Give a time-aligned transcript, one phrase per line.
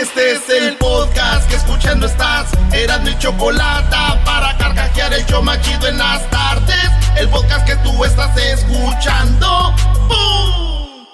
[0.00, 2.50] Este es el podcast que escuchando estás.
[2.72, 6.88] Eran mi chocolate para carcajear el yo machido en las tardes.
[7.16, 9.74] El podcast que tú estás escuchando.
[10.06, 11.04] ¡Bum!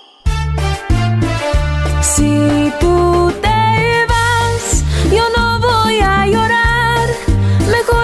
[2.03, 7.09] Si tú te vas, yo no voy a llorar.
[7.71, 8.04] Mejor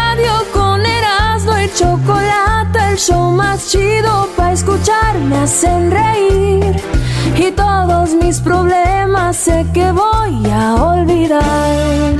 [1.75, 6.75] Chocolate, el show más chido para escuchar, me hacen reír.
[7.37, 12.15] Y todos mis problemas sé que voy a olvidar.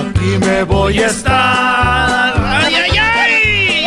[0.00, 2.34] Aquí me voy a estar.
[2.64, 3.86] ¡Ay, ay, ay!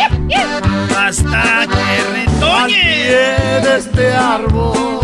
[0.96, 3.58] Hasta que retoñe.
[3.58, 5.00] En este árbol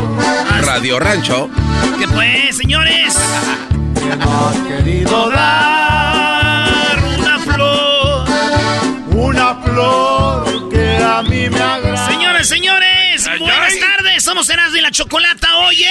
[0.64, 1.50] Radio Rancho.
[1.98, 3.18] Que pues, señores,
[3.94, 6.39] que no ha querido dar
[9.50, 12.06] una flor que a mí me agrada.
[12.08, 14.22] Señores, señores, buenas tardes.
[14.24, 15.56] Somos Erasmo y la Chocolata.
[15.56, 15.84] Hoy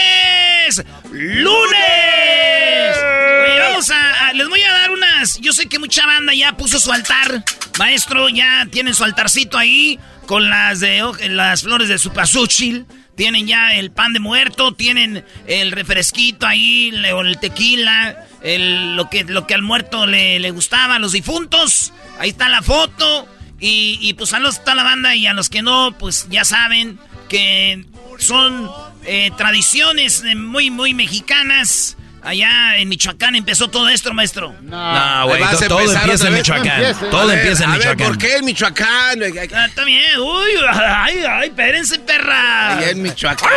[0.67, 2.97] es lunes.
[3.45, 5.39] Oye, vamos a, a- Les voy a dar unas.
[5.39, 7.43] Yo sé que mucha banda ya puso su altar.
[7.77, 12.85] Maestro, ya tienen su altarcito ahí con las de las flores de su pasúchil.
[13.15, 19.09] Tienen ya el pan de muerto, tienen el refresquito ahí, o el tequila, el- lo,
[19.09, 21.91] que, lo que al muerto le, le gustaba, los difuntos.
[22.19, 23.27] Ahí está la foto.
[23.59, 26.45] Y, y, pues a los está la banda y a los que no, pues ya
[26.45, 26.97] saben
[27.27, 27.85] que
[28.17, 28.69] son
[29.05, 31.95] eh, tradiciones muy, muy mexicanas.
[32.21, 34.53] Allá en Michoacán empezó todo esto, maestro.
[34.61, 36.33] No, güey, a to- todo empezar empieza en.
[36.33, 37.09] Michoacán.
[37.09, 38.07] Todo A ver, empieza en a ver, Michoacán.
[38.07, 39.19] ¿por qué en Michoacán?
[39.53, 40.19] Ah, está bien.
[40.19, 42.77] Uy, ay, ay, espérense, perra.
[42.77, 43.49] Allá en Michoacán.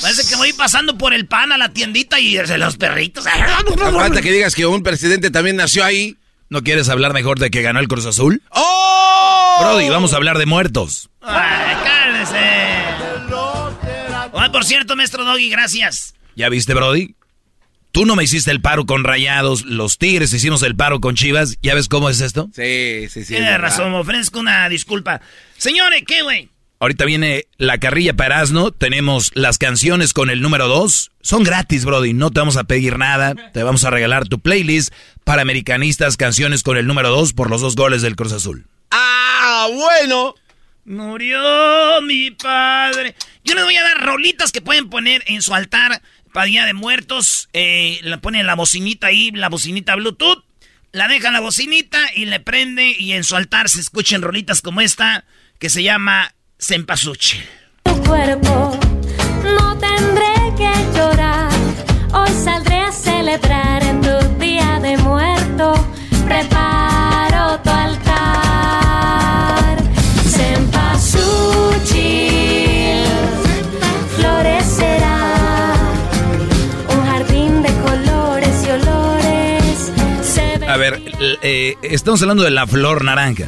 [0.00, 3.24] Parece que voy pasando por el pan a la tiendita y los perritos.
[3.76, 6.16] No falta que digas que un presidente también nació ahí.
[6.48, 8.42] ¿No quieres hablar mejor de que ganó el Cruz Azul?
[8.50, 9.56] ¡Oh!
[9.60, 11.10] Brody, vamos a hablar de muertos.
[11.20, 12.76] Ay, cálmese.
[14.32, 16.14] Ay, por cierto, maestro Doggy, gracias.
[16.36, 17.16] ¿Ya viste, Brody?
[17.90, 21.56] Tú no me hiciste el paro con Rayados, los Tigres hicimos el paro con Chivas.
[21.62, 22.48] ¿Ya ves cómo es esto?
[22.54, 23.34] Sí, sí, sí.
[23.34, 25.22] Tiene es razón, me ofrezco una disculpa.
[25.56, 26.50] Señores, ¿qué, güey?
[26.78, 28.70] Ahorita viene la carrilla para asno.
[28.70, 31.10] Tenemos las canciones con el número 2.
[31.22, 32.12] Son gratis, Brody.
[32.12, 33.34] No te vamos a pedir nada.
[33.52, 34.92] Te vamos a regalar tu playlist
[35.24, 38.66] para americanistas, canciones con el número 2 por los dos goles del Cruz Azul.
[38.90, 40.34] Ah, bueno.
[40.84, 43.16] Murió mi padre.
[43.42, 46.00] Yo les voy a dar rolitas que pueden poner en su altar
[46.32, 47.48] para Día de Muertos.
[47.54, 50.44] Eh, le ponen la bocinita ahí, la bocinita Bluetooth.
[50.92, 54.80] La dejan la bocinita y le prende y en su altar se escuchen rolitas como
[54.80, 55.24] esta
[55.58, 57.44] que se llama Cempasúchil.
[57.84, 58.78] tu cuerpo.
[59.44, 61.50] No tendré que llorar.
[62.14, 65.74] Hoy saldré a celebrar en tu día de muerto.
[66.24, 68.16] Preparo tu altar.
[70.28, 71.84] Cempasúchil
[74.16, 75.74] florecerá.
[76.88, 79.92] Un jardín de colores y olores.
[80.22, 81.02] Se A ver,
[81.42, 83.46] eh, estamos hablando de la flor naranja.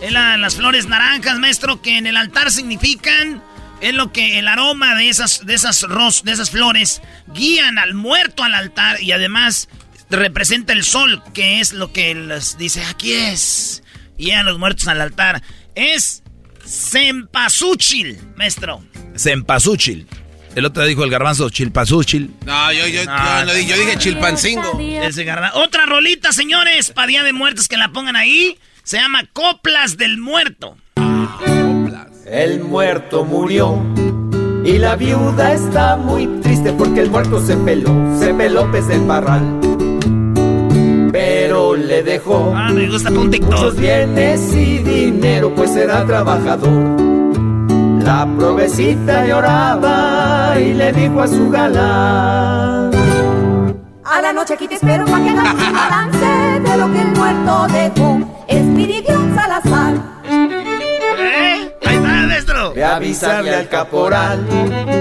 [0.00, 3.42] Es la- las flores naranjas, maestro, que en el altar significan.
[3.80, 7.02] Es lo que el aroma de esas, de esas ros, de esas flores
[7.34, 9.68] guían al muerto al altar y además
[10.08, 13.82] representa el sol, que es lo que les dice, aquí es.
[14.16, 15.42] Y a los muertos al altar.
[15.74, 16.22] Es
[16.66, 18.82] Cempasúchil, maestro.
[19.16, 20.06] Cempasúchil.
[20.54, 22.30] El otro día dijo el garbanzo chilpasúchil.
[22.46, 24.78] No, yo, yo, yo, no di- yo dije chilpancingo.
[24.80, 28.58] Ese garra- Otra rolita, señores, para Día de Muertos que la pongan ahí.
[28.86, 30.76] Se llama Coplas del Muerto.
[32.24, 33.82] El muerto murió
[34.64, 39.00] y la viuda está muy triste porque el muerto se peló, se peló pez del
[39.00, 39.58] barral.
[41.10, 47.02] Pero le dejó ah, me gusta muchos bienes y dinero, pues era trabajador.
[48.04, 52.95] La provecita lloraba y le dijo a su galán.
[54.08, 57.08] A la noche aquí te espero para que hagamos un balance de lo que el
[57.08, 58.44] muerto dejó.
[58.48, 59.94] Espiridión Salazar.
[61.18, 61.72] ¿Eh?
[61.84, 62.72] Ahí está, maestro.
[62.72, 64.46] De avisarle al caporal.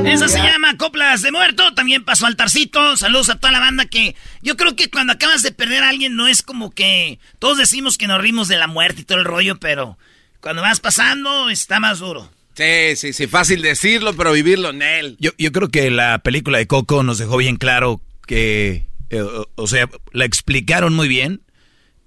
[0.05, 1.75] Eso se llama Coplas de Muerto.
[1.75, 2.97] También pasó altarcito.
[2.97, 6.15] Saludos a toda la banda que yo creo que cuando acabas de perder a alguien
[6.15, 9.25] no es como que todos decimos que nos rimos de la muerte y todo el
[9.25, 9.99] rollo, pero
[10.41, 12.27] cuando vas pasando está más duro.
[12.55, 15.15] Sí, sí, sí, fácil decirlo, pero vivirlo en él.
[15.19, 19.23] Yo, yo creo que la película de Coco nos dejó bien claro que, eh,
[19.55, 21.41] o sea, la explicaron muy bien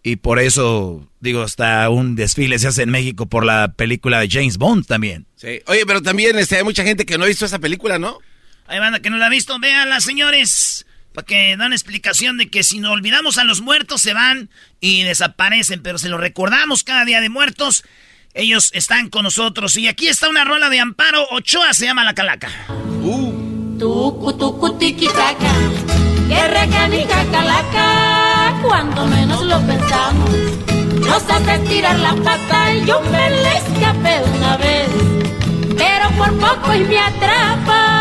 [0.03, 4.29] y por eso, digo, hasta un desfile se hace en México por la película de
[4.31, 5.27] James Bond también.
[5.37, 5.61] Sí.
[5.67, 8.19] Oye, pero también este, hay mucha gente que no ha visto esa película, ¿no?
[8.67, 9.59] Hay banda que no la ha visto.
[9.59, 10.87] Véanla, señores.
[11.15, 14.51] Para que dan explicación de que si no olvidamos a los muertos se van
[14.81, 15.83] y desaparecen.
[15.83, 17.85] Pero si los recordamos cada día de muertos,
[18.35, 19.77] ellos están con nosotros.
[19.77, 22.51] Y aquí está una rola de Amparo Ochoa, se llama La Calaca.
[23.03, 23.49] Uh.
[23.79, 24.77] Tucu, tucu,
[26.29, 26.89] tiquitaca.
[26.91, 28.61] Que calaca.
[28.63, 30.31] Cuando menos lo pensamos.
[31.01, 34.89] Nos hace tirar la pata y yo me le escapé una vez.
[35.77, 37.99] Pero por poco y me atrapa.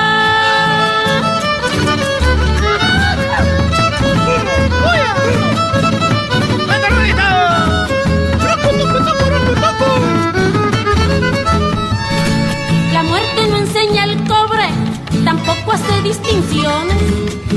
[15.71, 16.97] Hace distinciones.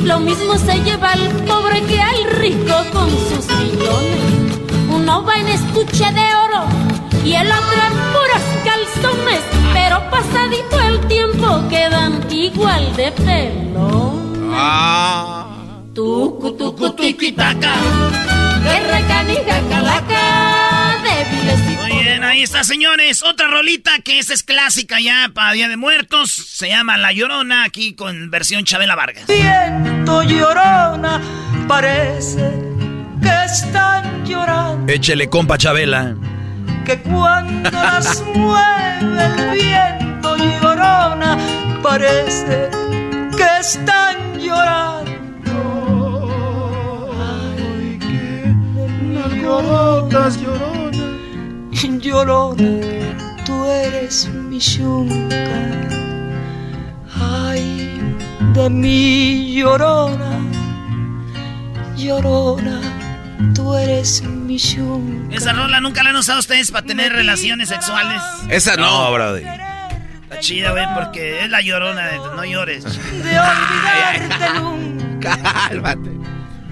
[0.05, 4.59] Lo mismo se lleva al pobre que al rico con sus millones.
[4.89, 6.65] Uno va en estuche de oro
[7.25, 9.41] y el otro en puros calzones.
[9.73, 14.13] Pero pasadito el tiempo quedan igual de pelo.
[14.53, 15.47] Ah.
[15.95, 17.75] Tucu, tucu, tiquitaca.
[18.63, 20.51] Guerra canija calaca.
[21.81, 21.90] Muy
[22.21, 23.23] bien, ahí está, señores.
[23.23, 26.31] Otra rolita que esa es clásica ya para Día de Muertos.
[26.31, 29.27] Se llama La Llorona, aquí con versión Chabela Vargas.
[29.27, 31.21] Viento llorona,
[31.69, 32.53] parece
[33.23, 34.93] que están llorando.
[34.93, 36.15] Échele, compa Chabela.
[36.85, 41.39] Que cuando las mueve el viento llorona,
[41.83, 42.71] parece
[43.37, 45.11] que están llorando.
[47.19, 50.80] Ay, que gotas llorona
[51.89, 52.79] Llorona,
[53.47, 55.37] tú eres mi yunca.
[57.19, 57.99] Ay,
[58.53, 60.41] de mi llorona,
[61.97, 62.81] llorona,
[63.55, 65.35] tú eres mi yunca.
[65.35, 68.21] Esa rola nunca la han usado ustedes para tener relaciones sexuales.
[68.51, 69.47] Esa no, no brother.
[70.25, 72.85] Está chida, güey, porque es la llorona de no llores.
[72.85, 75.39] De olvidarte nunca.
[75.39, 76.11] Cálmate.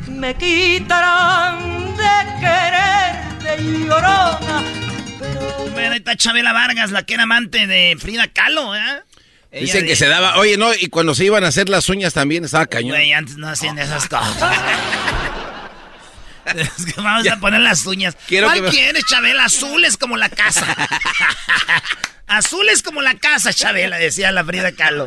[0.06, 4.88] Me quitarán de quererte llorona
[5.19, 9.03] bueno, ahí está Chabela Vargas, la que era amante de Frida Kahlo, ¿eh?
[9.53, 10.37] Dicen que se daba.
[10.37, 12.97] Oye, no, y cuando se iban a hacer las uñas también estaba cañón.
[12.97, 14.37] Güey, antes no hacían esas cosas.
[16.97, 18.17] vamos a poner las uñas.
[18.26, 19.44] Quiero ¿Cuál quieres, Chabela?
[19.44, 20.67] Azules como la casa.
[22.29, 25.06] Azules como la casa, Chabela, decía la Frida Kahlo.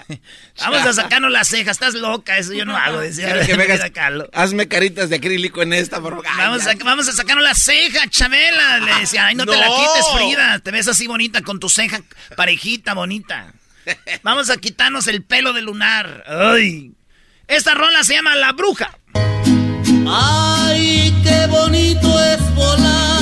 [0.60, 4.28] Vamos a sacarnos las cejas, estás loca, eso yo no hago, decía la Frida Kahlo.
[4.34, 6.26] Hazme caritas de acrílico en esta, por favor.
[6.36, 9.26] Vamos a, vamos a sacarnos la ceja, Chabela, le decía.
[9.26, 12.02] Ay, no, te la quites, Frida, te ves así bonita con tu ceja
[12.36, 13.52] parejita, bonita.
[14.22, 16.24] Vamos a quitarnos el pelo de lunar.
[16.26, 16.92] Ay.
[17.46, 18.98] Esta rola se llama La Bruja.
[20.06, 23.17] Ay, qué bonito es volar.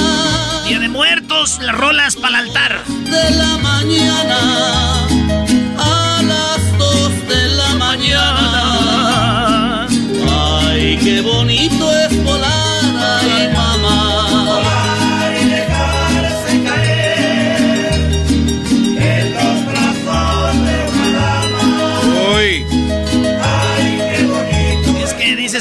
[0.66, 2.84] Día de muertos, las rolas para el altar.
[2.86, 5.06] De la mañana
[5.78, 9.06] a las dos de la mañana.
[10.68, 12.56] Ay, qué bonito es volar.
[12.98, 13.46] Ay,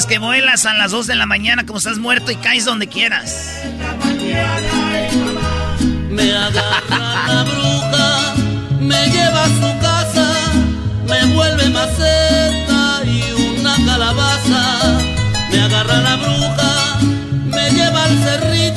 [0.04, 3.62] que vuelas a las 2 de la mañana como estás muerto y caes donde quieras.
[6.16, 8.34] Me agarra la bruja,
[8.80, 10.26] me lleva a su casa,
[11.06, 14.62] me vuelve maceta y una calabaza.
[15.50, 16.98] Me agarra la bruja,
[17.54, 18.75] me lleva al cerrito,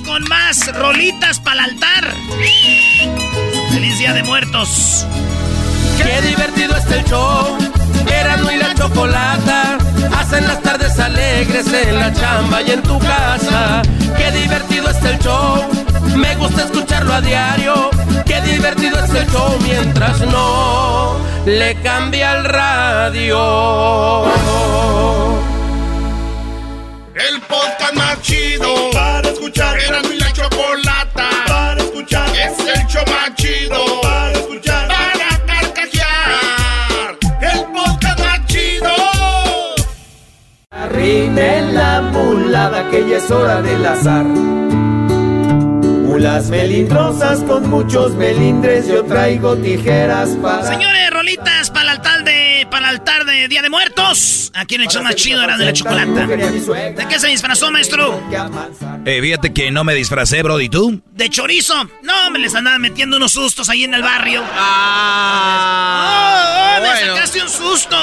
[0.00, 2.12] con más rolitas para el altar.
[3.70, 5.06] Feliz Día de Muertos.
[5.96, 7.56] Qué divertido está el show.
[8.06, 9.78] Erasmo y la chocolata.
[10.18, 13.82] Hacen las tardes alegres en la chamba y en tu casa.
[14.16, 15.64] Qué divertido está el show.
[16.16, 17.90] Me gusta escucharlo a diario.
[18.24, 24.24] Qué divertido es el show mientras no le cambia el radio.
[27.14, 28.95] El podcast más chido
[29.46, 29.78] escuchar.
[29.78, 32.28] Era mi la chocolata para escuchar.
[32.30, 34.88] Es el show más chido para escuchar.
[34.88, 37.16] Para carcajear.
[37.40, 38.90] El podcast más chido.
[40.70, 44.24] Arrimen la mulada que ya es hora del azar.
[44.24, 50.64] Mulas melindrosas con muchos melindres, yo traigo tijeras para.
[50.64, 51.55] Señores, rolitas
[52.70, 54.50] para el altar de, para el altar de Día de Muertos.
[54.54, 56.26] Aquí en el show más chido era de la chocolata.
[56.26, 58.22] ¿De qué se disfrazó, maestro?
[59.04, 61.02] Eh, fíjate que no me disfracé, Brody, ¿tú?
[61.12, 61.74] De chorizo.
[62.02, 64.42] No, me les andaban metiendo unos sustos ahí en el barrio.
[64.52, 67.14] Ah, ¡Oh, oh, me bueno.
[67.14, 67.96] sacaste un susto!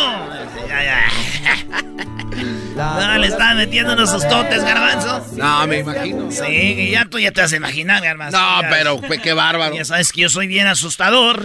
[2.75, 5.25] No, le estaban metiendo unos sustotes, garbanzo.
[5.34, 6.32] No, me imagino.
[6.32, 8.38] Sí, y ya tú ya te vas a imaginar, garbanzo.
[8.38, 9.75] No, pero qué bárbaro.
[9.75, 11.43] Ya sabes que yo soy bien asustador.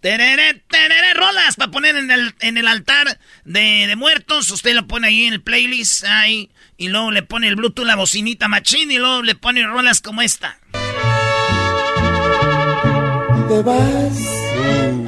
[0.00, 4.48] Tereré, tereré, rolas para poner en el, en el altar de, de muertos.
[4.50, 6.04] Usted lo pone ahí en el playlist.
[6.04, 8.92] Ahí, y luego le pone el Bluetooth, la bocinita machín.
[8.92, 10.58] Y luego le pone rolas como esta.
[13.48, 14.18] Te vas,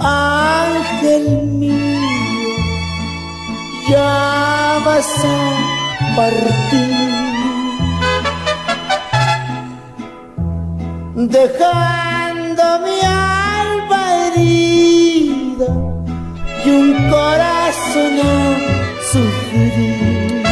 [0.00, 1.28] ángel
[1.58, 2.56] mío,
[3.90, 6.96] ya vas a partir,
[11.28, 13.39] dejando mi alma
[14.40, 15.30] y
[16.66, 18.58] un corazón a
[19.12, 20.42] sufrir.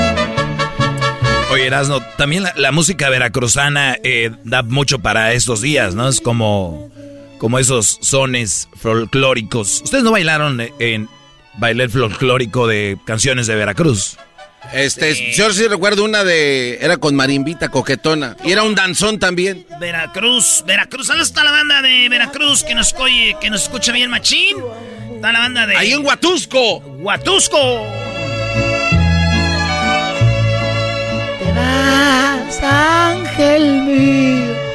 [1.50, 6.08] Oye, Erasno, también la, música veracruzana eh, da mucho para estos días, ¿no?
[6.08, 6.90] Es como,
[7.38, 9.80] como esos sones folclóricos.
[9.82, 11.08] ¿Ustedes no bailaron en
[11.56, 14.18] bailar folclórico de canciones de Veracruz?
[14.72, 16.78] Este, yo sí recuerdo una de.
[16.80, 18.36] Era con Marimbita Coquetona.
[18.44, 19.66] Y era un danzón también.
[19.80, 21.06] Veracruz, Veracruz.
[21.06, 24.56] ¿Dónde está la banda de Veracruz que nos, oye, que nos escucha bien machín?
[25.14, 25.76] Está la banda de...
[25.76, 26.78] Ahí en Huatusco.
[26.78, 27.86] Huatusco.
[31.38, 34.67] Te vas, ángel mío.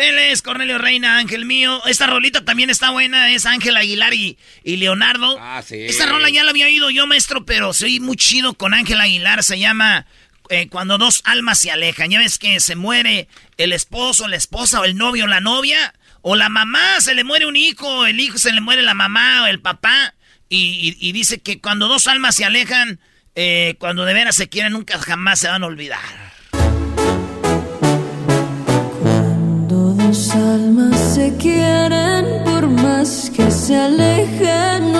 [0.00, 1.82] Él es Cornelio Reina, Ángel mío.
[1.86, 5.36] Esta rolita también está buena, es Ángel Aguilar y, y Leonardo.
[5.40, 5.76] Ah, sí.
[5.80, 9.42] Esta rola ya la había oído yo, maestro, pero soy muy chido con Ángel Aguilar.
[9.44, 10.06] Se llama
[10.48, 12.10] eh, Cuando dos almas se alejan.
[12.10, 13.28] Ya ves que se muere
[13.58, 15.94] el esposo, la esposa o el novio o la novia.
[16.22, 19.44] O la mamá, se le muere un hijo, el hijo se le muere la mamá
[19.44, 20.14] o el papá.
[20.50, 23.00] Y, y- y dice que cuando dos almas se alejan,
[23.36, 26.29] eh, cuando de veras se quieren, nunca jamás se van a olvidar.
[30.34, 34.92] Almas se quieren, por más que se alejen,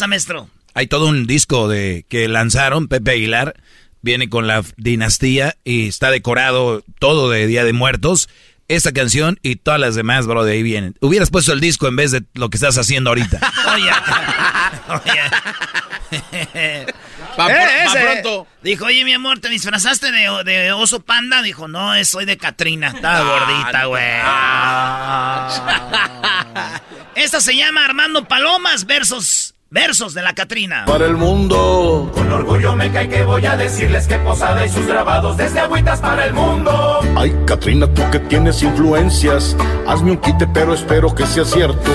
[0.00, 0.48] esa, maestro.
[0.74, 3.54] Hay todo un disco de que lanzaron, Pepe Aguilar,
[4.02, 8.28] viene con la dinastía y está decorado todo de Día de Muertos.
[8.68, 10.94] Esta canción y todas las demás, bro, de ahí vienen.
[11.00, 13.40] Hubieras puesto el disco en vez de lo que estás haciendo ahorita.
[13.74, 13.90] Oye,
[14.88, 15.20] oye.
[17.36, 18.46] Pa- Eh, pa pronto.
[18.62, 21.42] Dijo, oye, mi amor, ¿te disfrazaste de, de oso panda?
[21.42, 22.88] Dijo, no, es- soy de Catrina.
[22.88, 24.04] Estaba Ah, gordita, güey.
[27.24, 30.84] Esta se llama Armando Palomas versos, versos de la Catrina.
[30.86, 32.10] Para el mundo.
[32.12, 36.00] Con orgullo me cae que voy a decirles que Posada y sus grabados desde agüitas
[36.00, 37.00] para el mundo.
[37.16, 41.90] Ay, Katrina, tú que tienes influencias, hazme un quite, pero espero que sea cierto.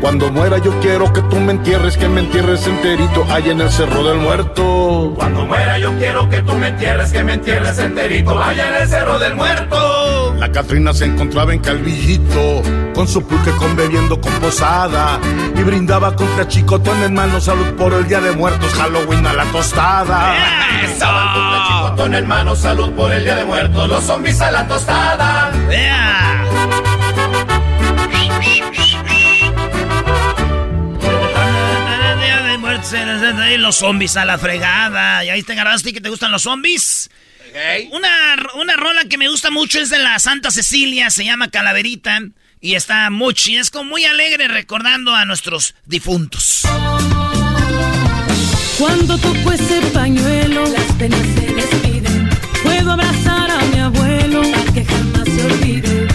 [0.00, 3.70] Cuando muera yo quiero que tú me entierres, que me entierres enterito allá en el
[3.70, 5.14] Cerro del Muerto.
[5.16, 8.88] Cuando muera yo quiero que tú me entierres, que me entierres enterito allá en el
[8.88, 10.34] Cerro del Muerto.
[10.38, 12.62] La Catrina se encontraba en Calvillito,
[12.94, 15.18] con su pulque con bebiendo con posada.
[15.56, 19.44] Y brindaba contra chicotón en mano, salud por el día de muertos, Halloween a la
[19.46, 20.34] tostada.
[20.98, 25.50] La chicotón en mano, salud por el día de muertos, los zombies a la tostada.
[25.70, 26.44] Día
[32.44, 32.94] de muertos,
[33.50, 35.24] y los zombies a la fregada.
[35.24, 37.08] ¿Ya viste, Garasti, que te gustan los zombies?
[37.92, 42.20] Una, una rola que me gusta mucho es de la Santa Cecilia, se llama Calaverita.
[42.60, 46.62] Y está muy chida, es como muy alegre recordando a nuestros difuntos.
[48.78, 52.28] Cuando toco ese pañuelo, las penas se despiden.
[52.62, 56.08] Puedo abrazar a mi abuelo, para que jamás se olvide.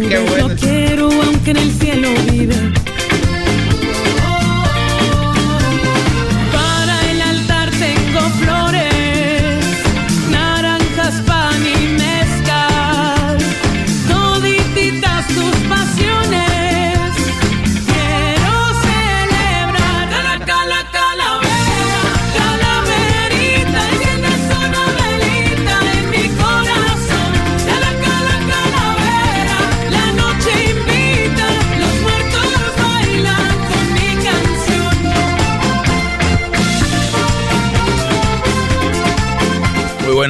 [0.08, 0.48] Qué bueno.
[0.48, 2.72] Lo quiero, aunque en el cielo vive.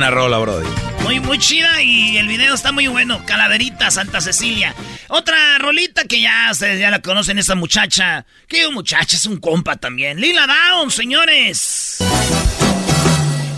[0.04, 0.68] Buena rola, Brody.
[1.02, 3.24] Muy, muy chida y el video está muy bueno.
[3.24, 4.74] Calaverita, Santa Cecilia.
[5.08, 8.26] Otra rolita que ya ustedes ya la conocen, esa muchacha.
[8.46, 10.20] Que muchacha, es un compa también.
[10.20, 11.98] Lila Down, señores.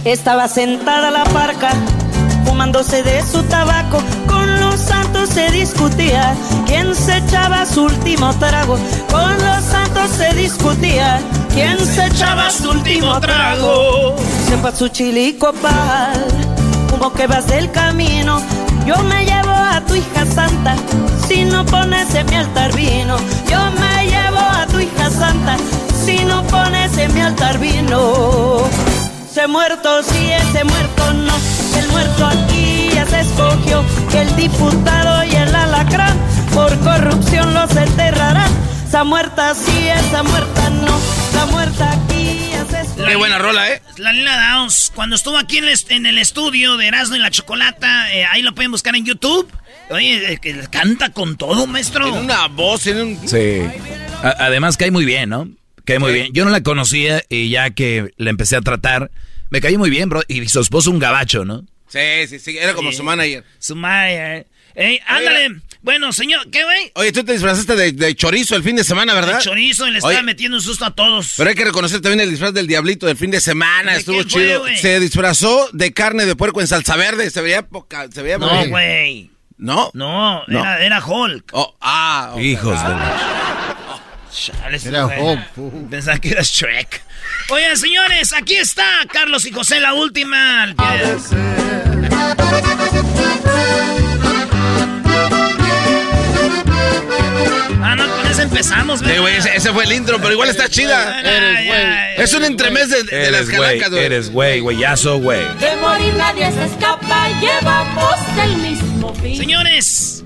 [0.05, 1.73] Estaba sentada la parca,
[2.45, 4.01] fumándose de su tabaco.
[4.29, 8.79] Con los santos se discutía quién se echaba su último trago.
[9.11, 11.21] Con los santos se discutía
[11.53, 14.17] quién se echaba su último trago.
[14.49, 16.25] Sepa su chilico pal,
[16.91, 18.41] humo que vas del camino.
[18.87, 20.75] Yo me llevo a tu hija santa,
[21.29, 23.19] si no pones en mi altar vino.
[23.51, 25.59] Yo me llevo a tu hija santa,
[26.03, 28.63] si no pones en mi altar vino.
[29.35, 31.35] Se muerto sí, ese muerto no.
[31.79, 32.56] El muerto aquí
[33.11, 33.85] ya se escogió.
[34.11, 36.17] Que el diputado y el alacrán
[36.55, 38.51] por corrupción los enterrarán.
[38.87, 40.99] Esa muerta sí, esa muerta no.
[41.35, 43.05] La muerta aquí escogió.
[43.07, 43.83] Qué buena rola, ¿eh?
[43.99, 47.19] La Lila Downs, cuando estuvo aquí en el, est- en el estudio de Erasmo y
[47.19, 49.49] la Chocolata, eh, ahí lo pueden buscar en YouTube.
[49.91, 52.05] Oye, eh, que canta con todo, maestro.
[52.07, 53.29] Tiene una voz, tiene un...
[53.29, 53.61] Sí.
[54.23, 55.49] A- además cae muy bien, ¿no?
[55.85, 56.29] Cae muy bien.
[56.33, 59.11] Yo no la conocía y ya que la empecé a tratar,
[59.51, 60.23] me cayó muy bien, bro.
[60.27, 61.65] Y su esposo un gabacho, ¿no?
[61.89, 63.45] Sí, sí, sí, era como su manager.
[63.59, 64.47] Su manager.
[64.75, 65.63] Ey, ándale.
[65.81, 66.91] Bueno, señor, ¿qué, güey?
[66.97, 69.37] Oye, tú te disfrazaste de, de chorizo el fin de semana, ¿verdad?
[69.37, 71.35] El chorizo y le estaba Oye, metiendo un susto a todos.
[71.37, 74.17] Pero hay que reconocer también el disfraz del diablito del fin de semana, ¿De estuvo
[74.17, 74.61] fue, chido.
[74.61, 74.77] güey?
[74.77, 78.67] se disfrazó de carne de puerco en salsa verde, se veía poca, se veía No,
[78.69, 79.31] güey.
[79.59, 79.91] ¿No?
[79.95, 80.61] No, No.
[80.61, 81.51] Era, era Hulk.
[81.53, 82.41] Oh, ah, ok.
[82.41, 82.95] Hijos de...
[84.37, 85.19] Chale, Era güey.
[85.21, 85.89] Hulk.
[85.91, 87.03] Pensaba que era Shrek.
[87.49, 90.67] Oigan, señores, aquí está Carlos y José, la última.
[97.83, 100.69] Ah, no, con esa empezamos, Sí, güey, ese, ese fue el intro, pero igual está
[100.69, 101.19] chida.
[101.19, 104.05] Ay, ay, Es un entremés de, de las Eres güey, calacas, güey.
[104.05, 105.43] eres güey, güeyazo, güey.
[105.59, 109.37] De morir nadie se escapa, llevamos el mismo fin.
[109.37, 110.25] Señores,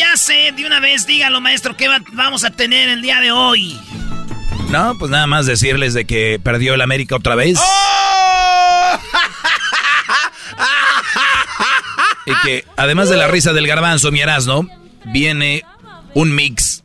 [0.00, 3.30] ya sé, de una vez dígalo, maestro, ¿qué va- vamos a tener el día de
[3.32, 3.78] hoy?
[4.70, 7.58] No, pues nada más decirles de que perdió el América otra vez.
[7.60, 8.98] ¡Oh!
[12.26, 14.66] Y que además de la risa del garbanzo, mi Erasmo,
[15.06, 15.64] viene
[16.14, 16.84] un mix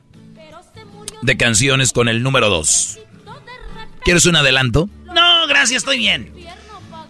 [1.21, 2.99] de canciones con el número 2.
[4.03, 4.89] ¿Quieres un adelanto?
[5.13, 6.33] No, gracias, estoy bien.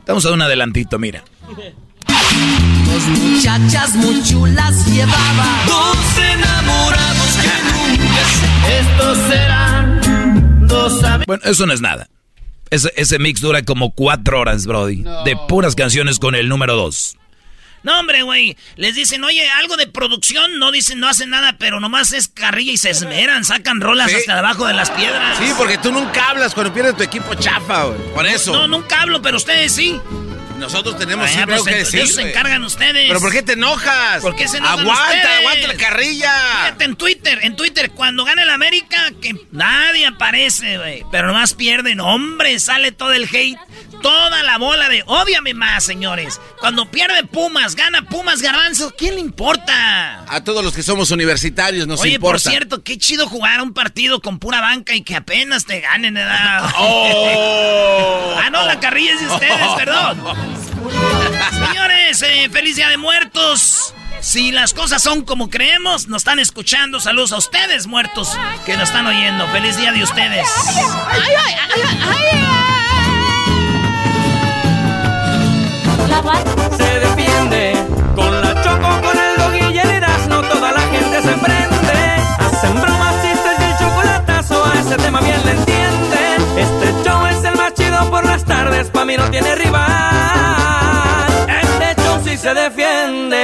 [0.05, 1.23] Vamos a un adelantito, mira.
[2.95, 8.79] Dos muchachas muy chulas llevaba Dos enamorados que nunca se...
[8.79, 12.07] Estos serán dos amigos Bueno, eso no es nada.
[12.69, 15.03] Ese, ese mix dura como cuatro horas, Brody.
[15.25, 17.17] De puras canciones con el número 2.
[17.83, 18.55] No, hombre, güey.
[18.77, 20.57] Les dicen, oye, algo de producción.
[20.57, 23.43] No dicen, no hacen nada, pero nomás es carrilla y se esmeran.
[23.43, 24.15] Sacan rolas Sí.
[24.17, 25.37] hasta debajo de las piedras.
[25.37, 27.99] Sí, porque tú nunca hablas cuando pierdes tu equipo chafa, güey.
[28.13, 28.53] Por eso.
[28.53, 29.99] No, nunca hablo, pero ustedes sí.
[30.57, 31.99] Nosotros tenemos siempre pues, algo que decir.
[31.99, 33.05] de eso se encargan ustedes.
[33.07, 34.21] ¿Pero por qué te enojas?
[34.21, 35.37] ¿Por qué se enojan Aguanta, ustedes?
[35.39, 36.31] aguanta la carrilla.
[36.63, 41.03] Fíjate en Twitter, en Twitter, cuando gana el América, que nadie aparece, güey.
[41.11, 43.59] Pero nomás pierden, hombre, sale todo el hate.
[44.01, 46.39] Toda la bola de ódiame más, señores.
[46.59, 50.23] Cuando pierde Pumas, gana Pumas Garbanzo, ¿quién le importa?
[50.27, 52.33] A todos los que somos universitarios nos Oye, importa.
[52.33, 56.13] por cierto, qué chido jugar un partido con pura banca y que apenas te ganen,
[56.13, 56.69] ¿verdad?
[56.77, 58.35] Oh.
[58.43, 60.21] ah, no, la carrilla es de ustedes, perdón.
[60.91, 63.93] Señores, eh, feliz Día de Muertos.
[64.21, 66.99] Si las cosas son como creemos, nos están escuchando.
[66.99, 69.47] Saludos a ustedes, muertos, que nos están oyendo.
[69.49, 70.47] Feliz día de ustedes.
[76.75, 77.73] Se defiende
[78.15, 82.15] con la choco, con el dog y toda la gente se prende.
[82.39, 86.35] Hacen bromas, chistes y el chocolatazo, a ese tema bien le entiende.
[86.57, 90.14] Este show es el más chido por las tardes, pa' mí no tiene rival.
[92.37, 93.39] Se defiende.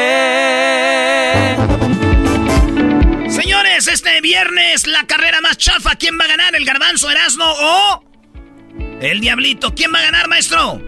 [3.29, 6.55] Señores, este viernes la carrera más chafa, ¿quién va a ganar?
[6.55, 8.03] ¿El garbanzo Erasmo o
[8.99, 9.73] el diablito?
[9.73, 10.81] ¿Quién va a ganar, maestro?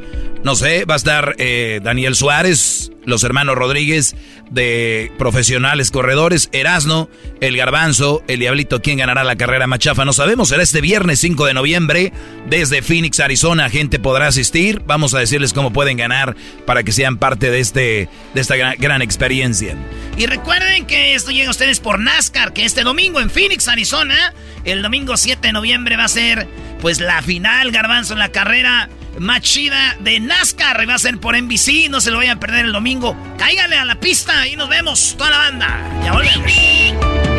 [0.43, 4.13] No sé, va a estar eh, Daniel Suárez, los hermanos Rodríguez
[4.51, 10.03] de profesionales corredores, Erasno, el Garbanzo, el Diablito, ¿quién ganará la carrera machafa?
[10.03, 12.13] No sabemos, será este viernes 5 de noviembre
[12.49, 17.17] desde Phoenix, Arizona, gente podrá asistir, vamos a decirles cómo pueden ganar para que sean
[17.17, 19.77] parte de, este, de esta gran, gran experiencia.
[20.17, 24.33] Y recuerden que esto llega a ustedes por NASCAR, que este domingo en Phoenix, Arizona,
[24.65, 26.49] el domingo 7 de noviembre va a ser
[26.81, 30.87] pues la final, Garbanzo, en la carrera más chida de NASCAR.
[30.89, 31.89] Va a ser por NBC.
[31.89, 33.15] No se lo vayan a perder el domingo.
[33.37, 36.01] Cáigale a la pista y nos vemos, toda la banda.
[36.03, 37.32] Ya volvemos.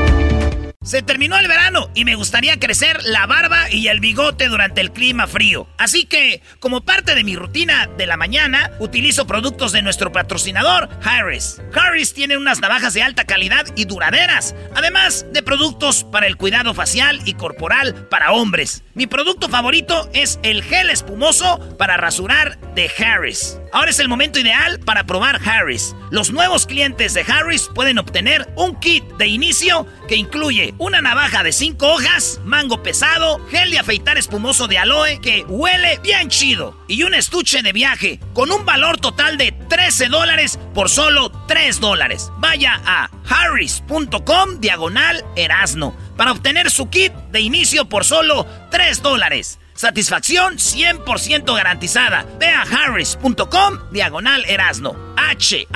[0.85, 4.93] Se terminó el verano y me gustaría crecer la barba y el bigote durante el
[4.93, 5.67] clima frío.
[5.79, 10.91] Así que, como parte de mi rutina de la mañana, utilizo productos de nuestro patrocinador,
[11.03, 11.63] Harris.
[11.75, 16.75] Harris tiene unas navajas de alta calidad y duraderas, además de productos para el cuidado
[16.75, 18.85] facial y corporal para hombres.
[18.93, 23.59] Mi producto favorito es el gel espumoso para rasurar de Harris.
[23.73, 25.97] Ahora es el momento ideal para probar Harris.
[26.11, 31.43] Los nuevos clientes de Harris pueden obtener un kit de inicio que incluye una navaja
[31.43, 36.77] de 5 hojas, mango pesado, gel de afeitar espumoso de aloe que huele bien chido
[36.89, 41.81] y un estuche de viaje con un valor total de 13 dólares por solo 3
[41.81, 42.33] dólares.
[42.39, 49.59] Vaya a harris.com diagonal erasno para obtener su kit de inicio por solo 3 dólares.
[49.75, 52.25] Satisfacción 100% garantizada.
[52.39, 54.97] Ve a harris.com diagonal erasno.
[55.17, 55.73] H-A-R-R-Y-S.com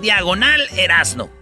[0.00, 1.41] diagonal erasno.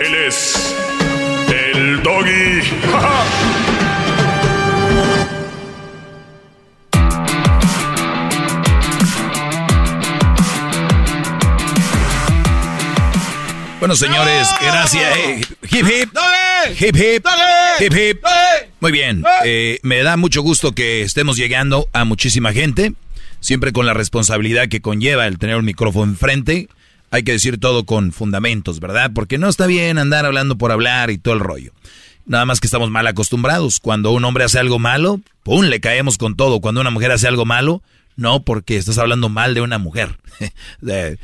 [0.00, 0.74] Él es
[1.48, 2.60] el doggy.
[13.78, 15.16] Bueno, señores, gracias.
[15.16, 16.10] Eh, hip hip.
[16.80, 17.26] Hip hip.
[17.78, 18.24] Hip hip.
[18.80, 19.22] Muy bien.
[19.44, 22.94] Eh, me da mucho gusto que estemos llegando a muchísima gente.
[23.38, 26.68] Siempre con la responsabilidad que conlleva el tener un micrófono enfrente
[27.16, 29.10] hay que decir todo con fundamentos, ¿verdad?
[29.14, 31.72] Porque no está bien andar hablando por hablar y todo el rollo.
[32.26, 33.80] Nada más que estamos mal acostumbrados.
[33.80, 35.64] Cuando un hombre hace algo malo, ¡pum!
[35.64, 36.60] le caemos con todo.
[36.60, 37.82] Cuando una mujer hace algo malo,
[38.16, 40.18] no, porque estás hablando mal de una mujer.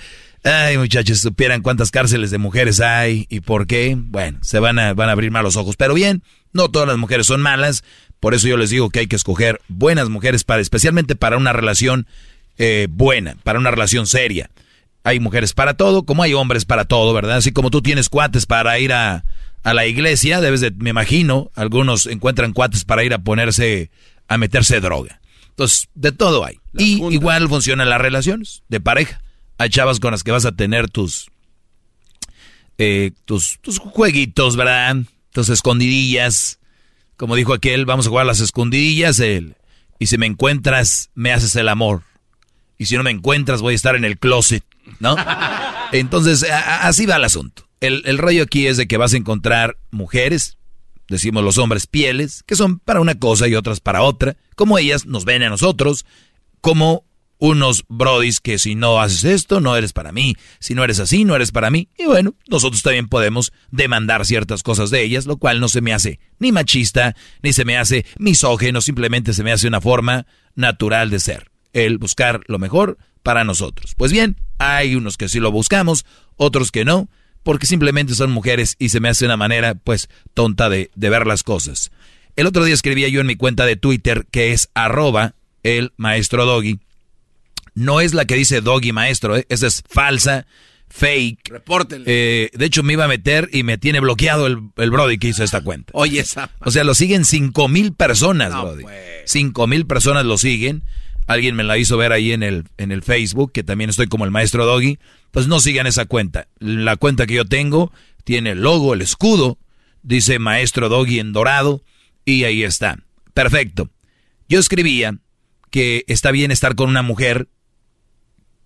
[0.45, 3.95] ay, muchachos, supieran cuántas cárceles de mujeres hay y por qué.
[3.99, 5.77] Bueno, se van a, van a abrir malos ojos.
[5.77, 7.85] Pero bien, no todas las mujeres son malas.
[8.19, 11.53] Por eso yo les digo que hay que escoger buenas mujeres, para, especialmente para una
[11.53, 12.07] relación
[12.57, 14.49] eh, buena, para una relación seria.
[15.05, 17.37] Hay mujeres para todo, como hay hombres para todo, ¿verdad?
[17.37, 19.25] Así como tú tienes cuates para ir a,
[19.63, 23.91] a la iglesia, debes de, me imagino, algunos encuentran cuates para ir a ponerse,
[24.29, 25.21] a meterse droga.
[25.51, 26.59] Entonces, de todo hay.
[26.77, 29.21] y igual funcionan las relaciones de pareja.
[29.59, 31.29] Hay chavas con las que vas a tener tus,
[32.79, 34.97] eh, tus, tus jueguitos, ¿verdad?
[35.31, 36.59] Tus escondidillas.
[37.17, 39.21] Como dijo aquel, vamos a jugar las escondidillas.
[39.21, 39.57] El,
[39.99, 42.03] y si me encuentras, me haces el amor.
[42.83, 44.65] Y si no me encuentras, voy a estar en el closet,
[45.01, 45.17] ¿no?
[45.93, 47.69] Entonces, así va el asunto.
[47.81, 50.57] El, el rollo aquí es de que vas a encontrar mujeres
[51.09, 55.05] decimos los hombres pieles, que son para una cosa y otras para otra, como ellas
[55.05, 56.07] nos ven a nosotros,
[56.61, 57.05] como
[57.39, 61.25] unos brodis que si no haces esto, no eres para mí, si no eres así,
[61.25, 65.39] no eres para mí, y bueno, nosotros también podemos demandar ciertas cosas de ellas, lo
[65.39, 69.53] cual no se me hace ni machista, ni se me hace misógeno, simplemente se me
[69.53, 73.95] hace una forma natural de ser, el buscar lo mejor para nosotros.
[73.97, 76.05] Pues bien, hay unos que sí lo buscamos,
[76.37, 77.09] otros que no,
[77.43, 81.43] porque simplemente son mujeres y se me hace una manera, pues, tonta de, ver las
[81.43, 81.91] cosas.
[82.37, 86.45] El otro día escribía yo en mi cuenta de Twitter, que es arroba el maestro
[86.47, 86.81] Doggy.
[87.75, 89.47] No es la que dice Doggy maestro, ¿eh?
[89.49, 90.47] esa es falsa,
[90.89, 91.63] fake.
[92.07, 95.29] Eh, de hecho, me iba a meter y me tiene bloqueado el, el Brody que
[95.29, 95.91] hizo esta cuenta.
[95.95, 96.51] Oye, esa.
[96.61, 98.83] O sea, lo siguen cinco mil personas, Brody.
[98.83, 99.23] Pues.
[99.25, 100.85] Cinco mil personas lo siguen.
[101.27, 104.25] Alguien me la hizo ver ahí en el, en el Facebook, que también estoy como
[104.25, 104.99] el maestro Doggy
[105.33, 106.47] pues no sigan esa cuenta.
[106.61, 107.91] La cuenta que yo tengo
[108.23, 109.59] tiene el logo, el escudo,
[110.03, 111.83] dice Maestro Doggy en dorado,
[112.25, 112.99] y ahí está.
[113.35, 113.91] Perfecto.
[114.49, 115.19] Yo escribía
[115.71, 117.49] que está bien estar con una mujer,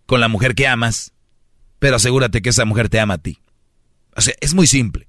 [0.05, 1.13] con la mujer que amas,
[1.79, 3.39] pero asegúrate que esa mujer te ama a ti.
[4.17, 5.07] O sea, es muy simple.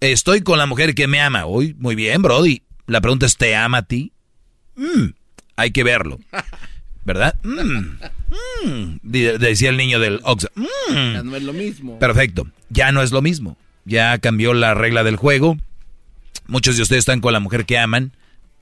[0.00, 1.46] Estoy con la mujer que me ama.
[1.46, 2.64] Uy, muy bien, Brody.
[2.86, 4.12] La pregunta es, ¿te ama a ti?
[4.74, 5.10] Mm,
[5.56, 6.18] hay que verlo.
[7.04, 7.34] ¿Verdad?
[7.42, 7.98] Mm.
[8.64, 10.48] Mm, decía el niño del Oxa.
[10.54, 11.12] Mm.
[11.14, 11.98] Ya no es lo mismo.
[11.98, 12.46] Perfecto.
[12.70, 13.56] Ya no es lo mismo.
[13.84, 15.56] Ya cambió la regla del juego.
[16.46, 18.12] Muchos de ustedes están con la mujer que aman,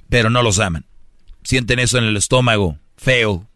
[0.08, 0.86] pero no los aman.
[1.42, 3.46] Sienten eso en el estómago, feo.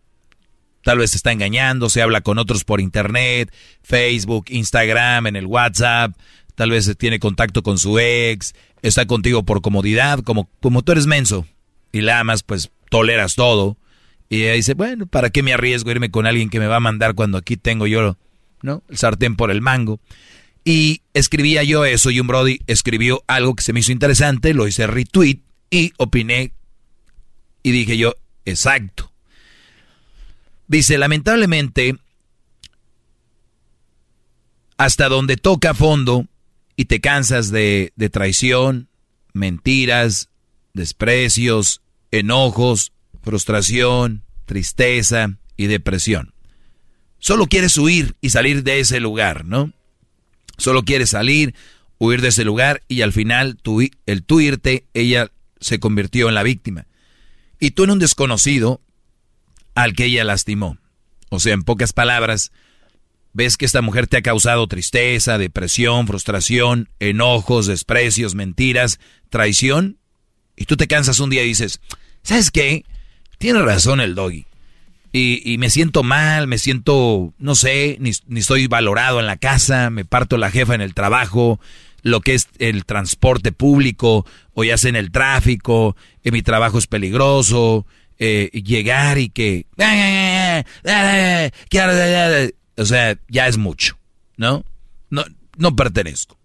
[0.83, 5.47] Tal vez se está engañando, se habla con otros por internet, Facebook, Instagram, en el
[5.47, 6.12] WhatsApp.
[6.55, 11.07] Tal vez tiene contacto con su ex, está contigo por comodidad, como, como tú eres
[11.07, 11.47] menso
[11.90, 13.76] y la amas, pues toleras todo
[14.28, 16.76] y ella dice, bueno, ¿para qué me arriesgo a irme con alguien que me va
[16.76, 18.16] a mandar cuando aquí tengo yo,
[18.62, 18.85] ¿no?
[18.88, 19.98] El sartén por el mango.
[20.64, 24.68] Y escribía yo eso y un Brody escribió algo que se me hizo interesante, lo
[24.68, 26.52] hice retweet y opiné
[27.64, 29.11] y dije yo, exacto.
[30.68, 31.96] Dice, lamentablemente,
[34.76, 36.28] hasta donde toca fondo
[36.76, 38.87] y te cansas de, de traición,
[39.33, 40.28] mentiras,
[40.74, 41.80] desprecios,
[42.18, 46.35] enojos, frustración, tristeza y depresión.
[47.18, 49.72] Solo quieres huir y salir de ese lugar, ¿no?
[50.59, 51.55] Solo quieres salir,
[51.98, 53.59] huir de ese lugar y al final
[54.07, 56.87] el tú irte, ella se convirtió en la víctima.
[57.59, 58.81] Y tú en un desconocido
[59.74, 60.79] al que ella lastimó.
[61.31, 62.53] O sea, en pocas palabras,
[63.33, 69.00] ves que esta mujer te ha causado tristeza, depresión, frustración, enojos, desprecios, mentiras,
[69.31, 69.98] traición.
[70.57, 71.81] Y tú te cansas un día y dices,
[72.24, 72.84] ¿sabes qué?
[73.38, 74.46] Tiene razón el doggy.
[75.16, 80.04] Y, me siento mal, me siento, no sé, ni, estoy valorado en la casa, me
[80.04, 81.60] parto la jefa en el trabajo,
[82.02, 86.78] lo que es el transporte público, o ya sea en el tráfico, que mi trabajo
[86.78, 87.87] es peligroso,
[88.18, 89.66] eh, llegar y que...
[92.76, 93.96] O sea, ya es mucho,
[94.37, 94.64] ¿no?
[95.10, 95.24] No,
[95.56, 96.37] no pertenezco.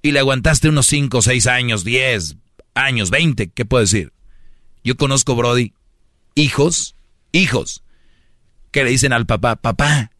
[0.00, 2.36] Y le aguantaste unos 5, 6 años, 10
[2.74, 4.14] años, 20, ¿qué puedo decir?
[4.84, 5.72] Yo conozco, Brody,
[6.34, 6.94] hijos,
[7.32, 7.82] hijos,
[8.70, 10.10] que le dicen al papá, papá,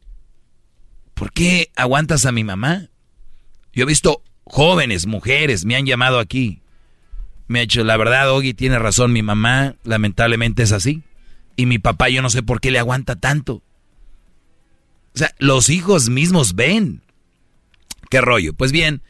[1.13, 2.89] ¿por qué aguantas a mi mamá?
[3.75, 6.63] Yo he visto jóvenes, mujeres, me han llamado aquí.
[7.47, 11.03] Me ha dicho, la verdad, Ogi, tiene razón, mi mamá lamentablemente es así.
[11.57, 13.63] Y mi papá yo no sé por qué le aguanta tanto.
[15.15, 17.03] O sea, los hijos mismos ven.
[18.11, 18.55] ¿Qué rollo?
[18.55, 19.03] Pues bien,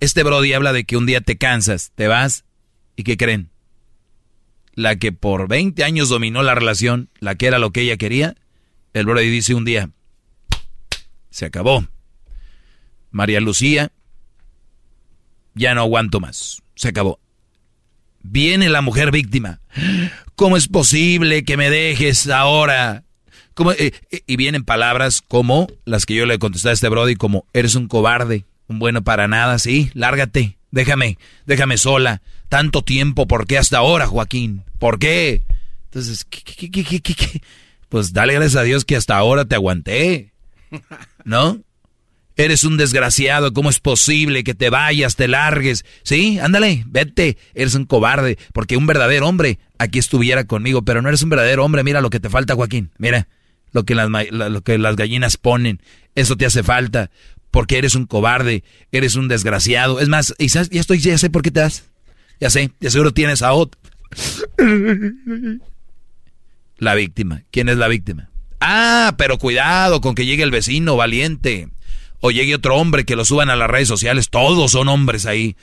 [0.00, 2.44] este Brody habla de que un día te cansas, te vas
[2.96, 3.50] y ¿qué creen?
[4.78, 8.36] La que por 20 años dominó la relación, la que era lo que ella quería,
[8.92, 9.90] el Brody dice un día,
[11.30, 11.84] se acabó.
[13.10, 13.90] María Lucía,
[15.54, 16.62] ya no aguanto más.
[16.76, 17.18] Se acabó.
[18.22, 19.60] Viene la mujer víctima.
[20.36, 23.02] ¿Cómo es posible que me dejes ahora?
[23.80, 27.46] Eh, eh, y vienen palabras como las que yo le contesté a este Brody, como
[27.52, 32.22] eres un cobarde, un bueno para nada, sí, lárgate, déjame, déjame sola.
[32.48, 34.64] Tanto tiempo, ¿por qué hasta ahora, Joaquín?
[34.78, 35.42] ¿Por qué?
[35.84, 37.42] Entonces, ¿qué, qué, qué, qué,
[37.88, 40.32] Pues dale gracias a Dios que hasta ahora te aguanté.
[41.24, 41.60] ¿No?
[42.36, 45.84] Eres un desgraciado, ¿cómo es posible que te vayas, te largues?
[46.04, 51.08] Sí, ándale, vete, eres un cobarde, porque un verdadero hombre aquí estuviera conmigo, pero no
[51.08, 53.26] eres un verdadero hombre, mira lo que te falta, Joaquín, mira
[53.72, 53.96] lo que
[54.78, 55.82] las, gallinas ponen,
[56.14, 57.10] eso te hace falta,
[57.50, 59.98] porque eres un cobarde, eres un desgraciado.
[59.98, 61.90] Es más, ya estoy, ya sé por qué te das,
[62.40, 63.80] ya sé, de seguro tienes a otro.
[66.78, 68.30] La víctima, ¿quién es la víctima?
[68.60, 71.68] Ah, pero cuidado con que llegue el vecino valiente
[72.20, 74.30] o llegue otro hombre que lo suban a las redes sociales.
[74.30, 75.56] Todos son hombres ahí.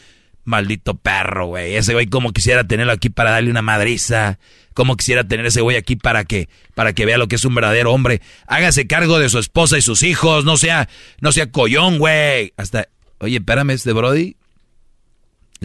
[0.44, 1.76] Maldito perro, güey.
[1.76, 4.38] Ese güey como quisiera tenerlo aquí para darle una madriza.
[4.74, 7.56] Como quisiera tener ese güey aquí para que, para que vea lo que es un
[7.56, 8.22] verdadero hombre.
[8.46, 10.46] Hágase cargo de su esposa y sus hijos.
[10.46, 10.88] No sea,
[11.20, 12.54] no sea collón, güey.
[12.58, 14.36] Hasta, oye, espérame, este Brody.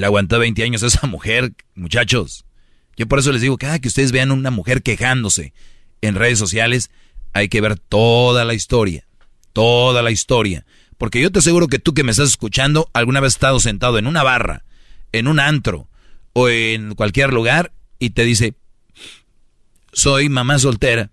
[0.00, 2.46] Le aguantó 20 años a esa mujer, muchachos.
[2.96, 5.52] Yo por eso les digo, cada que ustedes vean una mujer quejándose
[6.00, 6.90] en redes sociales,
[7.34, 9.06] hay que ver toda la historia.
[9.52, 10.64] Toda la historia.
[10.96, 13.98] Porque yo te aseguro que tú que me estás escuchando, alguna vez has estado sentado
[13.98, 14.64] en una barra,
[15.12, 15.86] en un antro
[16.32, 18.54] o en cualquier lugar y te dice,
[19.92, 21.10] soy mamá soltera.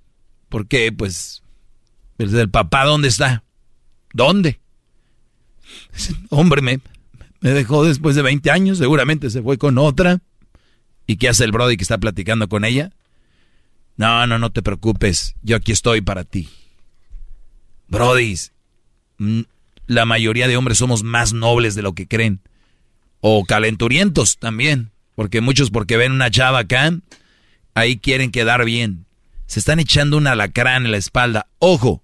[0.47, 0.93] ¿Por qué?
[0.93, 1.43] Pues,
[2.19, 3.43] el papá, ¿dónde está?
[4.13, 4.62] ¿Dónde?
[6.30, 6.80] Hombre, me,
[7.39, 10.19] me dejó después de 20 años, seguramente se fue con otra.
[11.06, 12.91] ¿Y qué hace el Brody que está platicando con ella?
[13.95, 16.50] No, no, no te preocupes, yo aquí estoy para ti.
[17.88, 18.36] Brody,
[19.88, 22.41] la mayoría de hombres somos más nobles de lo que creen.
[23.21, 24.91] O calenturientos también.
[25.15, 26.93] Porque muchos porque ven una chava acá,
[27.73, 29.08] ahí quieren quedar bien.
[29.47, 31.47] Se están echando un alacrán en la espalda.
[31.58, 32.04] Ojo,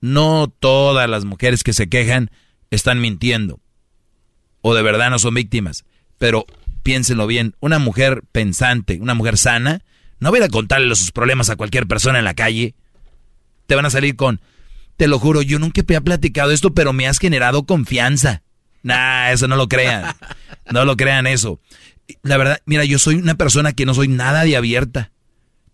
[0.00, 2.30] no todas las mujeres que se quejan
[2.70, 3.58] están mintiendo.
[4.62, 5.84] O de verdad no son víctimas.
[6.18, 6.46] Pero
[6.82, 9.82] piénsenlo bien, una mujer pensante, una mujer sana,
[10.18, 12.74] no va a contarle sus problemas a cualquier persona en la calle.
[13.66, 14.40] Te van a salir con,
[14.96, 18.42] te lo juro, yo nunca te he platicado esto, pero me has generado confianza.
[18.82, 20.14] Nah, eso no lo crean.
[20.70, 21.60] No lo crean eso.
[22.22, 25.10] La verdad, mira, yo soy una persona que no soy nada de abierta.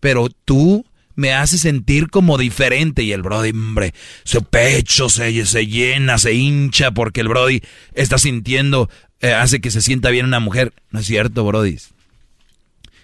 [0.01, 0.87] Pero tú
[1.19, 3.03] me haces sentir como diferente.
[3.03, 7.61] Y el Brody, hombre, su pecho se, se llena, se hincha porque el Brody
[7.93, 8.89] está sintiendo,
[9.21, 10.73] eh, hace que se sienta bien una mujer.
[10.93, 11.77] No es cierto, Brody.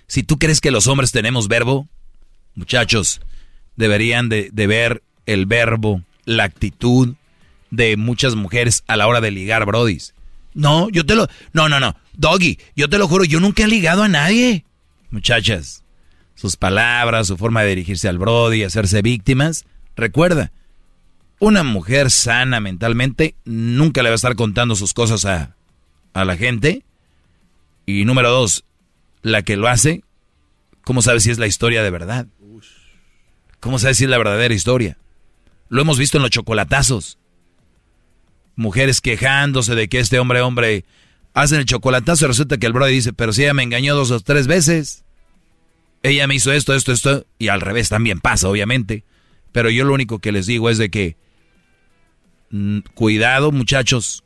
[0.06, 1.88] Si tú crees que los hombres tenemos verbo,
[2.54, 3.20] muchachos,
[3.74, 7.16] deberían de, de ver el verbo la actitud
[7.72, 10.14] de muchas mujeres a la hora de ligar, brodis.
[10.54, 11.26] No, yo te lo...
[11.52, 11.96] No, no, no.
[12.12, 14.64] Doggy, yo te lo juro, yo nunca he ligado a nadie.
[15.10, 15.83] Muchachas,
[16.34, 19.64] sus palabras, su forma de dirigirse al brody, hacerse víctimas.
[19.96, 20.52] Recuerda,
[21.38, 25.56] una mujer sana mentalmente nunca le va a estar contando sus cosas a,
[26.12, 26.84] a la gente.
[27.86, 28.64] Y número dos,
[29.22, 30.02] la que lo hace,
[30.82, 32.26] ¿cómo sabe si es la historia de verdad?
[33.60, 34.98] ¿Cómo sabe si es la verdadera historia?
[35.68, 37.18] Lo hemos visto en los chocolatazos.
[38.56, 40.84] Mujeres quejándose de que este hombre, hombre,
[41.32, 44.10] hacen el chocolatazo y resulta que el brother dice, pero si ella me engañó dos
[44.10, 45.03] o tres veces.
[46.04, 49.04] Ella me hizo esto, esto, esto, y al revés también pasa, obviamente.
[49.52, 51.16] Pero yo lo único que les digo es de que,
[52.50, 54.22] mm, cuidado muchachos,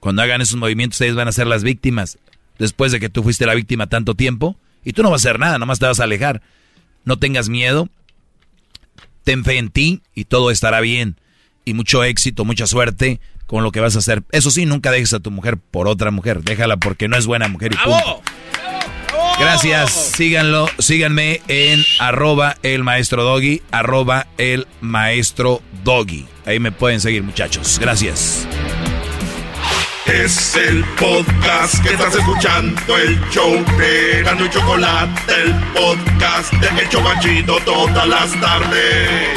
[0.00, 2.18] cuando hagan esos movimientos ustedes van a ser las víctimas.
[2.58, 5.38] Después de que tú fuiste la víctima tanto tiempo, y tú no vas a hacer
[5.38, 6.40] nada, nomás te vas a alejar.
[7.04, 7.90] No tengas miedo,
[9.22, 11.20] ten fe en ti y todo estará bien.
[11.66, 14.22] Y mucho éxito, mucha suerte con lo que vas a hacer.
[14.32, 16.42] Eso sí, nunca dejes a tu mujer por otra mujer.
[16.42, 18.22] Déjala porque no es buena mujer y punto.
[19.40, 26.26] Gracias, síganlo, síganme en arroba el maestro doggy, arroba el maestro doggy.
[26.44, 27.78] Ahí me pueden seguir muchachos.
[27.80, 28.46] Gracias.
[30.06, 36.82] Es el podcast que estás escuchando, el show de Gano y Chocolate, el podcast de
[36.82, 39.28] El Chobachito todas las tardes.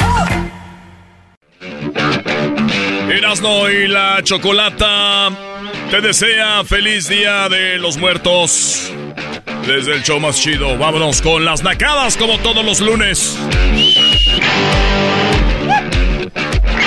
[3.10, 5.51] Erasno y la Chocolata
[5.92, 8.90] te desea feliz día de los muertos.
[9.66, 13.36] Desde el show más chido, vámonos con las nacadas como todos los lunes.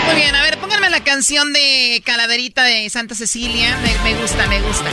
[0.07, 3.77] Muy bien, a ver, pónganme la canción de Calaverita de Santa Cecilia.
[4.03, 4.89] Me, gusta, me gusta.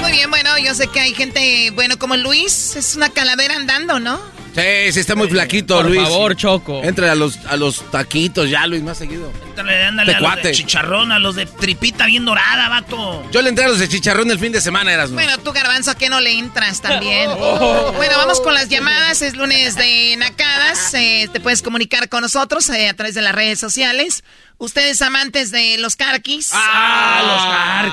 [0.00, 3.98] Muy bien, bueno, yo sé que hay gente, bueno, como Luis, es una calavera andando,
[3.98, 4.41] ¿no?
[4.54, 6.02] Sí, sí, está muy flaquito, Por Luis.
[6.02, 6.82] favor, Choco.
[6.84, 9.32] Entre a los, a los taquitos ya, Luis, más seguido.
[9.50, 13.24] Ándale, ándale a los de chicharrón, a los de tripita bien dorada, vato.
[13.32, 15.14] Yo le entré a los de chicharrón el fin de semana, eras, ¿no?
[15.14, 17.30] Bueno, tú, Garbanzo, ¿a qué no le entras también?
[17.44, 17.92] Oh.
[17.92, 19.22] Bueno, vamos con las llamadas.
[19.22, 20.94] Es lunes de Nacadas.
[20.94, 24.22] Eh, te puedes comunicar con nosotros eh, a través de las redes sociales.
[24.58, 26.50] Ustedes amantes de los carquis.
[26.52, 27.42] Ah, los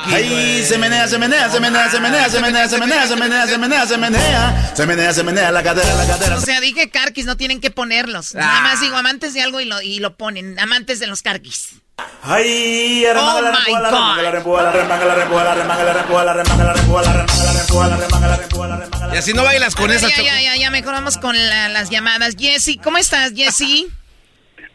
[0.05, 0.13] carquis.
[0.13, 3.47] Ay, se menea, se menea, se menea, se menea, se menea, se menea, se menea,
[3.47, 6.37] se menea, se menea, se menea, se menea, la cadera, la cadera.
[6.37, 8.35] O sea, dije carquis, no tienen que ponerlos.
[8.35, 10.59] Nada más digo amantes de algo y lo, y lo ponen.
[10.59, 11.69] Amantes de los carquis.
[12.23, 13.49] Ay, Oh my
[16.33, 16.63] remanga.
[19.13, 21.89] Y así no bailas con esa ya, ya, ya, ya, mejor vamos con la- las
[21.89, 22.35] llamadas.
[22.37, 23.87] Jessy, ¿cómo estás, Jessy?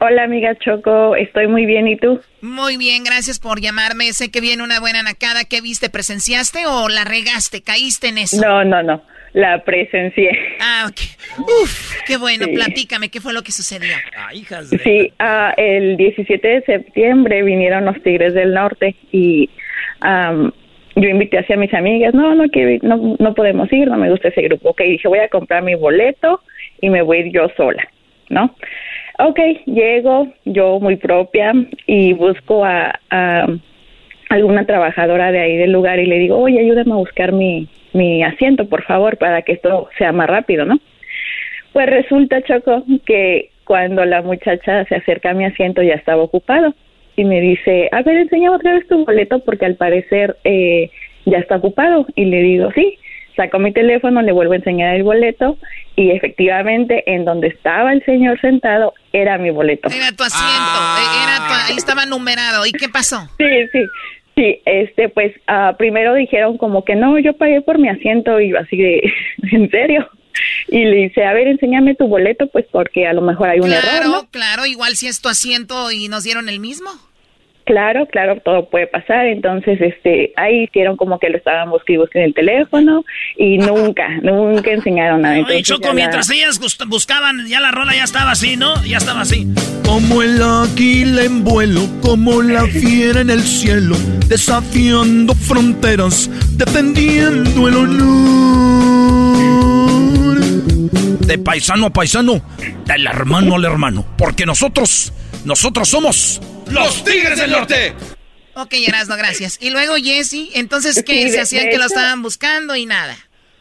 [0.01, 2.20] Hola amiga Choco, estoy muy bien, ¿y tú?
[2.42, 4.12] Muy bien, gracias por llamarme.
[4.12, 5.45] Sé que viene una buena nacada.
[5.49, 5.88] ¿Qué viste?
[5.88, 7.62] ¿Presenciaste o la regaste?
[7.62, 8.40] ¿Caíste en eso?
[8.45, 10.30] No, no, no, la presencié.
[10.61, 11.38] Ah, ok.
[11.62, 12.45] Uf, qué bueno.
[12.45, 12.55] Sí.
[12.55, 13.95] Platícame, ¿qué fue lo que sucedió?
[14.16, 19.49] Ah, hijas Sí, ah, el 17 de septiembre vinieron los Tigres del Norte y
[20.97, 24.28] yo invité hacia mis amigas, no, no, que no, no podemos ir, no me gusta
[24.28, 24.70] ese grupo.
[24.70, 26.42] Ok, dije, voy a comprar mi boleto
[26.80, 27.88] y me voy a ir yo sola,
[28.28, 28.55] ¿no?
[29.18, 31.52] Ok, llego yo muy propia
[31.86, 33.46] y busco a, a
[34.28, 38.22] alguna trabajadora de ahí del lugar y le digo, oye, ayúdame a buscar mi, mi
[38.24, 40.80] asiento, por favor, para que esto sea más rápido, ¿no?
[41.72, 46.74] Pues resulta, Choco, que cuando la muchacha se acerca a mi asiento ya estaba ocupado
[47.16, 50.90] y me dice, a ver, enséñame otra vez tu boleto porque al parecer eh,
[51.24, 52.06] ya está ocupado.
[52.16, 52.98] Y le digo, sí,
[53.37, 55.59] saco mi teléfono, le vuelvo a enseñar el boleto
[55.97, 59.89] y efectivamente en donde estaba el señor sentado era mi boleto.
[59.89, 62.66] Era tu asiento, eh, era tu- ahí estaba numerado.
[62.66, 63.28] ¿Y qué pasó?
[63.39, 63.80] Sí, sí.
[64.37, 68.51] Sí, este, pues ah, primero dijeron como que no, yo pagué por mi asiento y
[68.51, 69.01] yo así de,
[69.53, 70.09] ¿en serio?
[70.66, 73.70] Y le dice, a ver, enséñame tu boleto, pues porque a lo mejor hay un
[73.72, 74.28] error, Claro, ¿no?
[74.32, 76.91] claro, igual si es tu asiento y nos dieron el mismo.
[77.66, 79.24] Claro, claro, todo puede pasar.
[79.26, 83.04] Entonces, este, ahí hicieron como que lo estaban buscando en el teléfono
[83.38, 85.34] y nunca, nunca enseñaron nada.
[85.34, 88.82] Oye, Entonces, Choco, ya la- mientras ellas buscaban, ya la rola ya estaba así, ¿no?
[88.84, 89.46] Ya estaba así.
[89.86, 93.96] Como el águila en vuelo, como la fiera en el cielo,
[94.28, 97.76] desafiando fronteras, defendiendo el
[99.44, 100.40] honor.
[101.20, 102.42] De paisano a paisano,
[102.86, 104.04] del hermano al hermano.
[104.18, 105.12] Porque nosotros,
[105.44, 106.40] nosotros somos
[106.70, 107.94] los Tigres del Norte.
[108.54, 109.58] Ok, Erasno, gracias.
[109.60, 111.24] Y luego Jesse, entonces, ¿qué?
[111.24, 113.16] Sí, se hacían que lo estaban buscando y nada.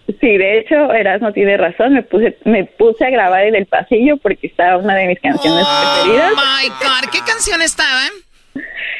[0.08, 1.94] Sí, de hecho, Erasmo tiene razón.
[1.94, 5.66] Me puse, me puse a grabar en el pasillo porque estaba una de mis canciones
[5.66, 6.34] preferidas.
[6.34, 8.10] Oh my God, ¿qué canción estaban?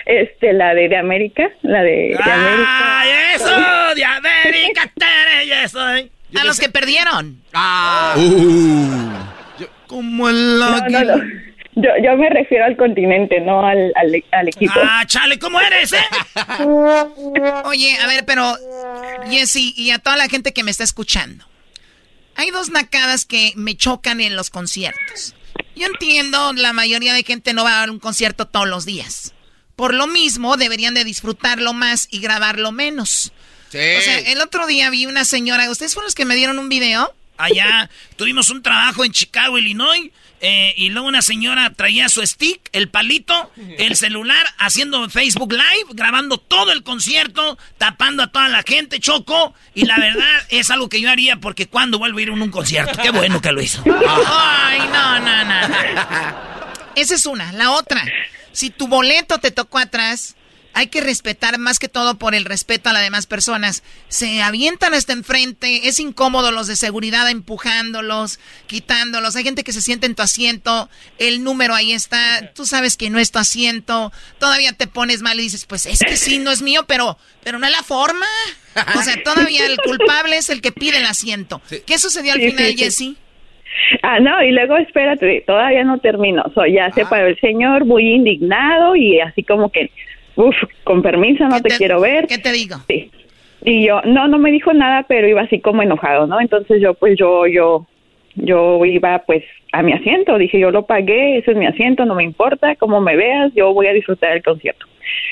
[0.06, 3.00] Este, la de, de América, la de, de América.
[3.00, 3.96] ¡Ay, eso!
[3.96, 4.92] ¡De América!
[4.98, 6.10] tere, y eso, eh.
[6.40, 7.42] A los que perdieron.
[7.54, 8.16] Ah.
[9.88, 11.24] Como el No, no, no.
[11.76, 14.74] Yo, yo me refiero al continente, no al, al, al equipo.
[14.76, 16.06] Ah, chale, ¿cómo eres, eh?
[17.66, 18.56] Oye, a ver, pero
[19.30, 21.46] Jesse y a toda la gente que me está escuchando.
[22.36, 25.36] Hay dos nacadas que me chocan en los conciertos.
[25.76, 29.34] Yo entiendo, la mayoría de gente no va a un concierto todos los días.
[29.76, 33.34] Por lo mismo, deberían de disfrutarlo más y grabarlo menos.
[33.70, 33.80] Sí.
[33.98, 36.70] O sea, el otro día vi una señora, ¿ustedes fueron los que me dieron un
[36.70, 37.14] video?
[37.38, 40.12] Allá tuvimos un trabajo en Chicago, Illinois,
[40.46, 45.94] eh, y luego una señora traía su stick, el palito, el celular, haciendo Facebook Live,
[45.94, 50.90] grabando todo el concierto, tapando a toda la gente, Choco, y la verdad es algo
[50.90, 53.62] que yo haría porque cuando vuelvo a ir a un concierto, qué bueno que lo
[53.62, 53.86] hizo.
[54.28, 55.78] Ay, no, no, no.
[56.96, 57.54] Esa es una.
[57.54, 58.04] La otra,
[58.52, 60.36] si tu boleto te tocó atrás,
[60.74, 63.84] hay que respetar más que todo por el respeto a las demás personas.
[64.08, 69.36] Se avientan hasta enfrente, es incómodo los de seguridad empujándolos, quitándolos.
[69.36, 73.10] Hay gente que se siente en tu asiento, el número ahí está, tú sabes que
[73.10, 76.52] no es tu asiento, todavía te pones mal y dices, pues es que sí, no
[76.52, 78.26] es mío, pero, pero no es la forma.
[78.98, 81.62] O sea, todavía el culpable es el que pide el asiento.
[81.86, 82.84] ¿Qué sucedió al Sí, final, sí, sí.
[82.84, 83.18] Jessy?
[84.02, 86.44] Ah, no, y luego espérate, todavía no termino.
[86.54, 89.92] So, ya se paró el señor muy indignado y así como que,
[90.36, 92.28] uff, con permiso, no te, quiero ver.
[92.28, 92.78] ¿Qué te digo?
[92.88, 93.12] Sí.
[93.66, 96.40] Y yo, no, no me dijo nada, pero iba así como enojado, ¿no?
[96.42, 97.86] Entonces yo, pues yo, yo,
[98.36, 100.38] yo iba pues a mi asiento.
[100.38, 103.74] Dije, yo lo pagué, ese es mi asiento, no me importa cómo me veas, yo
[103.74, 104.86] voy a disfrutar del concierto.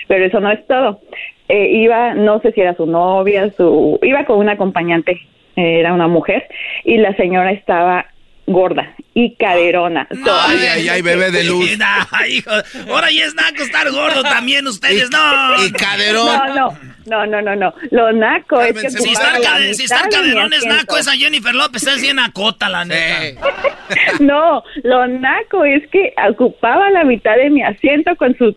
[0.07, 1.01] Pero eso no es todo.
[1.49, 5.19] Eh, iba, no sé si era su novia, su, iba con una acompañante,
[5.57, 6.47] eh, era una mujer,
[6.85, 8.05] y la señora estaba
[8.51, 10.07] gorda y caderona.
[10.11, 11.69] Ay, ay, ay, bebé de luz.
[12.29, 12.51] Hijo,
[12.89, 15.65] ahora ya es naco estar gordo también ustedes, no.
[15.65, 16.25] Y caderón.
[16.25, 16.71] No,
[17.05, 17.73] no, no, no, no, no.
[17.91, 21.83] Lo naco es que Si estar, cade- si estar caderón es naco, esa Jennifer López
[21.87, 23.41] es bien nacota, la neta.
[24.19, 28.55] No, lo naco es que ocupaba la mitad de mi asiento con su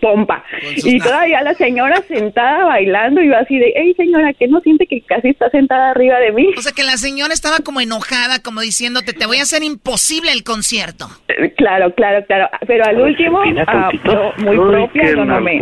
[0.00, 0.44] pompa.
[0.76, 4.86] Y todavía la señora sentada bailando y yo así de, hey señora, que no siente
[4.86, 6.48] que casi está sentada arriba de mí?
[6.56, 10.32] O sea que la señora estaba como enojada, como diciéndote, te voy a hacer imposible
[10.32, 11.08] el concierto.
[11.28, 12.48] Eh, Claro, claro, claro.
[12.66, 13.90] Pero al último, ah,
[14.38, 15.60] muy propia, yo no me...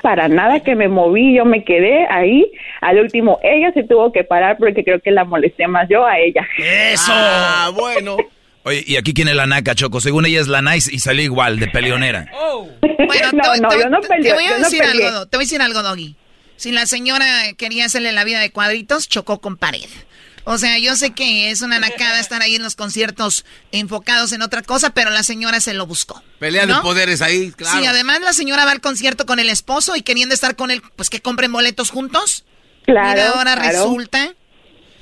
[0.00, 2.50] para nada que me moví, yo me quedé ahí.
[2.80, 6.18] Al último, ella se tuvo que parar porque creo que la molesté más yo a
[6.18, 6.46] ella.
[6.58, 7.10] ¡Eso!
[7.12, 8.16] Ah, bueno.
[8.66, 10.00] Oye, ¿y aquí quién es la naca, Choco?
[10.00, 12.28] Según ella es la nice y salió igual, de peleonera.
[13.06, 14.80] Bueno, No, te, no, te- yo no te- peleé, te voy a yo no decir
[14.82, 15.06] peleé.
[15.06, 16.16] algo, te voy a decir algo, Doggy.
[16.56, 19.84] Si la señora quería hacerle la vida de cuadritos, chocó con pared.
[20.48, 24.42] O sea, yo sé que es una nacada estar ahí en los conciertos enfocados en
[24.42, 26.22] otra cosa, pero la señora se lo buscó.
[26.38, 26.82] Pelea de ¿no?
[26.82, 27.78] poderes ahí, claro.
[27.80, 30.82] Sí, además la señora va al concierto con el esposo y queriendo estar con él,
[30.94, 32.44] pues que compren boletos juntos.
[32.84, 33.68] Claro, Mira, ahora claro.
[33.70, 34.34] resulta,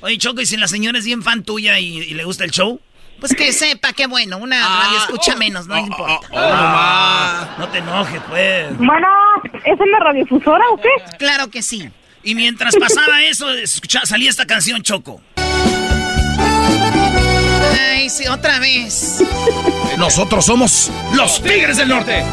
[0.01, 2.51] Oye, Choco, ¿y si la señora es bien fan tuya y, y le gusta el
[2.51, 2.79] show?
[3.19, 6.27] Pues que sepa, qué bueno, una radio escucha menos, no importa.
[6.35, 8.77] Ah, no te enojes, pues.
[8.77, 9.07] Bueno,
[9.63, 10.89] ¿es en la radiofusora o qué?
[11.17, 11.89] Claro que sí.
[12.23, 15.21] Y mientras pasaba eso, escucha- salía esta canción, Choco.
[17.91, 19.23] Ay, sí, otra vez.
[19.97, 22.23] Nosotros somos los Tigres del Norte.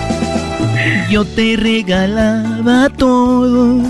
[1.11, 3.81] Yo te regalaba todo,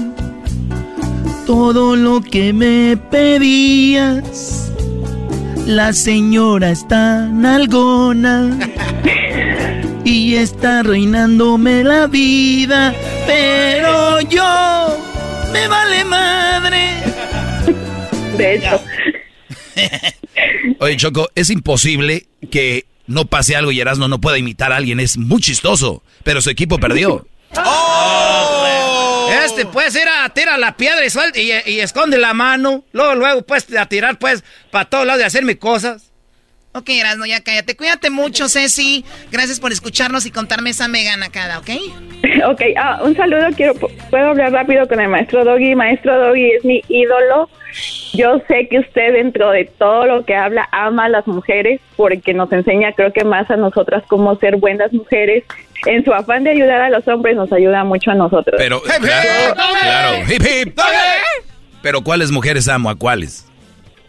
[1.46, 4.70] todo lo que me pedías.
[5.66, 8.58] La señora está nalgona
[10.04, 12.94] y está reinándome la vida,
[13.26, 14.98] pero yo
[15.52, 17.02] me vale madre.
[18.36, 18.82] De hecho.
[20.80, 24.98] Oye, Choco, es imposible que no pase algo y Erasmo no pueda imitar a alguien.
[24.98, 27.26] Es muy chistoso, pero su equipo perdió.
[29.32, 31.00] Este, pues, ir a tirar la piedra
[31.34, 32.84] y, y, esconde la mano.
[32.92, 36.11] Luego, luego, pues, a tirar, pues, para todos lados y hacer mis cosas.
[36.74, 37.76] Ok, Erasmo, ya cállate.
[37.76, 39.04] Cuídate mucho, Ceci.
[39.30, 41.70] Gracias por escucharnos y contarme esa mega nacada, ¿ok?
[42.48, 45.74] Ok, ah, un saludo, quiero, puedo hablar rápido con el maestro Doggy.
[45.74, 47.50] Maestro Doggy es mi ídolo.
[48.14, 52.32] Yo sé que usted dentro de todo lo que habla ama a las mujeres porque
[52.32, 55.44] nos enseña creo que más a nosotras cómo ser buenas mujeres.
[55.86, 58.54] En su afán de ayudar a los hombres nos ayuda mucho a nosotros.
[58.56, 60.78] Pero, claro, claro, hip, hip.
[61.82, 62.88] Pero ¿cuáles mujeres amo?
[62.88, 63.51] ¿A cuáles?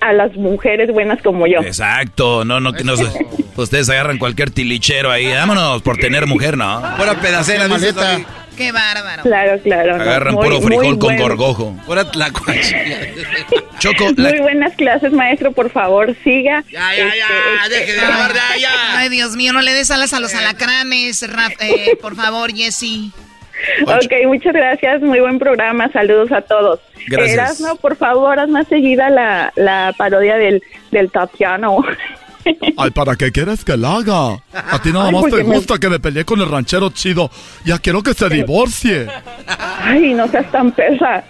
[0.03, 1.59] A las mujeres buenas como yo.
[1.61, 3.05] Exacto, no, no, que no se-
[3.55, 5.27] Ustedes agarran cualquier tilichero ahí.
[5.31, 6.81] Vámonos por tener mujer, ¿no?
[6.97, 8.25] Pura pedacera, dice Doggy.
[8.57, 9.23] Qué bárbaro.
[9.23, 9.97] Claro, claro.
[9.97, 11.75] no, Agarran muy- puro frijol con gorgojo.
[12.11, 13.13] Tlacuache.
[13.79, 16.63] Choco, la- Muy buenas clases, maestro, por favor, siga.
[16.71, 17.27] Ya, ya, ya,
[17.63, 18.97] Este, deje de hablar, ya, ya.
[18.99, 23.11] Ay, Dios mío, no le des alas a los alacranes, Raf- eh, por favor, Jessy.
[23.85, 26.79] Ok, muchas gracias, muy buen programa, saludos a todos.
[27.07, 27.33] Gracias.
[27.33, 30.61] Erasmo, por favor, haz más seguida la, la parodia del,
[30.91, 31.77] del Tatiano.
[32.77, 34.33] Ay, ¿para qué quieres que la haga?
[34.53, 37.29] A ti nada Ay, más te me- gusta que me peleé con el ranchero chido.
[37.63, 39.07] Ya quiero que se divorcie.
[39.81, 41.23] Ay, no seas tan pesa.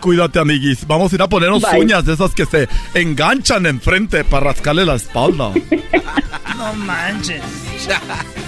[0.00, 0.86] Cuídate, amiguis.
[0.86, 1.80] Vamos a ir a ponernos Bye.
[1.80, 5.52] uñas de esas que se enganchan enfrente para rascarle la espalda.
[6.56, 7.40] No manches.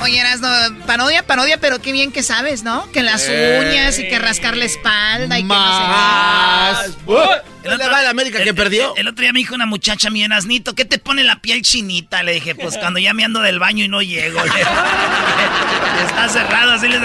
[0.03, 0.47] Oye, Erasno,
[0.87, 2.91] parodia, parodia, pero qué bien que sabes, ¿no?
[2.93, 7.69] Que las uñas y que rascar la espalda y que no sé qué.
[7.71, 8.95] ¿No le va a la América que perdió?
[8.97, 12.23] El otro día me dijo una muchacha, mi Erasnito, ¿qué te pone la piel chinita?
[12.23, 14.45] Le dije, pues cuando ya me ando del baño y no llego.
[14.45, 14.51] Le-
[16.07, 16.99] Está cerrado, así le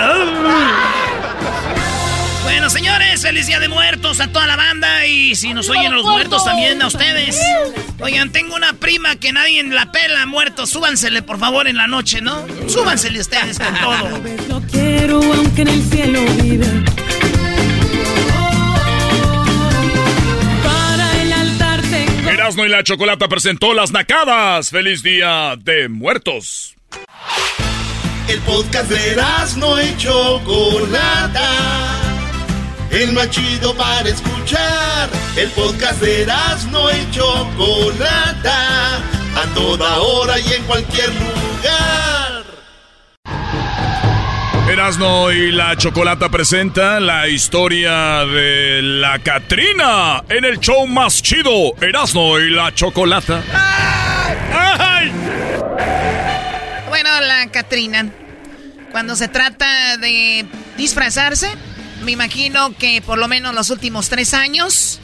[2.47, 6.05] Bueno, señores, feliz día de muertos a toda la banda y si nos oyen los
[6.05, 7.37] muertos también a ustedes.
[7.99, 10.65] Oigan, tengo una prima que nadie en la pela muerto.
[10.65, 12.45] Súbansele, por favor, en la noche, ¿no?
[12.69, 14.21] Súbansele ustedes con todo.
[14.47, 16.67] Lo quiero aunque en el cielo vive.
[20.63, 22.29] Para el altar tengo.
[22.29, 24.69] Erasmo y la Chocolata presentó las nacadas.
[24.69, 26.77] ¡Feliz día de muertos!
[28.29, 31.43] El podcast de Erasmo y Chocolata.
[32.91, 35.09] El más chido para escuchar.
[35.35, 38.97] El podcast de Erasmo y Chocolata.
[38.97, 42.43] A toda hora y en cualquier lugar.
[44.69, 51.73] Erasmo y la Chocolata presenta la historia de la Catrina en el show más chido,
[51.81, 53.41] Erasmo y la Chocolata.
[53.53, 55.11] ¡Ay!
[56.89, 58.09] Bueno, la Catrina,
[58.91, 61.49] cuando se trata de disfrazarse,
[62.03, 64.99] me imagino que por lo menos los últimos tres años,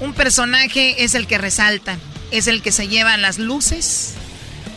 [0.00, 1.98] un personaje es el que resalta,
[2.30, 4.14] es el que se lleva las luces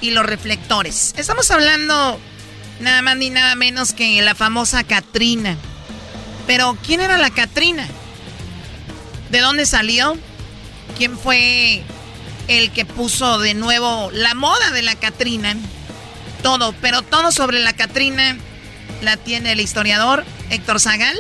[0.01, 1.13] y los reflectores.
[1.17, 2.19] Estamos hablando
[2.79, 5.57] nada más ni nada menos que la famosa Catrina.
[6.47, 7.87] Pero, ¿quién era la Catrina?
[9.31, 10.17] ¿De dónde salió?
[10.97, 11.83] ¿Quién fue
[12.47, 15.55] el que puso de nuevo la moda de la Catrina.
[16.41, 18.37] Todo, pero todo sobre la Catrina
[19.01, 21.17] la tiene el historiador Héctor Zagal.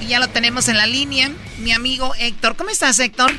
[0.00, 2.56] Y ya lo tenemos en la línea, mi amigo Héctor.
[2.56, 3.30] ¿Cómo estás, Héctor?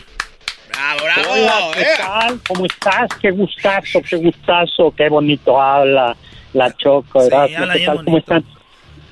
[0.69, 1.31] Bravo, bravo.
[1.31, 2.39] Hola, ¿qué tal?
[2.47, 3.09] ¿Cómo estás?
[3.21, 6.15] Qué gustazo, qué gustazo, qué bonito habla
[6.53, 7.25] la Choco.
[7.25, 7.69] Gracias.
[7.73, 8.05] ¿Qué tal?
[8.05, 8.45] ¿Cómo están?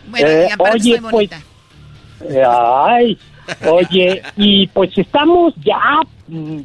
[0.07, 1.41] Bueno, y Eh, oye, bonita.
[2.21, 3.17] Eh, ay,
[3.67, 6.59] oye, y pues estamos ya mm,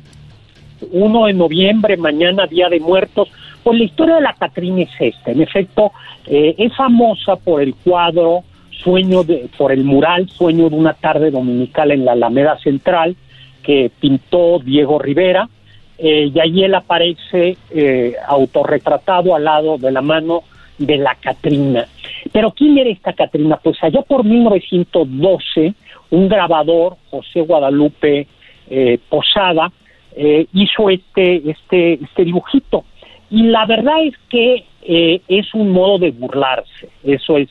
[0.90, 3.28] 1 de noviembre, mañana Día de Muertos.
[3.62, 5.30] Pues la historia de la Catrina es esta.
[5.30, 5.92] En efecto,
[6.26, 8.44] eh, es famosa por el cuadro
[8.82, 13.16] Sueño de, por el mural Sueño de una tarde dominical en la Alameda Central
[13.64, 15.48] que pintó Diego Rivera.
[15.96, 20.42] eh, y allí él aparece eh, autorretratado al lado de la mano
[20.76, 21.86] de la Catrina.
[22.32, 23.58] Pero ¿quién era esta Catrina?
[23.62, 25.72] Pues allá por 1912,
[26.10, 28.26] un grabador, José Guadalupe
[28.68, 29.70] eh, Posada,
[30.16, 32.84] eh, hizo este, este, este dibujito.
[33.30, 37.48] Y la verdad es que es un modo de burlarse, eso es,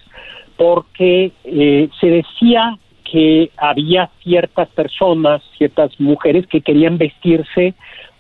[0.57, 7.73] porque eh, se decía que había ciertas personas, ciertas mujeres que querían vestirse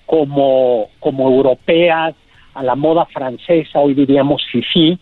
[0.05, 2.15] como, como europeas,
[2.53, 4.97] a la moda francesa, hoy diríamos fifi,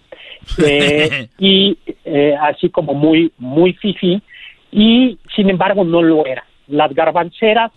[0.65, 4.21] eh, y eh, así como muy, muy fifi,
[4.71, 6.45] y sin embargo no lo era.
[6.67, 7.71] Las garbanceras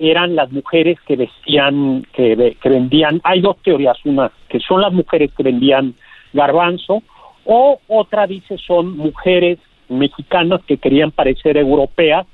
[0.00, 4.80] eran las mujeres que vestían, que, ve- que vendían, hay dos teorías, una que son
[4.80, 5.94] las mujeres que vendían
[6.32, 7.02] garbanzo,
[7.44, 12.26] o otra dice son mujeres mexicanas que querían parecer europeas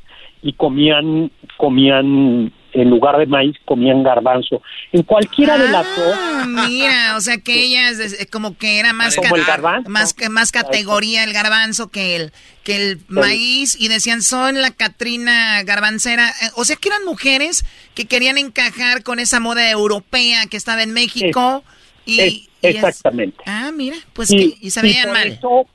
[0.42, 4.62] y comían, comían en lugar de maíz comían garbanzo.
[4.92, 7.96] En cualquiera de las dos, Ah, mira, o sea que ellas
[8.30, 9.88] como que era más Como el garbanzo.
[9.90, 12.32] más que- más categoría el garbanzo que el
[12.62, 17.64] que el maíz y decían son la Catrina garbancera, Eh, o sea que eran mujeres
[17.94, 21.64] que querían encajar con esa moda europea que estaba en México
[22.06, 23.38] es- y es- exactamente.
[23.46, 25.28] ah, mira, pues y, que- y se y veían por mal.
[25.28, 25.66] Eso,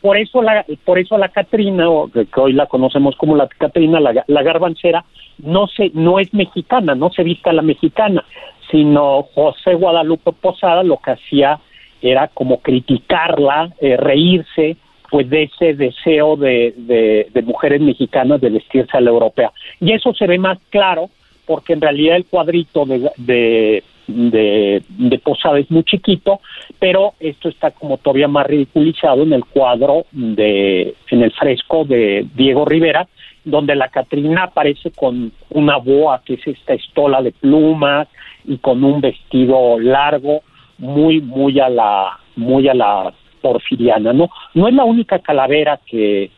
[0.00, 3.46] por eso la, por eso la Catrina, o que que hoy la conocemos como la
[3.48, 5.04] Catrina, la, la garbancera,
[5.38, 8.24] no se, no es mexicana, no se viste a la mexicana,
[8.70, 11.60] sino José Guadalupe Posada lo que hacía
[12.00, 14.76] era como criticarla, eh, reírse,
[15.10, 19.52] pues de ese deseo de, de, de mujeres mexicanas de vestirse a la europea.
[19.80, 21.10] Y eso se ve más claro
[21.46, 26.40] porque en realidad el cuadrito de, de, de, de Posada es muy chiquito,
[26.78, 32.26] pero esto está como todavía más ridiculizado en el cuadro de, en el fresco de
[32.34, 33.06] Diego Rivera,
[33.44, 38.08] donde la Catrina aparece con una boa, que es esta estola de plumas,
[38.44, 40.42] y con un vestido largo,
[40.78, 44.30] muy, muy a la, muy a la porfiriana, ¿no?
[44.54, 46.30] No es la única calavera que,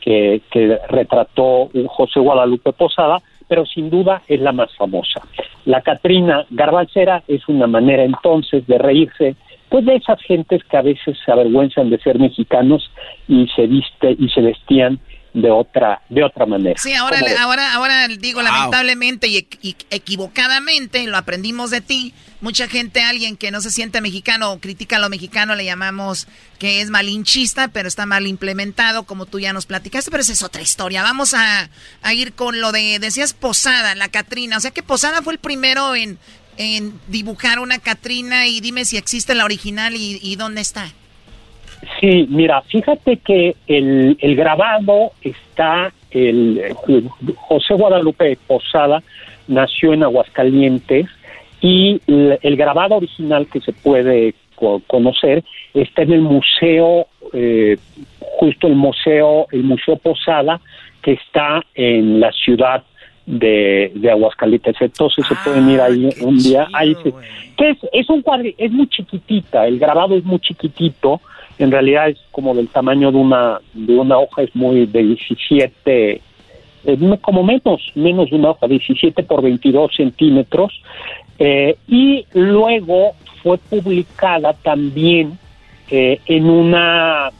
[0.00, 5.22] que, que retrató José Guadalupe Posada, pero sin duda es la más famosa.
[5.64, 9.36] La Catrina Garbancera es una manera entonces de reírse
[9.68, 12.90] pues de esas gentes que a veces se avergüenzan de ser mexicanos
[13.26, 14.98] y se viste y se vestían
[15.34, 16.80] de otra de otra manera.
[16.80, 22.68] Sí, ahora, ahora, ahora digo lamentablemente y, equ- y equivocadamente, lo aprendimos de ti, mucha
[22.68, 26.80] gente, alguien que no se siente mexicano o critica a lo mexicano, le llamamos que
[26.80, 30.62] es malinchista, pero está mal implementado, como tú ya nos platicaste, pero esa es otra
[30.62, 31.02] historia.
[31.02, 31.70] Vamos a,
[32.02, 35.38] a ir con lo de, decías Posada, la Catrina, o sea que Posada fue el
[35.38, 36.18] primero en,
[36.56, 40.92] en dibujar una Catrina y dime si existe la original y, y dónde está.
[42.00, 49.02] Sí, mira, fíjate que el, el grabado está, el, el José Guadalupe Posada
[49.46, 51.06] nació en Aguascalientes
[51.60, 57.76] y el, el grabado original que se puede co- conocer está en el museo, eh,
[58.20, 60.60] justo el museo, el museo Posada,
[61.02, 62.82] que está en la ciudad
[63.24, 64.74] de, de Aguascalientes.
[64.80, 66.66] Entonces se pueden ir ahí un día.
[66.72, 67.12] Ahí se-
[67.56, 71.20] que es, es un cuadro, es muy chiquitita, el grabado es muy chiquitito,
[71.58, 76.20] en realidad es como del tamaño de una, de una hoja, es muy de 17,
[76.84, 80.80] eh, como menos, menos de una hoja, 17 por 22 centímetros,
[81.38, 85.38] eh, y luego fue publicada también
[85.90, 87.30] eh, en una,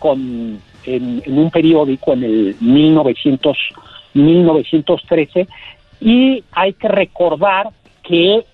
[0.00, 3.56] con, en, un periódico en el 1900,
[4.14, 5.46] 1913,
[6.00, 7.68] y hay que recordar
[8.02, 8.44] que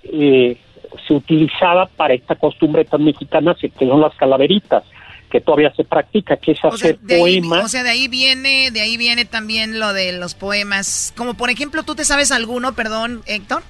[1.06, 4.84] se utilizaba para esta costumbre tan mexicana que son las calaveritas
[5.34, 7.64] que todavía se practica, que es hacer poemas.
[7.64, 11.12] o sea, de ahí viene, de ahí viene también lo de los poemas.
[11.16, 13.64] Como por ejemplo, ¿tú te sabes alguno, perdón, Héctor?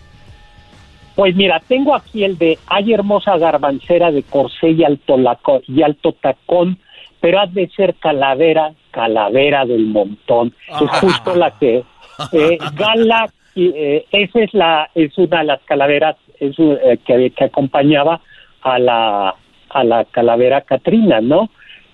[1.14, 5.80] Pues mira, tengo aquí el de Hay hermosa garbancera de corsé y alto, laco- y
[5.80, 6.78] alto tacón,
[7.18, 10.54] pero has de ser calavera, calavera del montón.
[10.68, 11.82] Es justo la que...
[12.32, 17.44] eh, gala, eh, esa es la es una de las calaveras es, eh, que, que
[17.44, 18.20] acompañaba
[18.60, 19.34] a la
[19.74, 21.50] a la calavera Catrina, ¿no?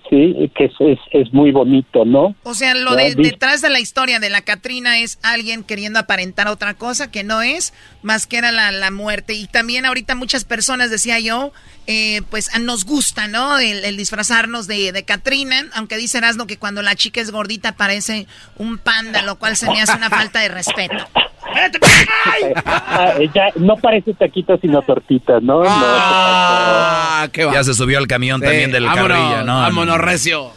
[0.09, 2.35] Sí, que es, es, es muy bonito, ¿no?
[2.43, 6.49] O sea, lo de, detrás de la historia de la Catrina es alguien queriendo aparentar
[6.49, 9.35] otra cosa que no es, más que era la, la muerte.
[9.35, 11.53] Y también ahorita muchas personas, decía yo,
[11.87, 13.57] eh, pues nos gusta, ¿no?
[13.57, 18.27] El, disfrazarnos de, de Catrina, aunque dice Erasmo que cuando la chica es gordita parece
[18.57, 21.07] un panda, lo cual se me hace una falta de respeto.
[22.65, 25.63] Ah, ya no parece taquito sino tortitas, ¿no?
[25.65, 27.53] Ah, qué va.
[27.53, 29.61] Ya se subió al camión también del carrilla, ¿no?
[29.61, 30.51] Vámonos, recio.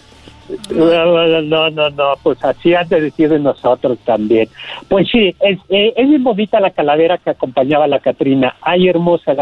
[0.70, 4.48] No, no, no, no, pues así han de decir de nosotros también.
[4.88, 8.56] Pues sí, es, eh, es muy bonita la calavera que acompañaba a la Catrina.
[8.60, 9.34] Hay hermosa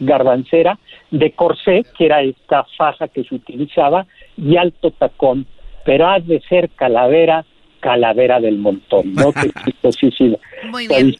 [0.00, 0.78] garbancera
[1.10, 4.06] de corsé, que era esta faja que se utilizaba,
[4.36, 5.46] y alto tacón,
[5.84, 7.44] pero has de ser calavera
[7.80, 9.32] calavera del montón, ¿no?
[9.98, 10.36] sí, sí,
[10.70, 11.16] Muy bien.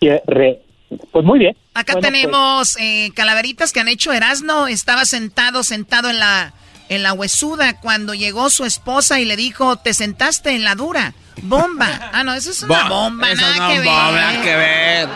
[1.10, 1.56] pues muy bien.
[1.74, 4.66] Acá tenemos eh, calaveritas que han hecho Erasno.
[4.66, 6.54] Estaba sentado, sentado en la,
[6.88, 11.14] en la huesuda cuando llegó su esposa y le dijo, te sentaste en la dura.
[11.42, 12.10] Bomba.
[12.12, 14.42] Ah, no, eso es una bomba, nada que, ver.
[14.42, 15.08] que ver.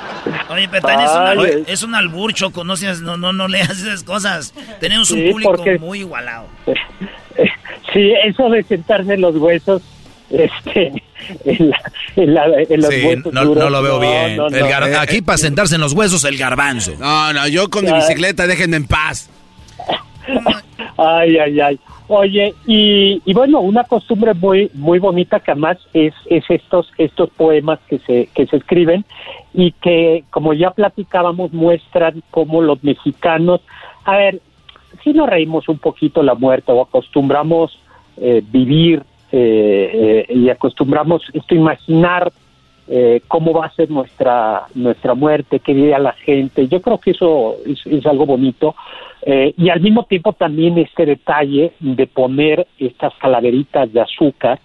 [0.51, 4.55] Oye, pero es, una, es un albur, Choco, no, no, no, no leas esas cosas.
[4.79, 6.47] Tenemos un público muy igualado.
[7.93, 9.83] Sí, eso de sentarse en los huesos
[10.33, 10.93] este,
[11.45, 14.41] en, los sí, no, no, lo veo bien.
[14.99, 16.93] aquí para sentarse en los huesos, el garbanzo.
[16.99, 19.31] No, no, yo con mi bicicleta, déjenme en paz.
[20.97, 21.81] Ay, ay, ay.
[22.09, 27.31] Oye, y, y, bueno, una costumbre muy muy bonita que además es, es estos estos
[27.31, 29.05] poemas que se que se escriben
[29.55, 33.61] y que como ya platicábamos muestran cómo los mexicanos,
[34.05, 34.41] a ver,
[35.03, 37.79] si nos reímos un poquito la muerte o acostumbramos
[38.19, 39.03] eh, vivir
[39.33, 42.31] eh, eh, y acostumbramos esto imaginar
[42.87, 46.69] eh, cómo va a ser nuestra nuestra muerte, qué diría la gente.
[46.69, 48.75] Yo creo que eso es, algo bonito
[49.25, 54.61] eh, y al mismo tiempo también este detalle de poner estas calaveritas de azúcar,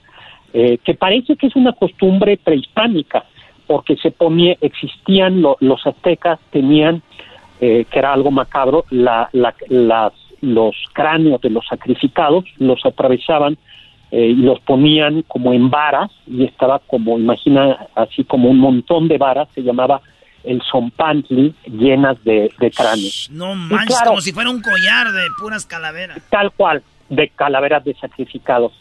[0.52, 3.26] que parece que es una costumbre prehispánica,
[3.68, 7.04] porque se ponía, existían los aztecas tenían
[7.60, 13.58] que era algo macabro, la, las, los cráneos de los sacrificados los atravesaban
[14.12, 19.08] eh, y los ponían como en varas y estaba como, imagina, así como un montón
[19.08, 20.02] de varas, se llamaba
[20.44, 23.30] el zompantli llenas de, de cráneos.
[23.32, 26.22] No manches, como si fuera un collar de puras calaveras.
[26.30, 28.72] Tal cual, de calaveras de sacrificados.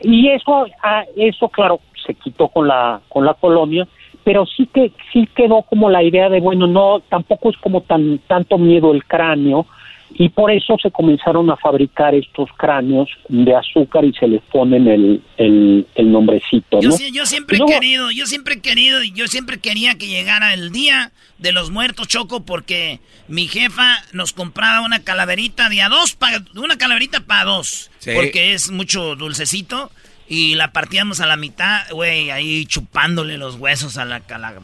[0.00, 3.86] Y eso, ah, eso claro, se quitó con la, con la colonia,
[4.24, 8.18] pero sí que sí quedó como la idea de bueno, no, tampoco es como tan
[8.26, 9.66] tanto miedo el cráneo,
[10.14, 14.86] y por eso se comenzaron a fabricar estos cráneos de azúcar y se les ponen
[14.88, 16.96] el, el, nombrecito, ¿no?
[17.12, 20.72] Yo, siempre he querido, yo siempre he querido y yo siempre quería que llegara el
[20.72, 26.18] día de los muertos, Choco, porque mi jefa nos compraba una calaverita de a dos,
[26.56, 29.90] una calaverita para dos, porque es mucho dulcecito
[30.30, 34.22] y la partíamos a la mitad, güey, ahí chupándole los huesos a la,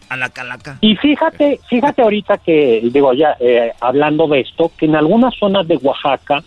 [0.08, 0.78] a la calaca.
[0.80, 5.66] Y fíjate, fíjate ahorita que, digo, ya eh, hablando de esto, que en algunas zonas
[5.66, 6.44] de Oaxaca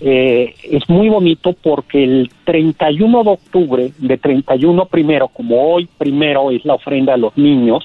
[0.00, 6.52] eh, es muy bonito porque el 31 de octubre, de 31 primero, como hoy primero
[6.52, 7.82] es la ofrenda a los niños,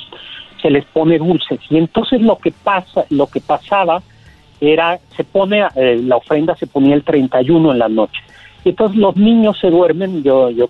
[0.61, 1.61] se les pone dulces.
[1.67, 4.03] Y entonces lo que pasa, lo que pasaba
[4.61, 8.21] era, se pone, eh, la ofrenda se ponía el 31 en la noche
[8.70, 10.70] entonces los niños se duermen, yo, yo,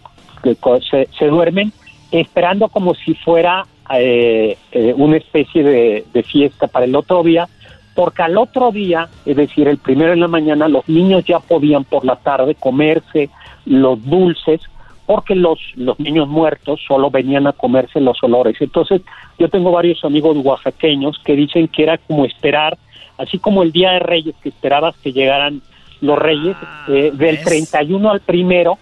[0.89, 1.71] se, duermen
[2.11, 7.47] esperando como si fuera eh, eh, una especie de, de, fiesta para el otro día,
[7.95, 11.83] porque al otro día, es decir, el primero en la mañana, los niños ya podían
[11.83, 13.29] por la tarde comerse
[13.65, 14.61] los dulces,
[15.05, 18.55] porque los, los niños muertos solo venían a comerse los olores.
[18.59, 19.01] Entonces,
[19.37, 22.77] yo tengo varios amigos oaxaqueños que dicen que era como esperar,
[23.17, 25.61] así como el Día de Reyes, que esperabas que llegaran
[26.01, 28.77] los reyes, ah, eh, del 31 al primero,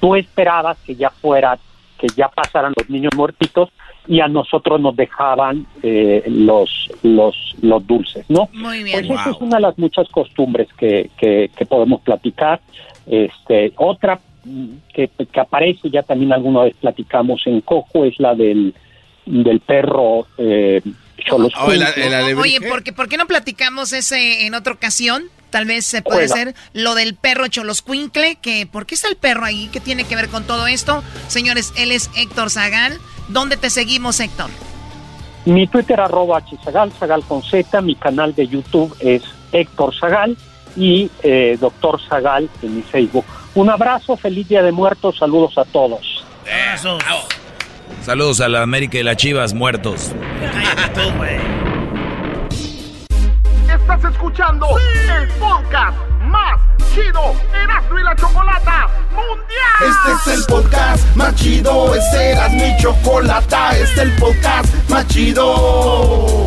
[0.00, 1.58] tú esperabas que ya fuera,
[1.98, 3.70] que ya pasaran los niños muertitos
[4.08, 8.48] y a nosotros nos dejaban eh, los, los, los dulces, ¿no?
[8.52, 9.06] Muy bien.
[9.06, 12.60] Pues esa es una de las muchas costumbres que, que, podemos platicar.
[13.06, 18.34] Este, otra mm, que, que, aparece, ya también alguna vez platicamos en Coco, es la
[18.34, 18.74] del,
[19.24, 20.82] del perro eh,
[22.40, 25.24] Oye, ¿por qué, ¿por qué no platicamos ese en otra ocasión?
[25.50, 29.44] Tal vez se puede ser lo del perro Choloscuincle, que ¿por qué está el perro
[29.44, 29.70] ahí?
[29.72, 31.02] ¿Qué tiene que ver con todo esto?
[31.28, 32.98] Señores, él es Héctor Zagal.
[33.28, 34.50] ¿Dónde te seguimos, Héctor?
[35.46, 40.36] Mi Twitter arroba hzagal, Zagal con Z, mi canal de YouTube es Héctor Zagal
[40.76, 43.24] y eh, Doctor Zagal en mi Facebook.
[43.54, 46.24] Un abrazo, feliz Día de Muertos, saludos a todos.
[48.04, 50.12] Saludos a la América y las Chivas muertos.
[50.40, 51.40] Cállate tú, güey.
[53.68, 54.66] Estás escuchando
[55.20, 56.60] el podcast más
[56.94, 59.36] chido Erasmo y la Chocolata Mundial.
[59.80, 65.06] Este es el podcast más chido, este era mi chocolata, este es el podcast más
[65.08, 66.46] chido.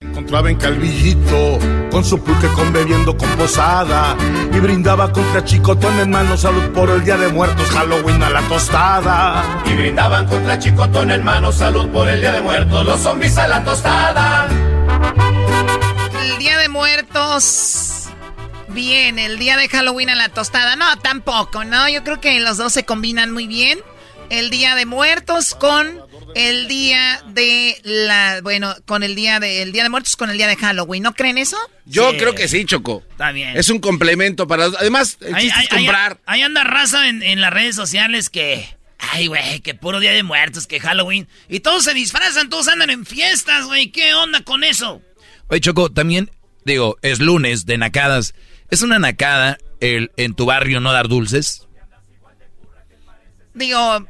[0.00, 1.58] Encontraba en Calvillito
[1.90, 4.16] con su pulque con bebiendo con posada
[4.52, 8.42] y brindaba contra chicotón en mano salud por el día de muertos Halloween a la
[8.42, 13.48] tostada Y brindaban contra Chicotón hermano salud por el Día de Muertos, los zombies a
[13.48, 14.46] la tostada.
[16.22, 18.08] El día de muertos.
[18.68, 20.76] Bien, el día de Halloween a la tostada.
[20.76, 21.88] No, tampoco, ¿no?
[21.88, 23.80] Yo creo que los dos se combinan muy bien.
[24.30, 26.00] El día de muertos con
[26.34, 28.40] el día de la.
[28.42, 29.62] Bueno, con el día de.
[29.62, 31.02] El día de muertos con el día de Halloween.
[31.02, 31.56] ¿No creen eso?
[31.86, 33.02] Yo creo que sí, Choco.
[33.10, 33.56] Está bien.
[33.56, 34.64] Es un complemento para...
[34.66, 36.12] Además, el Ahí, chiste ahí- es comprar.
[36.26, 38.76] ahí- ahí anda raza en, en las redes sociales que.
[38.98, 41.28] Ay, güey, que puro día de muertos, que Halloween.
[41.48, 43.90] Y todos se disfrazan, todos andan en fiestas, güey.
[43.90, 45.00] ¿Qué onda con eso?
[45.48, 46.30] Oye, Choco, también,
[46.64, 48.34] digo, es lunes de nacadas.
[48.70, 51.64] ¿Es una nacada el en tu barrio no dar dulces?
[53.54, 54.06] Digo,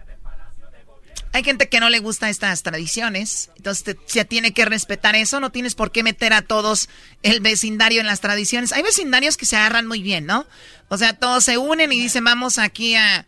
[1.39, 5.41] hay gente que no le gusta estas tradiciones, entonces te- se tiene que respetar eso,
[5.41, 6.89] no tienes por qué meter a todos
[7.23, 8.73] el vecindario en las tradiciones.
[8.73, 10.47] Hay vecindarios que se agarran muy bien, ¿no?
[10.89, 13.27] O sea, todos se unen y dicen, vamos aquí a,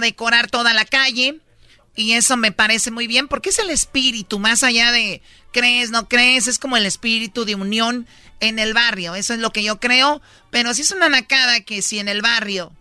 [0.00, 1.40] decorar toda la calle.
[1.96, 5.20] Y eso me parece muy bien porque es el espíritu, más allá de
[5.52, 8.06] crees, no crees, es como el espíritu de unión
[8.38, 9.16] en el barrio.
[9.16, 10.22] Eso es lo que yo creo.
[10.50, 12.72] Pero si es una nacada que si en el barrio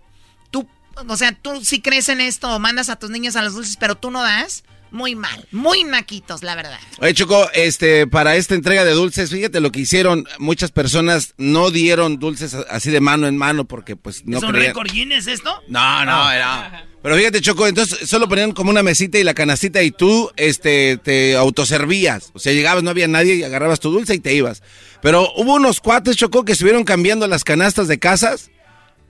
[1.08, 3.96] o sea, tú si crees en esto mandas a tus niños a los dulces, pero
[3.96, 6.80] tú no das, muy mal, muy naquitos, la verdad.
[7.00, 10.28] Oye, Choco, este, para esta entrega de dulces, fíjate lo que hicieron.
[10.40, 14.50] Muchas personas no dieron dulces así de mano en mano porque, pues, no ¿Es un
[14.52, 14.68] creían.
[14.68, 15.62] récord Guinness esto?
[15.68, 16.86] No, no, era.
[17.02, 20.98] Pero fíjate, Choco, entonces solo ponían como una mesita y la canastita y tú, este,
[20.98, 22.32] te autoservías.
[22.34, 24.64] O sea, llegabas, no había nadie y agarrabas tu dulce y te ibas.
[25.02, 28.50] Pero hubo unos cuates, Choco, que estuvieron cambiando las canastas de casas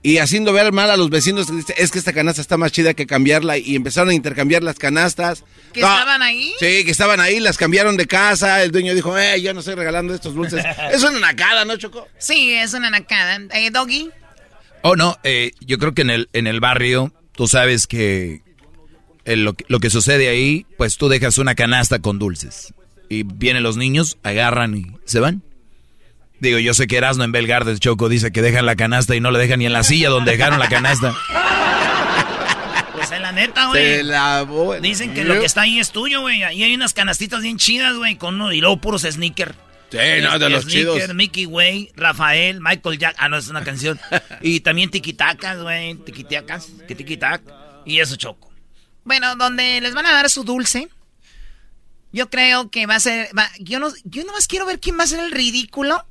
[0.02, 1.54] y haciendo ver mal a los vecinos.
[1.54, 4.76] Dice, Es que esta canasta está más chida que cambiarla y empezaron a intercambiar las
[4.78, 5.44] canastas.
[5.72, 6.52] ¿Que No, estaban ahí?
[6.58, 8.62] Sí, que estaban ahí, las cambiaron de casa.
[8.62, 10.64] El dueño dijo, eh, yo no estoy regalando estos dulces.
[10.92, 12.08] es una nacada, ¿no, Choco?
[12.18, 13.38] Sí, es una nacada.
[13.54, 14.10] Eh, Doggy,
[14.82, 18.40] Oh, no, eh, yo creo que en el, en el barrio, tú sabes que
[19.26, 22.72] el- lo, que- lo que sucede ahí, pues tú dejas una canasta con dulces.
[23.10, 25.42] Y vienen los niños, agarran y se van.
[26.40, 29.30] Digo, yo sé que Erasmo en Belgardes, Choco, dice que dejan la canasta y no
[29.30, 31.14] le dejan ni en la silla donde dejaron la canasta.
[32.94, 34.02] Pues en la neta, Se güey.
[34.02, 34.46] la...
[34.80, 36.42] Dicen que lo que está ahí es tuyo, güey.
[36.42, 39.54] Ahí hay unas canastitas bien chidas, güey, con uno y luego puros sneakers.
[39.90, 41.12] Sí, no, de los chidos.
[41.14, 43.16] Mickey Way, Rafael, Michael Jack.
[43.18, 43.98] Ah, no, es una canción.
[44.40, 45.94] y también tiquitacas, güey.
[45.96, 47.42] Tiquitacas, que tiquitac.
[47.84, 48.50] Y eso choco.
[49.04, 50.88] bueno, donde les van a dar su dulce,
[52.12, 55.04] yo creo que va a ser, va- yo no, yo nomás quiero ver quién va
[55.04, 56.04] a ser el ridículo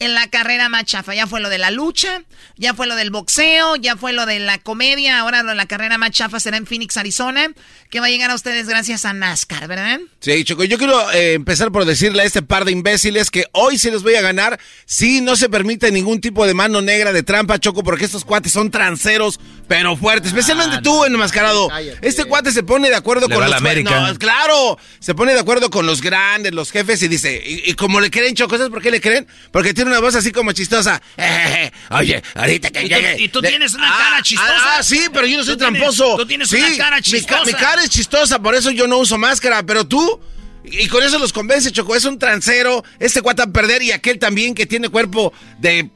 [0.00, 1.14] en la carrera más chafa.
[1.14, 2.22] Ya fue lo de la lucha,
[2.56, 5.66] ya fue lo del boxeo, ya fue lo de la comedia, ahora lo de la
[5.66, 7.52] carrera más chafa será en Phoenix, Arizona,
[7.90, 10.00] que va a llegar a ustedes gracias a NASCAR, ¿verdad?
[10.20, 13.78] Sí, Choco, yo quiero eh, empezar por decirle a este par de imbéciles que hoy
[13.78, 17.22] se los voy a ganar si no se permite ningún tipo de mano negra de
[17.22, 19.38] trampa, Choco, porque estos cuates son tranceros,
[19.68, 20.28] pero fuertes.
[20.28, 21.68] Especialmente tú, enmascarado.
[22.00, 23.50] Este cuate se pone de acuerdo Le con va los...
[23.50, 24.00] la América.
[24.00, 27.74] No, claro, se pone de acuerdo con los grandes, los jefes y dice, y, y
[27.74, 29.26] como le creen, Choco, ¿sabes por qué le creen?
[29.50, 31.00] Porque tiene una voz así como chistosa.
[31.90, 33.22] oye, ahorita que ¿Y tú- llegue.
[33.22, 34.52] y tú le- tienes una cara chistosa?
[34.56, 36.16] Ah, ah, sí, pero yo no soy Tú tienes- tramposo.
[36.16, 37.44] tú tienes Sí, una cara mi ca- chistosa.
[37.44, 40.20] Mi, cara es chistosa, por eso yo no uso máscara, pero tú...
[40.64, 41.96] Y con eso los convence, Choco.
[41.96, 42.84] Es un transero.
[42.98, 45.90] Este cuata a perder y aquel también que tiene cuerpo de...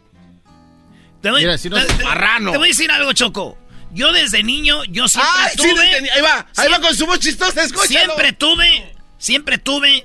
[1.23, 2.51] Te voy, Mira, si no- te- te- marrano.
[2.53, 3.59] Te voy a decir algo, Choco.
[3.93, 6.01] Yo desde niño, yo siempre ¡Ay, sí, tuve...
[6.03, 7.87] ni- ahí va, ahí va con su voz chistosa, escúchalo.
[7.89, 10.05] Siempre tuve, siempre tuve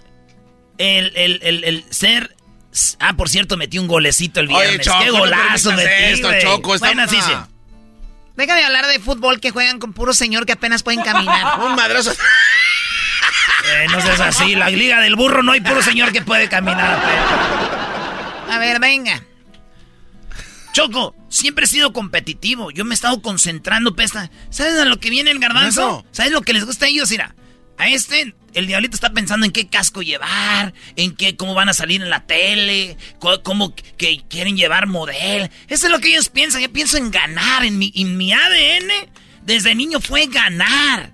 [0.77, 2.35] el, el, el, el ser...
[2.99, 4.85] Ah, por cierto, metí un golecito el Oye, viernes.
[4.85, 6.29] Choco, ¡Qué no golazo permitas metí, esto!
[6.41, 7.31] Choco, Bueno, sí, sí.
[8.35, 11.59] Deja de hablar de fútbol que juegan con puro señor que apenas pueden caminar.
[11.65, 12.11] Un madrazo.
[12.11, 14.55] Eh, no seas así.
[14.55, 17.01] La liga del burro no hay puro señor que puede caminar.
[17.03, 19.23] pero- A ver, venga.
[20.71, 22.71] Choco, siempre he sido competitivo.
[22.71, 24.29] Yo me he estado concentrando, pesta.
[24.51, 25.81] ¿Sabes a lo que viene el garbanzo?
[25.81, 26.05] Eso.
[26.11, 27.09] ¿Sabes lo que les gusta a ellos?
[27.09, 27.35] Mira,
[27.79, 31.73] a este, el diablito está pensando en qué casco llevar, en qué, cómo van a
[31.73, 32.97] salir en la tele,
[33.41, 35.49] cómo que quieren llevar model.
[35.69, 36.61] Eso es lo que ellos piensan.
[36.61, 37.63] Yo pienso en ganar.
[37.63, 39.09] En mi, en mi ADN,
[39.43, 41.13] desde niño fue ganar.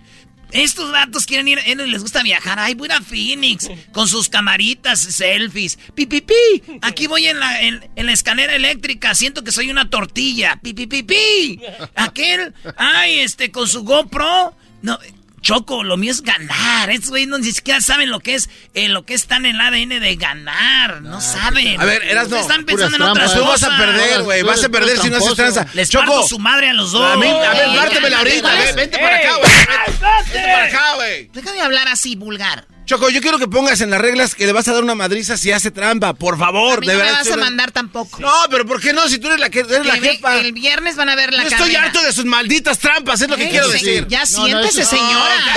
[0.53, 2.57] Estos gatos quieren ir, ellos les gusta viajar.
[2.57, 5.77] Ay, voy a Phoenix con sus camaritas, selfies.
[5.93, 6.33] Pi, pi, pi.
[6.81, 9.13] Aquí voy en la, en la escalera eléctrica.
[9.13, 10.59] Siento que soy una tortilla.
[10.63, 11.61] Pi, pi, pi, pi.
[11.95, 14.55] Aquel, ay, este, con su GoPro.
[14.81, 14.97] No,
[15.45, 16.89] Choco, lo mío es ganar.
[16.89, 19.61] Estos güeyes no ni siquiera saben lo que es, eh, lo que está en el
[19.61, 21.03] ADN de ganar.
[21.03, 21.79] No saben.
[21.79, 23.39] A ver, Erasno, Ustedes Están pensando en otras cosas.
[23.39, 25.67] Tú vas a perder, güey, vas a perder si no haces tranza.
[25.73, 26.05] Les Choco.
[26.07, 27.13] parto su madre a los dos.
[27.13, 29.51] A mí- a ver, pártemela ahorita, vente para acá, güey.
[29.51, 29.93] ey,
[30.33, 31.29] Vente para acá, güey.
[31.31, 32.65] Deja de hablar así, vulgar.
[32.85, 35.37] Choco, yo quiero que pongas en las reglas que le vas a dar una madriza
[35.37, 37.19] si hace trampa, por favor, A mí de no me verdad.
[37.25, 38.19] vas a mandar tampoco.
[38.21, 39.07] No, pero ¿por qué no?
[39.09, 40.37] Si tú eres la que eres la Que jefa.
[40.39, 43.37] El viernes van a ver la Yo estoy harto de sus malditas trampas, es lo
[43.37, 44.05] que Eh, quiero decir.
[44.07, 45.55] Ya No, no, siéntese, eso- señora.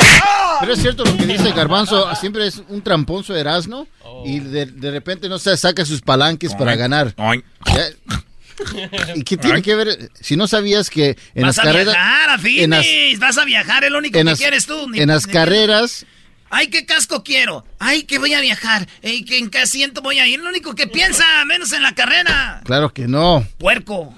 [0.60, 3.86] Pero es cierto lo que dice Garbanzo, siempre es un tramponzo Erasno
[4.24, 7.14] y de, de repente no se saca sus palanques para ganar.
[7.66, 7.90] Ya-
[9.14, 10.10] ¿Y qué tiene que ver?
[10.20, 11.94] Si no sabías que en vas las a carreras...
[11.94, 14.66] viajar a en las- Phoenix, vas a viajar, es lo único en que las- quieres
[14.66, 14.88] tú.
[14.88, 16.06] Ni- en las ni- carreras...
[16.50, 17.64] Ay, qué casco quiero.
[17.78, 18.88] Ay, que voy a viajar.
[19.02, 20.40] Ey, que en qué asiento voy a ir.
[20.40, 22.60] Lo único que piensa, menos en la carrera.
[22.64, 23.46] Claro que no.
[23.58, 24.14] Puerco.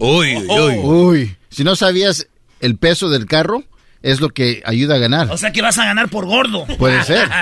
[0.00, 1.36] Uy, uy, uy.
[1.50, 2.26] Si no sabías
[2.60, 3.64] el peso del carro,
[4.02, 5.30] es lo que ayuda a ganar.
[5.30, 6.66] O sea que vas a ganar por gordo.
[6.78, 7.28] Puede ser.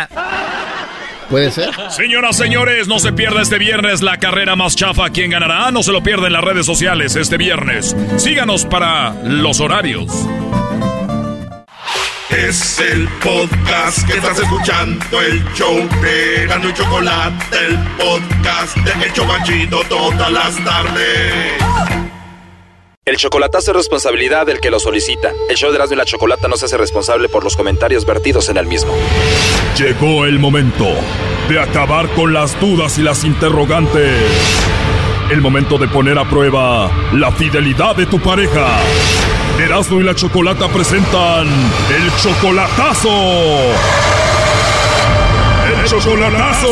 [1.31, 1.71] Puede ser.
[1.91, 5.11] Señoras, señores, no se pierda este viernes la carrera más chafa.
[5.11, 5.73] ¿Quién ganará?
[5.73, 7.97] No se lo pierda en las redes sociales este viernes.
[8.17, 10.07] Síganos para los horarios.
[12.31, 19.05] Es el podcast que estás escuchando, el show de Gano y Chocolate, el podcast de
[19.05, 21.53] El Chobachito todas las tardes.
[23.05, 25.33] El chocolatazo es responsabilidad del que lo solicita.
[25.49, 28.49] El show de Erasmo y la Chocolata no se hace responsable por los comentarios vertidos
[28.49, 28.93] en el mismo.
[29.79, 30.89] Llegó el momento
[31.49, 34.21] de acabar con las dudas y las interrogantes.
[35.31, 38.79] El momento de poner a prueba la fidelidad de tu pareja.
[39.59, 43.11] Erasmo y la Chocolata presentan el chocolatazo.
[45.69, 46.69] El chocolatazo.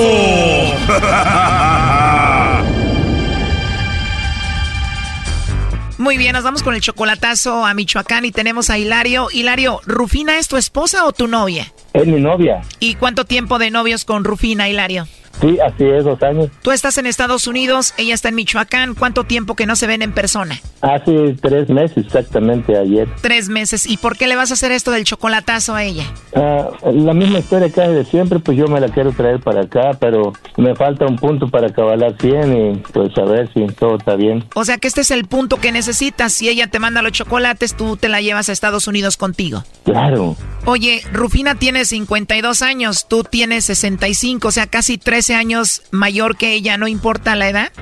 [5.99, 9.29] Muy bien, nos vamos con el chocolatazo a Michoacán y tenemos a Hilario.
[9.33, 11.73] Hilario, ¿Rufina es tu esposa o tu novia?
[11.93, 12.61] Es mi novia.
[12.79, 15.09] ¿Y cuánto tiempo de novios con Rufina, Hilario?
[15.41, 16.49] Sí, así es, dos años.
[16.63, 18.95] Tú estás en Estados Unidos, ella está en Michoacán.
[18.95, 20.61] ¿Cuánto tiempo que no se ven en persona?
[20.81, 23.09] Hace tres meses exactamente ayer.
[23.21, 23.87] Tres meses.
[23.87, 26.05] ¿Y por qué le vas a hacer esto del chocolatazo a ella?
[26.35, 29.91] Ah, la misma historia que de siempre, pues yo me la quiero traer para acá,
[29.99, 34.17] pero me falta un punto para acabar 100 y pues a ver si todo está
[34.17, 34.45] bien.
[34.55, 36.33] O sea que este es el punto que necesitas.
[36.33, 39.65] Si ella te manda los chocolates, tú te la llevas a Estados Unidos contigo.
[39.85, 40.37] Claro.
[40.67, 46.53] Oye, Rufina tiene 52 años, tú tienes 65, o sea, casi 13 años mayor que
[46.53, 47.73] ella, ¿no importa la edad?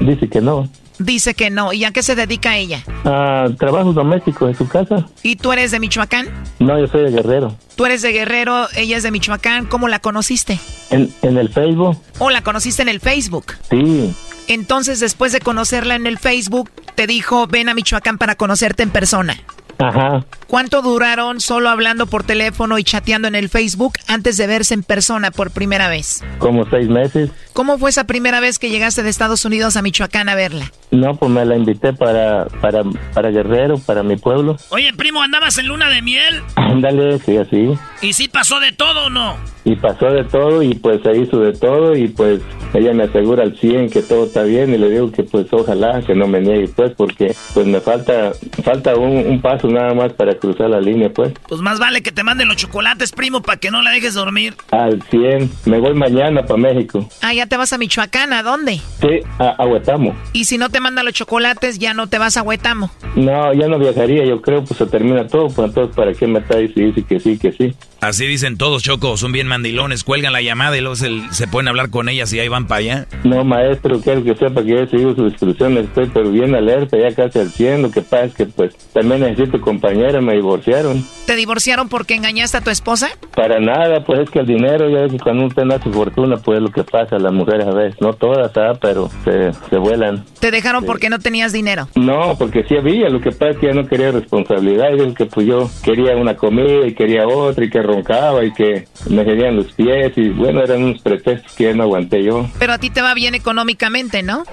[0.00, 0.68] Dice que no.
[0.98, 1.72] Dice que no.
[1.72, 2.82] ¿Y a qué se dedica ella?
[3.04, 5.06] Ah, trabajo doméstico en su casa.
[5.22, 6.26] ¿Y tú eres de Michoacán?
[6.58, 7.54] No, yo soy de Guerrero.
[7.76, 9.66] Tú eres de Guerrero, ella es de Michoacán.
[9.66, 10.58] ¿Cómo la conociste?
[10.90, 13.54] En, en el Facebook, ¿O la conociste en el Facebook?
[13.70, 14.12] sí.
[14.48, 18.88] Entonces, después de conocerla en el Facebook, te dijo, ven a Michoacán para conocerte en
[18.88, 19.36] persona.
[19.78, 20.24] Ajá.
[20.46, 24.82] ¿Cuánto duraron solo hablando por teléfono y chateando en el Facebook antes de verse en
[24.82, 26.24] persona por primera vez?
[26.38, 27.30] Como seis meses.
[27.52, 30.72] ¿Cómo fue esa primera vez que llegaste de Estados Unidos a Michoacán a verla?
[30.90, 34.56] No, pues me la invité para, para, para Guerrero, para mi pueblo.
[34.70, 36.42] Oye, primo, ¿andabas en luna de miel?
[36.54, 37.74] Ándale, sí, así.
[38.00, 39.36] ¿Y sí pasó de todo o no?
[39.64, 42.40] Y pasó de todo y pues se hizo de todo y pues
[42.72, 46.00] ella me asegura al 100 que todo está bien y le digo que pues ojalá
[46.00, 48.32] que no me niegue pues porque pues me falta
[48.64, 51.32] falta un, un paso nada más para cruzar la línea, pues.
[51.48, 54.54] Pues más vale que te manden los chocolates, primo, para que no la dejes dormir.
[54.70, 55.50] Al 100.
[55.66, 57.08] Me voy mañana para México.
[57.22, 58.80] Ah, ya te vas a Michoacán, ¿a dónde?
[59.00, 60.14] Sí, a, a Huetamo.
[60.32, 62.90] Y si no te mandan los chocolates, ya no te vas a Huetamo.
[63.16, 66.38] No, ya no viajaría, yo creo, pues se termina todo, pues entonces, ¿para qué me
[66.40, 67.74] está diciendo que sí, que sí?
[68.00, 71.66] Así dicen todos, Choco, son bien mandilones, cuelgan la llamada y luego se, se pueden
[71.68, 73.06] hablar con ellas y ahí van para allá.
[73.24, 76.96] No, maestro, quiero que sepa que yo he seguido sus instrucciones, estoy pero bien alerta,
[76.96, 81.04] ya casi al 100, lo que pasa es que pues también necesito compañera, me divorciaron.
[81.26, 83.08] ¿Te divorciaron porque engañaste a tu esposa?
[83.34, 86.36] Para nada, pues es que el dinero, ya ves que cuando uno tiene su fortuna,
[86.36, 88.72] pues es lo que pasa, las mujeres a veces, no todas, ¿ah?
[88.80, 90.24] pero se, se vuelan.
[90.40, 91.88] ¿Te dejaron porque no tenías dinero?
[91.94, 95.14] No, porque sí había, lo que pasa es que ya no quería responsabilidad, y es
[95.14, 99.24] que pues yo quería una comida y quería otra y que roncaba y que me
[99.24, 102.46] querían los pies y bueno, eran unos pretextos que ya no aguanté yo.
[102.58, 104.44] Pero a ti te va bien económicamente, ¿no?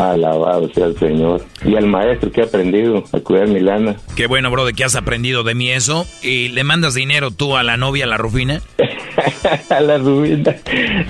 [0.00, 1.44] Alabado sea el Señor.
[1.64, 3.96] Y al maestro que ha aprendido a cuidar mi lana.
[4.16, 6.06] Qué bueno, bro, de que has aprendido de mí eso.
[6.22, 8.60] ¿Y le mandas dinero tú a la novia, a la Rufina?
[9.70, 10.56] a la Rufina.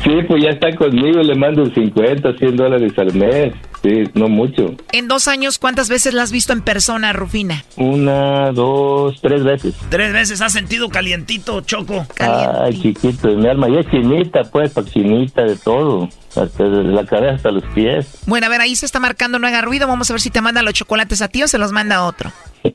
[0.03, 3.55] Sí, pues ya está conmigo, le mando 50, 100 dólares al mes.
[3.83, 4.75] Sí, no mucho.
[4.93, 7.65] En dos años, ¿cuántas veces la has visto en persona, Rufina?
[7.77, 9.75] Una, dos, tres veces.
[9.89, 12.07] Tres veces has sentido calientito, Choco.
[12.19, 16.11] Ay, chiquito, mi alma ya es chinita, pues, pa' chinita de todo.
[16.37, 18.19] Hasta de la cabeza hasta los pies.
[18.27, 19.89] Bueno, a ver, ahí se está marcando, no haga ruido.
[19.89, 22.05] Vamos a ver si te manda los chocolates a ti o se los manda a
[22.05, 22.33] otro.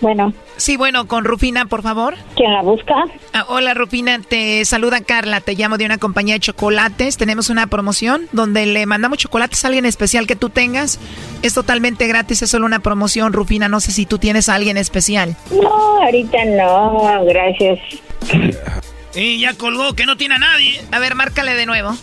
[0.00, 0.32] Bueno.
[0.56, 2.14] Sí, bueno, con Rufina, por favor.
[2.36, 2.94] ¿Quién la busca?
[3.32, 7.16] Ah, hola, Rufina, te saluda Carla, te llamo de una compañía de chocolates.
[7.16, 11.00] Tenemos una promoción donde le mandamos chocolates a alguien especial que tú tengas.
[11.42, 13.68] Es totalmente gratis, es solo una promoción, Rufina.
[13.68, 15.36] No sé si tú tienes a alguien especial.
[15.50, 17.78] No, ahorita no, gracias.
[19.14, 20.80] Y ya colgó, que no tiene a nadie.
[20.92, 21.94] A ver, márcale de nuevo.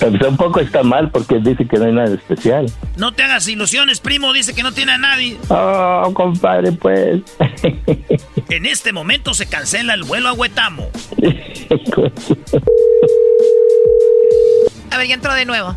[0.00, 2.66] Pues un poco está mal porque dice que no hay nada especial.
[2.96, 5.36] No te hagas ilusiones, primo, dice que no tiene a nadie.
[5.48, 7.22] Oh, compadre, pues.
[8.50, 10.90] En este momento se cancela el vuelo a Huetamo.
[14.90, 15.74] A ver, ya entró de nuevo.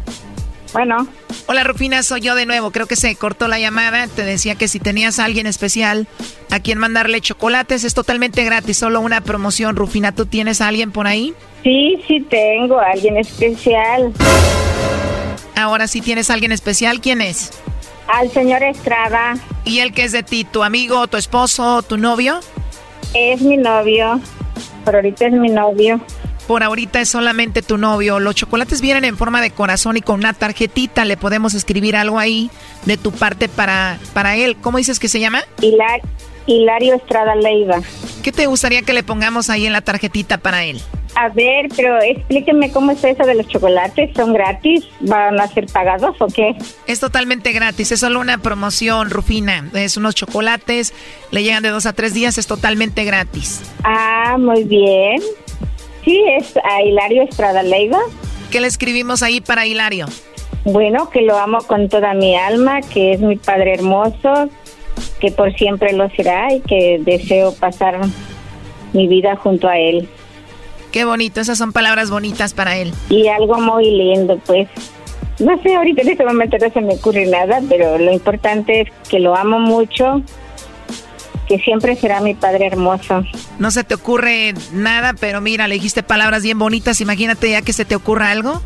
[0.73, 1.07] Bueno.
[1.47, 2.71] Hola Rufina, soy yo de nuevo.
[2.71, 4.07] Creo que se cortó la llamada.
[4.07, 6.07] Te decía que si tenías a alguien especial
[6.51, 9.75] a quien mandarle chocolates es totalmente gratis, solo una promoción.
[9.75, 11.33] Rufina, ¿tú tienes a alguien por ahí?
[11.63, 14.13] Sí, sí tengo a alguien especial.
[15.55, 17.01] Ahora sí tienes a alguien especial.
[17.01, 17.51] ¿Quién es?
[18.07, 19.35] Al señor Estrada.
[19.65, 20.45] ¿Y él qué es de ti?
[20.45, 22.39] ¿Tu amigo, tu esposo, tu novio?
[23.13, 24.19] Es mi novio.
[24.85, 25.99] Por ahorita es mi novio.
[26.47, 28.19] Por ahorita es solamente tu novio.
[28.19, 31.03] Los chocolates vienen en forma de corazón y con una tarjetita.
[31.03, 32.49] Le podemos escribir algo ahí
[32.85, 34.55] de tu parte para, para él.
[34.61, 35.43] ¿Cómo dices que se llama?
[35.61, 36.01] Hilar-
[36.45, 37.81] Hilario Estrada Leiva.
[38.23, 40.81] ¿Qué te gustaría que le pongamos ahí en la tarjetita para él?
[41.15, 44.11] A ver, pero explíqueme cómo es eso de los chocolates.
[44.15, 44.85] ¿Son gratis?
[45.01, 46.55] ¿Van a ser pagados o qué?
[46.85, 49.67] Es totalmente gratis, es solo una promoción, Rufina.
[49.73, 50.93] Es unos chocolates,
[51.31, 53.61] le llegan de dos a tres días, es totalmente gratis.
[53.83, 55.19] Ah, muy bien.
[56.07, 57.99] Sí, es a Hilario Estrada Leiva.
[58.49, 60.05] ¿Qué le escribimos ahí para Hilario?
[60.63, 64.49] Bueno, que lo amo con toda mi alma, que es mi padre hermoso,
[65.19, 67.99] que por siempre lo será y que deseo pasar
[68.93, 70.07] mi vida junto a él.
[70.93, 72.93] Qué bonito, esas son palabras bonitas para él.
[73.09, 74.69] Y algo muy lindo, pues.
[75.39, 78.87] No sé, ahorita en este momento no se me ocurre nada, pero lo importante es
[79.09, 80.21] que lo amo mucho,
[81.47, 83.23] que siempre será mi padre hermoso.
[83.59, 87.73] No se te ocurre nada, pero mira, le dijiste palabras bien bonitas, imagínate ya que
[87.73, 88.61] se te ocurra algo.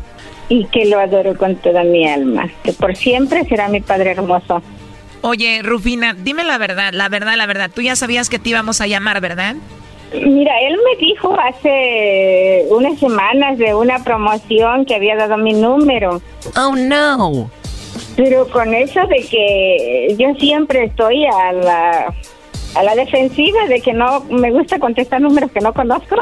[0.48, 4.62] Y que lo adoro con toda mi alma, que por siempre será mi padre hermoso.
[5.22, 7.70] Oye, Rufina, dime la verdad, la verdad, la verdad.
[7.72, 9.54] Tú ya sabías que te íbamos a llamar, ¿verdad?
[10.12, 16.20] Mira, él me dijo hace unas semanas de una promoción que había dado mi número.
[16.56, 17.50] Oh, no.
[18.16, 22.14] Pero con eso de que yo siempre estoy a la,
[22.74, 26.16] a la defensiva de que no me gusta contestar números que no conozco.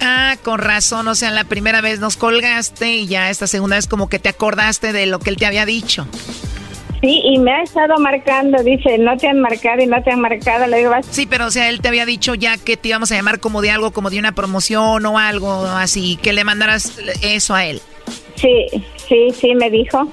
[0.00, 3.86] Ah, con razón, o sea, la primera vez nos colgaste y ya esta segunda vez
[3.86, 6.06] como que te acordaste de lo que él te había dicho.
[7.02, 10.20] Sí, y me ha estado marcando, dice, no te han marcado y no te han
[10.20, 10.66] marcado.
[10.66, 13.14] Le digo, Sí, pero o sea, él te había dicho ya que te íbamos a
[13.14, 17.54] llamar como de algo, como de una promoción o algo así, que le mandaras eso
[17.54, 17.80] a él.
[18.36, 18.66] sí,
[19.08, 20.12] sí, sí, me dijo.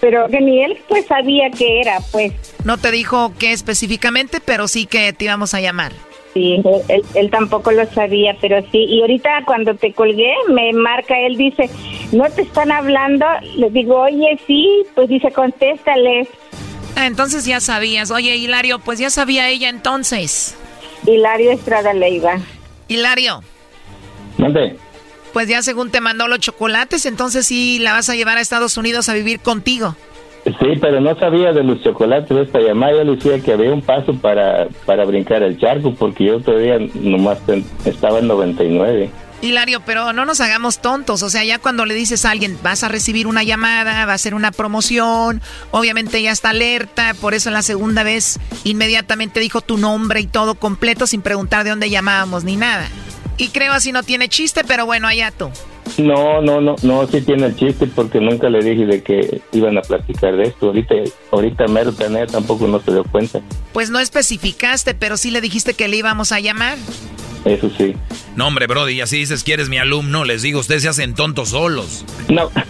[0.00, 2.32] Pero que ni él pues sabía que era, pues.
[2.64, 5.92] No te dijo qué específicamente, pero sí que te íbamos a llamar.
[6.34, 8.78] Sí, él, él tampoco lo sabía, pero sí.
[8.78, 11.68] Y ahorita cuando te colgué, me marca, él dice,
[12.12, 13.26] ¿no te están hablando?
[13.56, 16.26] Le digo, oye, sí, pues dice, contéstale.
[16.96, 18.10] Ah, entonces ya sabías.
[18.10, 20.56] Oye, Hilario, pues ya sabía ella entonces.
[21.06, 22.38] Hilario Estrada Leiva.
[22.88, 23.42] Hilario,
[24.38, 24.76] ¿Dónde?
[25.32, 28.76] Pues ya según te mandó los chocolates, entonces sí la vas a llevar a Estados
[28.76, 29.96] Unidos a vivir contigo.
[30.44, 32.92] Sí, pero no sabía de los chocolates esta llamada.
[32.92, 36.78] Yo le decía que había un paso para, para brincar el charco, porque yo todavía
[36.94, 37.38] nomás
[37.84, 39.10] estaba en 99.
[39.40, 41.22] Hilario, pero no nos hagamos tontos.
[41.22, 44.18] O sea, ya cuando le dices a alguien, vas a recibir una llamada, va a
[44.18, 45.42] ser una promoción,
[45.72, 50.54] obviamente ella está alerta, por eso la segunda vez inmediatamente dijo tu nombre y todo
[50.54, 52.88] completo sin preguntar de dónde llamábamos ni nada.
[53.42, 55.50] Y creo así no tiene chiste, pero bueno, allá tú.
[55.98, 59.76] No, no, no, no, sí tiene el chiste porque nunca le dije de que iban
[59.76, 60.66] a platicar de esto.
[60.66, 60.94] Ahorita,
[61.32, 61.92] ahorita mero
[62.30, 63.40] tampoco no se dio cuenta.
[63.72, 66.78] Pues no especificaste, pero sí le dijiste que le íbamos a llamar.
[67.44, 67.94] Eso sí.
[68.36, 70.24] No, hombre, Brody, así dices que eres mi alumno.
[70.24, 72.04] Les digo, ustedes se hacen tontos solos.
[72.28, 72.50] No.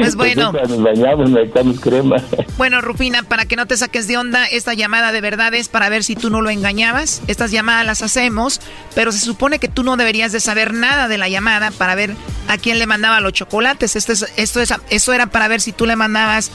[0.00, 0.52] Pues bueno.
[0.52, 2.16] Nos bañamos, nos echamos crema.
[2.56, 5.88] Bueno, Rufina, para que no te saques de onda, esta llamada de verdad es para
[5.88, 7.22] ver si tú no lo engañabas.
[7.26, 8.60] Estas llamadas las hacemos,
[8.94, 12.14] pero se supone que tú no deberías de saber nada de la llamada para ver
[12.48, 13.96] a quién le mandaba los chocolates.
[13.96, 16.50] Esto es, esto es, eso era para ver si tú le mandabas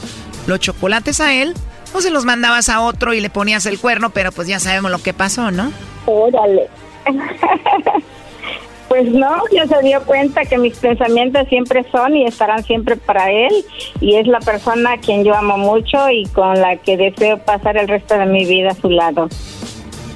[0.46, 1.54] los chocolates a él
[1.92, 4.90] o se los mandabas a otro y le ponías el cuerno, pero pues ya sabemos
[4.90, 5.72] lo que pasó, ¿no?
[6.06, 6.68] Órale.
[8.88, 13.30] Pues no, ya se dio cuenta que mis pensamientos siempre son y estarán siempre para
[13.30, 13.52] él
[14.00, 17.76] y es la persona a quien yo amo mucho y con la que deseo pasar
[17.76, 19.28] el resto de mi vida a su lado.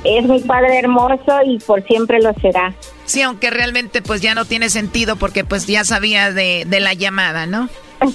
[0.04, 2.74] Es mi padre hermoso y por siempre lo será.
[3.04, 6.94] Sí, aunque realmente pues ya no tiene sentido porque pues ya sabía de, de la
[6.94, 7.68] llamada, ¿no?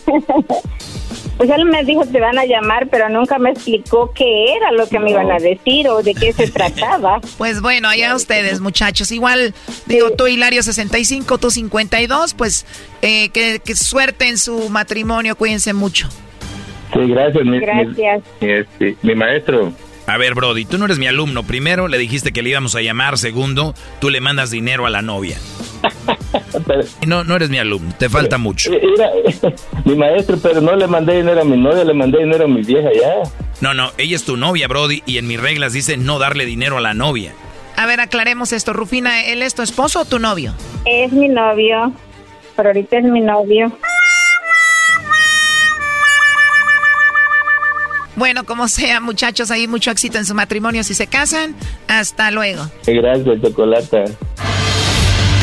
[1.38, 4.90] Pues él me dijo te van a llamar, pero nunca me explicó qué era lo
[4.90, 7.22] que me iban a decir o de qué se trataba.
[7.38, 9.12] Pues bueno, allá ustedes, muchachos.
[9.12, 9.54] Igual,
[9.86, 12.34] digo, tú, Hilario, 65, tú, 52.
[12.34, 12.66] Pues
[13.04, 15.36] eh, que, que suerte en su matrimonio.
[15.36, 16.10] Cuídense mucho.
[16.94, 17.44] Sí, gracias.
[17.46, 18.24] Mi, mi- Gracias.
[18.42, 19.74] mi, este, mi maestro.
[20.08, 21.44] A ver, Brody, tú no eres mi alumno.
[21.44, 23.18] Primero, le dijiste que le íbamos a llamar.
[23.18, 25.38] Segundo, tú le mandas dinero a la novia.
[27.06, 27.94] No, no eres mi alumno.
[27.98, 28.72] Te falta mucho.
[28.74, 29.10] Eh, Era,
[29.86, 32.62] mi maestro, pero no le mandé dinero a mi novia, le mandé dinero a mi
[32.62, 33.30] vieja ya.
[33.62, 36.78] No, no, ella es tu novia, Brody, y en mis reglas dice no darle dinero
[36.78, 37.34] a la novia.
[37.76, 38.74] A ver, aclaremos esto.
[38.74, 40.54] Rufina, ¿él es tu esposo o tu novio?
[40.86, 41.94] Es mi novio,
[42.56, 43.72] pero ahorita es mi novio.
[48.16, 51.56] Bueno, como sea, muchachos, hay mucho éxito en su matrimonio si se casan.
[51.88, 52.68] Hasta luego.
[52.88, 54.06] Gracias, chocolata.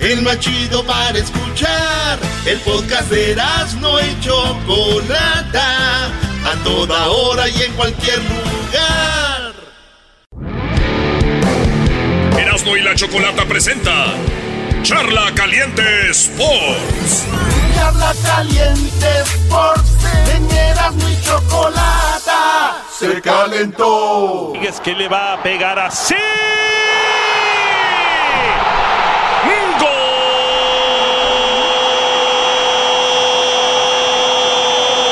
[0.00, 2.18] El más chido para escuchar.
[2.46, 3.36] El podcast de
[3.80, 6.06] no y Chocolata.
[6.06, 9.52] A toda hora y en cualquier lugar.
[12.38, 14.14] Erasno y la chocolata presenta
[14.82, 17.26] Charla Caliente Sports.
[17.74, 19.90] Charla caliente Sports.
[20.34, 22.82] En Erasmo y Chocolata.
[22.98, 24.54] Se calentó.
[24.62, 26.14] Es que le va a pegar así.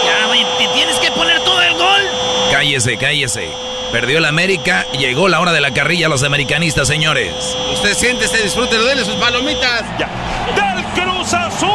[0.04, 2.02] Ya, güey, te tienes que poner todo el gol.
[2.78, 3.48] Cállese, cállese.
[3.90, 7.34] Perdió el América, llegó la hora de la carrilla a los americanistas, señores.
[7.72, 9.82] Usted siéntese, disfrútelo, dele sus palomitas.
[9.98, 10.08] Ya.
[10.54, 11.70] Del Cruz Azul.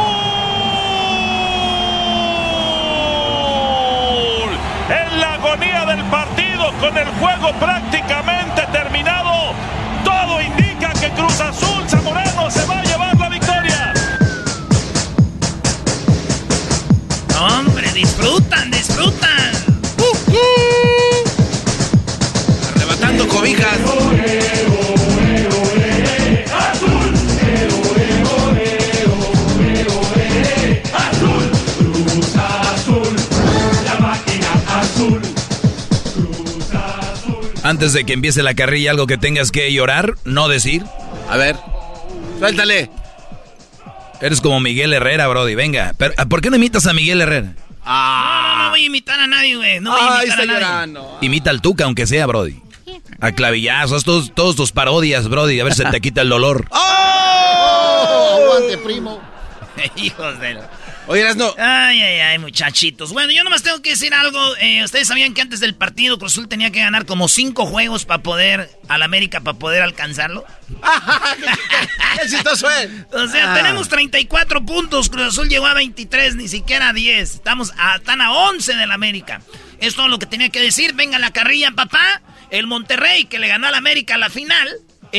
[4.88, 9.52] En la agonía del partido, con el juego prácticamente terminado,
[10.06, 13.92] todo indica que Cruz Azul Zamorano se va a llevar la victoria.
[17.38, 17.73] Hombre,
[37.64, 40.84] Antes de que empiece la carrilla, algo que tengas que llorar, no decir.
[41.28, 41.56] A ver,
[42.38, 42.90] suéltale.
[44.20, 45.54] Eres como Miguel Herrera, Brody.
[45.54, 47.54] Venga, pero ¿por qué no imitas a Miguel Herrera?
[47.84, 47.92] No,
[48.56, 49.80] no, no voy a imitar a nadie, güey.
[49.80, 50.60] No voy a Ay, imitar a está nadie.
[50.60, 51.18] llorando.
[51.20, 52.60] Imita al Tuca, aunque sea, Brody.
[53.20, 55.58] A clavillazos, todos, todos tus parodias, Brody.
[55.60, 56.66] A ver si te quita el dolor.
[56.70, 58.40] ¡Oh!
[58.42, 59.20] Aguante, primo.
[59.96, 60.58] Hijos de...
[61.06, 61.54] Oye, no.
[61.58, 63.12] Ay, ay, ay, muchachitos.
[63.12, 64.40] Bueno, yo nomás tengo que decir algo.
[64.56, 68.04] Eh, Ustedes sabían que antes del partido Cruz Azul tenía que ganar como cinco juegos
[68.06, 70.44] para poder, al América, para poder alcanzarlo.
[72.20, 72.90] ¡Qué chistoso es!
[73.12, 73.56] O sea, Ah.
[73.56, 75.08] tenemos 34 puntos.
[75.10, 77.34] Cruz Azul llegó a 23, ni siquiera a 10.
[77.34, 79.42] Estamos a, están a 11 del América.
[79.80, 80.94] Es todo lo que tenía que decir.
[80.94, 82.22] Venga la carrilla, papá.
[82.50, 84.68] El Monterrey, que le ganó al América la final,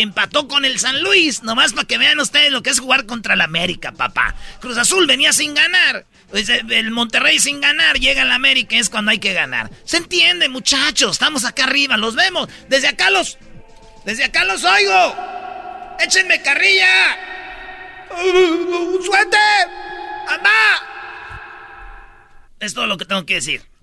[0.02, 1.42] empató con el San Luis.
[1.44, 4.36] Nomás para que vean ustedes lo que es jugar contra el América, papá.
[4.60, 6.06] Cruz Azul venía sin ganar.
[6.30, 9.72] Pues, eh, el Monterrey sin ganar, llega el América, es cuando hay que ganar.
[9.86, 11.14] ¿Se entiende, muchachos?
[11.14, 12.50] Estamos acá arriba, los vemos.
[12.68, 13.38] Desde acá los...
[14.04, 15.16] Desde acá los oigo.
[16.00, 17.18] ¡Échenme carrilla!
[19.04, 19.38] ¡Suerte!
[20.28, 20.96] ¡Mamá!
[22.60, 23.75] Es todo lo que tengo que decir.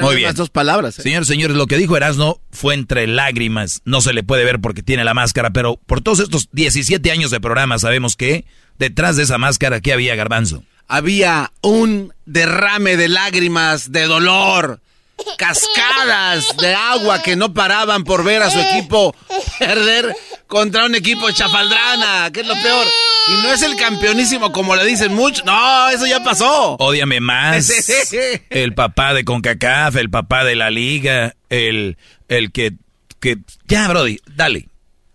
[0.00, 0.34] Muy bien.
[0.34, 0.98] dos palabras.
[0.98, 1.02] ¿eh?
[1.02, 3.82] Señores, señores, lo que dijo Erasno fue entre lágrimas.
[3.84, 7.30] No se le puede ver porque tiene la máscara, pero por todos estos 17 años
[7.30, 8.44] de programa sabemos que
[8.78, 10.62] detrás de esa máscara, ¿qué había, Garbanzo?
[10.88, 14.80] Había un derrame de lágrimas, de dolor,
[15.38, 19.14] cascadas de agua que no paraban por ver a su equipo
[19.58, 20.14] perder
[20.46, 22.86] contra un equipo chafaldrana, que es lo peor.
[23.28, 25.44] Y no es el campeonísimo como le dicen muchos.
[25.44, 26.76] No, eso ya pasó.
[26.78, 27.72] Ódiame más.
[28.50, 31.96] El papá de CONCACAF, el papá de la liga, el,
[32.28, 32.72] el que,
[33.20, 33.38] que...
[33.66, 34.68] Ya, Brody, dale.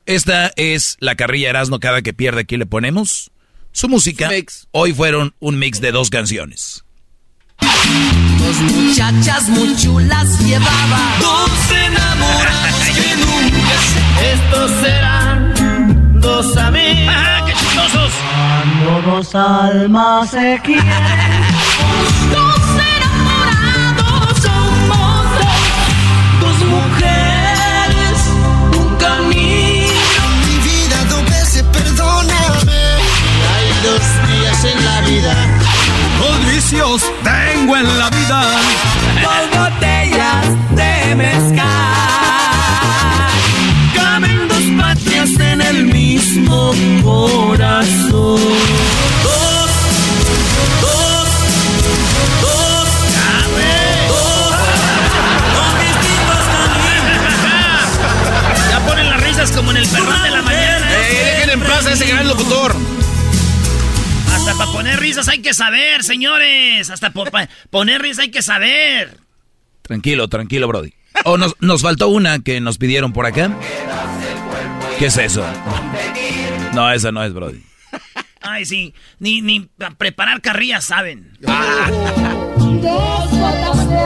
[0.06, 2.42] Esta es la carrilla Erasno cada que pierde.
[2.42, 3.32] Aquí le ponemos
[3.72, 4.30] su música.
[4.72, 6.84] Hoy fueron un mix de dos canciones.
[8.52, 11.16] Dos muchachas muy chulas llevaba.
[11.22, 14.34] Dos enamorados que nunca se...
[14.34, 17.14] Estos serán dos amigos.
[17.16, 18.12] ¡Ah, qué chistosos!
[18.36, 20.86] Cuando dos almas se quieren.
[22.30, 22.62] Dos
[22.92, 25.62] enamorados somos dos.
[26.42, 28.18] Dos mujeres,
[28.78, 30.24] un camino.
[30.46, 32.82] Mi vida dos veces perdóname.
[33.54, 35.36] Hay dos días en la vida.
[36.20, 38.46] Dos vicios tengo en la vida.
[39.22, 40.46] Dos botellas
[40.76, 41.68] de mezcal.
[43.96, 48.40] Caben dos patrias en el mismo corazón.
[49.24, 49.70] Dos,
[50.82, 51.30] dos,
[52.42, 52.88] dos.
[58.70, 60.88] Ya ponen las risas como en el perrón de la mañana.
[60.92, 62.76] ¡Eh, dejen en paz a ese gran locutor!
[64.42, 66.90] Hasta para poner risas hay que saber, señores.
[66.90, 69.18] Hasta por pa- poner risas hay que saber.
[69.84, 70.94] Tranquilo, tranquilo, Brody.
[71.26, 73.52] Oh, nos, nos faltó una que nos pidieron por acá.
[74.98, 75.46] ¿Qué es eso?
[76.74, 77.62] No, esa no es, Brody.
[78.42, 78.94] Ay, sí.
[79.20, 81.32] Ni, ni para preparar carrillas saben.
[81.42, 81.52] Dos
[83.30, 83.98] gotas de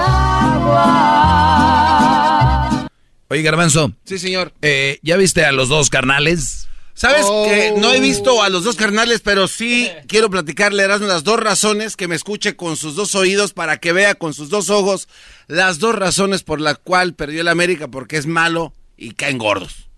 [1.45, 2.87] agua.
[3.29, 3.93] Oye, Garbanzo.
[4.03, 4.51] Sí, señor.
[4.61, 6.67] Eh, ¿Ya viste a los dos carnales?
[6.97, 7.43] ¿Sabes Oh.
[7.45, 11.25] que no he visto a los dos carnales, pero sí quiero platicarle a Erasmo las
[11.25, 14.69] dos razones que me escuche con sus dos oídos para que vea con sus dos
[14.69, 15.09] ojos
[15.47, 19.89] las dos razones por las cuales perdió el América porque es malo y caen gordos.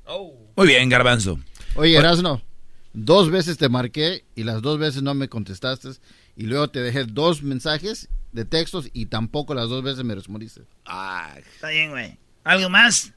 [0.56, 1.40] Muy bien, Garbanzo.
[1.76, 2.42] Oye, Erasno,
[2.94, 5.90] dos veces te marqué y las dos veces no me contestaste
[6.36, 10.62] y luego te dejé dos mensajes de textos y tampoco las dos veces me respondiste.
[11.54, 12.18] Está bien, güey.
[12.44, 13.14] ¿Algo más?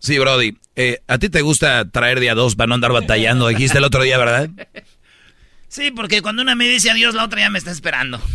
[0.00, 0.56] Sí, Brody.
[0.76, 3.48] Eh, ¿A ti te gusta traer día dos para no andar batallando?
[3.48, 4.48] Dijiste el otro día, ¿verdad?
[5.68, 8.20] Sí, porque cuando una me dice adiós, la otra ya me está esperando.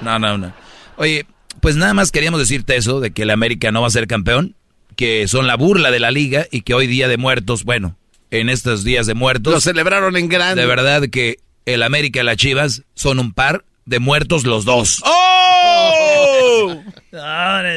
[0.00, 0.50] No, no, no.
[0.96, 1.26] Oye,
[1.60, 4.56] pues nada más queríamos decirte eso, de que el América no va a ser campeón,
[4.96, 7.98] que son la burla de la liga y que hoy día de muertos, bueno,
[8.30, 9.52] en estos días de muertos...
[9.52, 10.62] Lo celebraron en grande.
[10.62, 11.36] De verdad que
[11.66, 15.02] el América y las Chivas son un par de muertos los dos.
[15.04, 15.89] ¡Oh!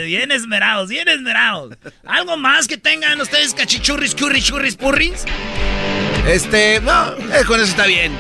[0.06, 1.76] Bien esmerados, bien esmerados.
[2.06, 5.26] ¿Algo más que tengan ustedes cachichurris, churris, churris, purris?
[6.28, 8.14] Este, no, eh, con eso está bien.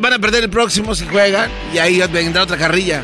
[0.00, 3.02] Van a perder el próximo si juegan y ahí vendrá otra carrilla.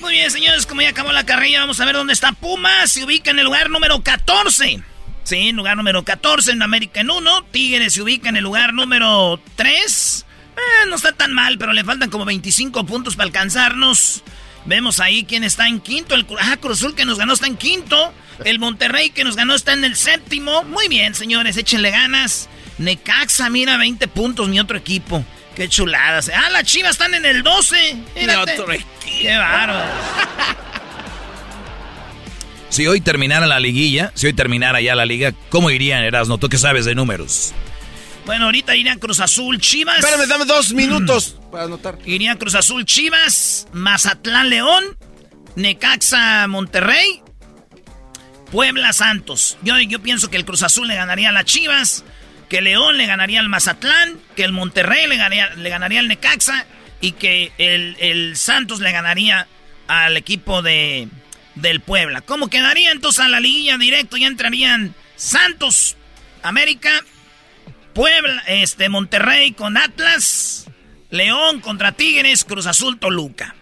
[0.00, 2.92] Muy bien, señores, como ya acabó la carrilla, vamos a ver dónde está Pumas.
[2.92, 4.82] Se ubica en el lugar número 14.
[5.24, 7.44] Sí, en lugar número 14 en América en 1.
[7.50, 10.26] Tigres se ubica en el lugar número 3.
[10.56, 14.22] Eh, no está tan mal, pero le faltan como 25 puntos para alcanzarnos.
[14.66, 16.14] Vemos ahí quién está en quinto.
[16.14, 18.12] El ah, Cruz Azul que nos ganó está en quinto.
[18.44, 20.64] El Monterrey que nos ganó está en el séptimo.
[20.64, 22.48] Muy bien, señores, échenle ganas.
[22.78, 25.24] Necaxa, mira, 20 puntos, mi otro equipo.
[25.54, 26.30] Qué chuladas.
[26.34, 27.96] Ah, las chivas están en el 12.
[28.16, 28.60] Mírate.
[28.60, 28.74] otro
[29.04, 29.84] Qué bárbaro.
[32.74, 36.38] Si hoy terminara la liguilla, si hoy terminara ya la liga, ¿cómo irían, Erasno?
[36.38, 37.54] ¿Tú qué sabes de números?
[38.26, 39.98] Bueno, ahorita irían Cruz Azul, Chivas.
[39.98, 41.98] Espérame, dame dos minutos para anotar.
[42.06, 44.96] Irían Cruz Azul, Chivas, Mazatlán, León,
[45.56, 47.22] Necaxa, Monterrey,
[48.50, 49.58] Puebla, Santos.
[49.62, 52.04] Yo, yo pienso que el Cruz Azul le ganaría a las Chivas,
[52.48, 56.64] que León le ganaría al Mazatlán, que el Monterrey le ganaría, le ganaría al Necaxa,
[57.00, 59.46] y que el, el Santos le ganaría
[59.86, 61.08] al equipo de,
[61.54, 62.22] del Puebla.
[62.22, 64.16] ¿Cómo quedaría entonces a la liguilla directo?
[64.16, 65.96] Ya entrarían Santos,
[66.42, 67.04] América,
[67.94, 70.66] Puebla, este, Monterrey con Atlas,
[71.10, 73.54] León contra Tigres, Cruz Azul, Toluca.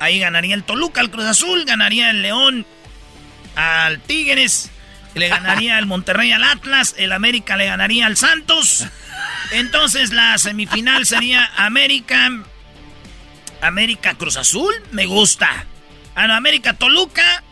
[0.00, 2.66] Ahí ganaría el Toluca al Cruz Azul, ganaría el León
[3.54, 4.70] al Tigres,
[5.14, 8.86] le ganaría el Monterrey al Atlas, el América le ganaría al Santos.
[9.52, 12.30] Entonces la semifinal sería América
[13.60, 15.66] América Cruz Azul, me gusta.
[16.14, 17.42] A la América Toluca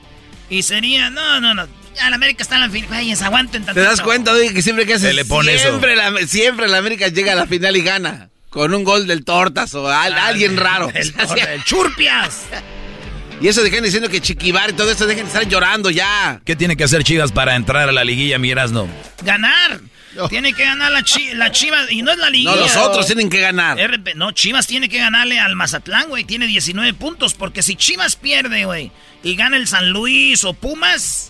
[0.48, 1.79] y sería no, no, no.
[2.00, 3.16] A la América está en la final.
[3.16, 6.68] se aguanten ¿Te das cuenta, oye, que siempre que hace le pone siempre La, siempre
[6.68, 10.02] la América llega a la final y gana con un gol del Tortas o a,
[10.04, 10.90] Ah, alguien raro.
[10.94, 11.12] El,
[11.48, 12.42] el Churpias.
[13.40, 16.40] Y eso dejen diciendo que Chiquibar y todo eso dejen de estar llorando ya.
[16.44, 18.88] ¿Qué tiene que hacer Chivas para entrar a la liguilla, Mirasno?
[19.22, 19.80] Ganar.
[20.28, 21.90] Tiene que ganar la, chi la Chivas.
[21.90, 22.50] Y no es la liguilla.
[22.50, 23.78] No, los otros tienen que ganar.
[23.78, 26.24] RP, no, Chivas tiene que ganarle al Mazatlán, güey.
[26.24, 27.34] Tiene 19 puntos.
[27.34, 28.90] Porque si Chivas pierde, güey,
[29.22, 31.29] y gana el San Luis o Pumas,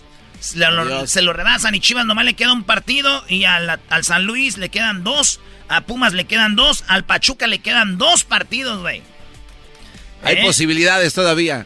[0.55, 1.75] lo, se lo rebasan.
[1.75, 3.23] Y Chivas nomás le queda un partido.
[3.27, 5.39] Y al, al San Luis le quedan dos.
[5.69, 6.83] A Pumas le quedan dos.
[6.87, 9.03] Al Pachuca le quedan dos partidos, güey.
[10.23, 10.41] Hay ¿Eh?
[10.43, 11.65] posibilidades todavía.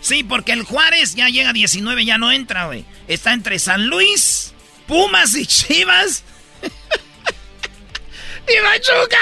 [0.00, 2.84] Sí, porque el Juárez ya llega a 19, ya no entra, güey.
[3.08, 4.52] Está entre San Luis,
[4.86, 6.22] Pumas y Chivas.
[6.62, 9.18] ¡Y Pachuca!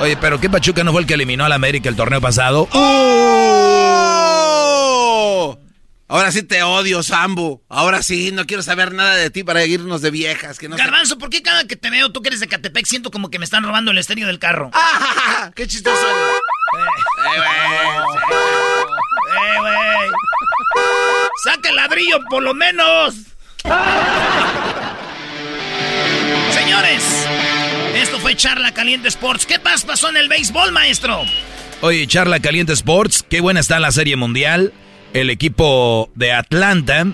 [0.00, 2.68] Oye, pero ¿qué Pachuca no fue el que eliminó al América el torneo pasado?
[2.72, 3.64] ¡Oh!
[6.06, 7.62] Ahora sí te odio, Sambo.
[7.68, 10.58] Ahora sí, no quiero saber nada de ti para irnos de viejas.
[10.58, 13.10] Que no Garbanzo, ¿por qué cada que te veo, tú que eres de Catepec, siento
[13.10, 14.70] como que me están robando el estéreo del carro?
[14.74, 15.50] ¡Ah!
[15.56, 15.96] ¡Qué chistoso!
[15.96, 16.86] ¡Eh,
[19.58, 20.10] güey!
[21.44, 23.14] ¡Saca el ladrillo, por lo menos!
[26.52, 27.26] Señores,
[27.94, 29.46] esto fue Charla Caliente Sports.
[29.46, 31.22] ¿Qué más pasó en el béisbol, maestro?
[31.80, 34.72] Oye, Charla Caliente Sports, qué buena está la Serie Mundial.
[35.14, 37.06] El equipo de Atlanta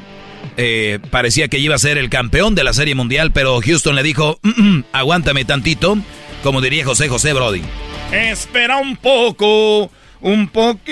[0.56, 4.02] eh, parecía que iba a ser el campeón de la Serie Mundial, pero Houston le
[4.02, 5.96] dijo, "Mm, mm, aguántame tantito,
[6.42, 7.62] como diría José José Brody.
[8.10, 9.90] Espera un poco,
[10.22, 10.88] un poquito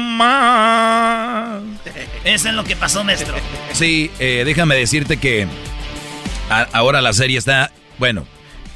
[0.00, 1.62] más.
[2.24, 3.34] Eso es lo que pasó, maestro.
[3.72, 5.46] Sí, eh, déjame decirte que
[6.50, 8.26] a- ahora la serie está, bueno,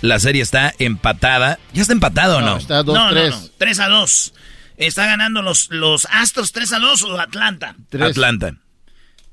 [0.01, 1.59] la serie está empatada.
[1.73, 2.56] ¿Ya está empatada o no?
[2.56, 4.32] está no, no, no, 3 a 2.
[4.77, 7.74] Está ganando los, los Astros 3 a 2 o Atlanta.
[8.01, 8.55] Atlanta.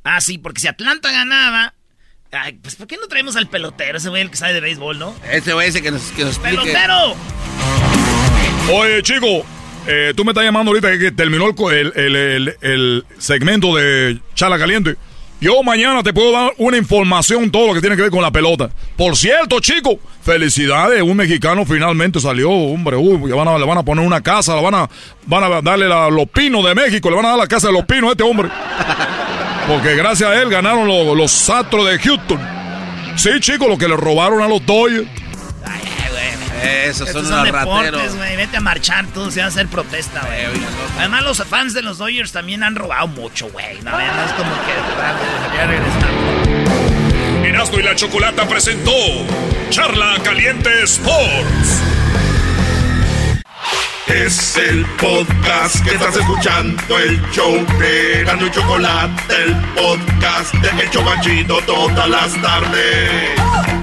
[0.04, 1.74] Ah, sí, porque si Atlanta ganaba.
[2.32, 3.98] Ay, pues ¿por qué no traemos al pelotero?
[3.98, 5.16] Ese güey el que sabe de béisbol, ¿no?
[5.32, 6.58] Ese güey ese que nos, que nos explique.
[6.58, 7.16] ¡Pelotero!
[8.72, 9.46] Oye, chico,
[9.88, 14.58] eh, tú me estás llamando ahorita que terminó el, el, el- el- segmento de Charla
[14.58, 14.96] Caliente.
[15.44, 18.32] Yo mañana te puedo dar una información, todo lo que tiene que ver con la
[18.32, 18.70] pelota.
[18.96, 23.78] Por cierto, chico, felicidades, un mexicano finalmente salió, hombre, uy, ya van a- le van
[23.78, 24.90] a poner una casa, le van a,
[25.26, 27.74] van a darle la- los pinos de México, le van a dar la casa de
[27.74, 28.48] los pinos a este hombre.
[29.68, 32.40] Porque gracias a él ganaron los, los Astros de Houston.
[33.18, 35.08] Sí, chicos, lo que le robaron a los Dodgers.
[36.64, 38.16] Esos son unos deportes, rateros.
[38.16, 38.36] güey.
[38.38, 40.46] Vete a marchar tú, se va a hacer protesta, güey.
[40.98, 43.82] Además, los fans de los Dodgers también han robado mucho, güey.
[43.82, 45.56] No, no es como que...
[45.56, 47.46] Ya regresamos.
[47.46, 48.92] Erasmo y la Chocolata presentó
[49.70, 51.82] Charla Caliente Sports.
[54.08, 60.84] Es el podcast que estás escuchando, el show de Erasmo y Chocolate, el podcast de
[60.84, 63.83] El Chobachito todas las tardes.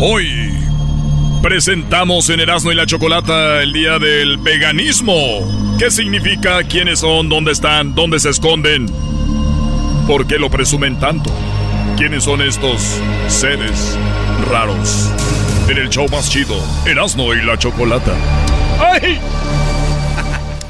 [0.00, 0.54] Hoy
[1.42, 5.76] presentamos en Erasmo y la Chocolata el día del veganismo.
[5.76, 6.62] ¿Qué significa?
[6.62, 7.28] ¿Quiénes son?
[7.28, 7.96] ¿Dónde están?
[7.96, 8.86] ¿Dónde se esconden?
[10.06, 11.32] ¿Por qué lo presumen tanto?
[11.96, 12.80] ¿Quiénes son estos
[13.26, 13.98] seres
[14.48, 15.10] raros?
[15.68, 16.54] En el show más chido,
[16.86, 18.14] Erasmo y la Chocolata.
[18.78, 19.18] ¡Ay!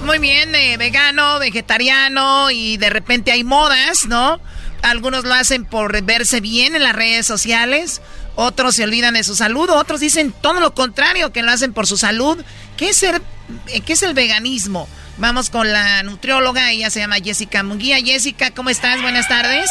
[0.06, 4.40] Muy bien, eh, vegano, vegetariano y de repente hay modas, ¿no?
[4.80, 8.00] Algunos lo hacen por verse bien en las redes sociales,
[8.40, 11.89] otros se olvidan de su salud, otros dicen todo lo contrario, que lo hacen por
[11.89, 12.39] su salud.
[12.77, 13.20] ¿Qué es, ser,
[13.66, 14.89] eh, ¿qué es el veganismo?
[15.16, 17.97] Vamos con la nutrióloga, ella se llama Jessica Munguía.
[17.97, 19.02] Jessica, ¿cómo estás?
[19.02, 19.69] Buenas tardes.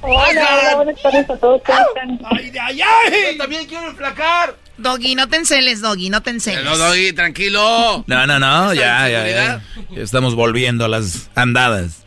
[0.00, 1.62] Hola, hola, buenas tardes a todos.
[1.64, 2.20] ¿Cómo están?
[2.32, 3.12] ¡Ay, ay, ay!
[3.32, 4.56] Yo también quiero enflacar.
[4.76, 6.64] Doggy, no te enceles, Doggy, no te enceles.
[6.64, 8.02] No, Doggy, tranquilo.
[8.08, 9.62] No, no, no, ya, ya, ya.
[9.94, 12.04] Estamos volviendo a las andadas.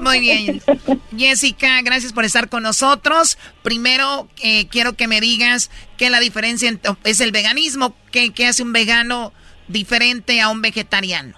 [0.00, 0.60] Muy bien.
[1.16, 3.38] Jessica, gracias por estar con nosotros.
[3.62, 7.94] Primero, eh, quiero que me digas qué la diferencia ent- es el veganismo.
[8.10, 9.32] ¿Qué, qué hace un vegano
[9.68, 11.36] diferente a un vegetariano?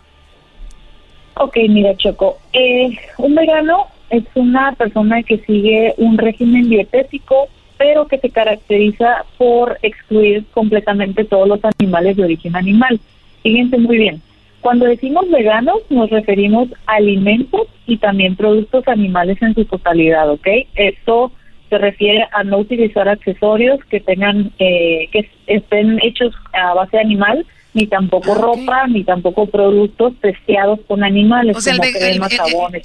[1.35, 2.39] Ok, mira, Choco.
[2.53, 7.49] Eh, un vegano es una persona que sigue un régimen dietético,
[7.79, 13.01] pero que se caracteriza por excluir completamente todos los animales de origen animal.
[13.43, 14.21] Fíjense muy bien.
[14.61, 20.47] Cuando decimos veganos, nos referimos a alimentos y también productos animales en su totalidad, ¿ok?
[20.75, 21.33] Esto
[21.71, 27.47] se refiere a no utilizar accesorios que tengan, eh, que estén hechos a base animal,
[27.73, 32.33] ni tampoco ropa, ni tampoco productos testeados con animales, O sea, el como ve- cremas,
[32.33, 32.83] el- el- jabones.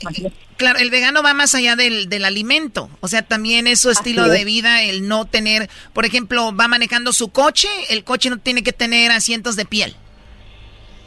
[0.58, 2.90] Claro, el vegano va más allá del, del alimento.
[3.02, 4.32] O sea, también es su estilo es.
[4.32, 8.62] de vida, el no tener, por ejemplo, va manejando su coche, el coche no tiene
[8.62, 9.96] que tener asientos de piel.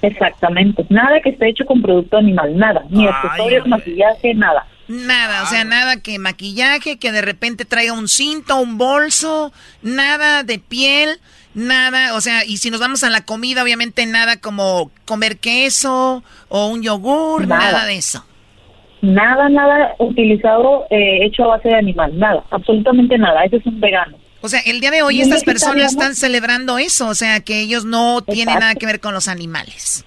[0.03, 0.85] Exactamente.
[0.89, 2.85] Nada que esté hecho con producto animal, nada.
[2.91, 4.66] Ni accesorios, maquillaje, nada.
[4.89, 9.53] Nada, o sea, nada que maquillaje, que de repente traiga un cinto, un bolso,
[9.83, 11.19] nada de piel,
[11.53, 16.23] nada, o sea, y si nos vamos a la comida, obviamente nada como comer queso
[16.49, 17.87] o un yogur, nada, Nada.
[17.87, 18.25] de eso.
[19.03, 22.19] Nada, nada utilizado, eh, hecho a base de animal.
[22.19, 23.45] Nada, absolutamente nada.
[23.45, 24.16] Ese es un vegano.
[24.40, 27.85] O sea, el día de hoy estas personas están celebrando eso, o sea, que ellos
[27.85, 28.60] no tienen Exacto.
[28.60, 30.05] nada que ver con los animales.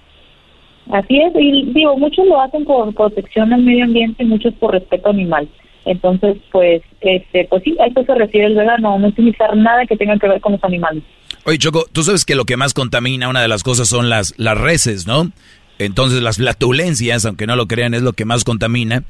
[0.90, 4.72] Así es, y digo, muchos lo hacen por protección al medio ambiente y muchos por
[4.72, 5.48] respeto animal.
[5.84, 9.96] Entonces, pues, este, pues sí, a eso se refiere el vegano, no utilizar nada que
[9.96, 11.02] tenga que ver con los animales.
[11.44, 14.34] Oye, Choco, tú sabes que lo que más contamina, una de las cosas son las,
[14.38, 15.30] las reses, ¿no?
[15.78, 19.02] Entonces las flatulencias, aunque no lo crean, es lo que más contamina.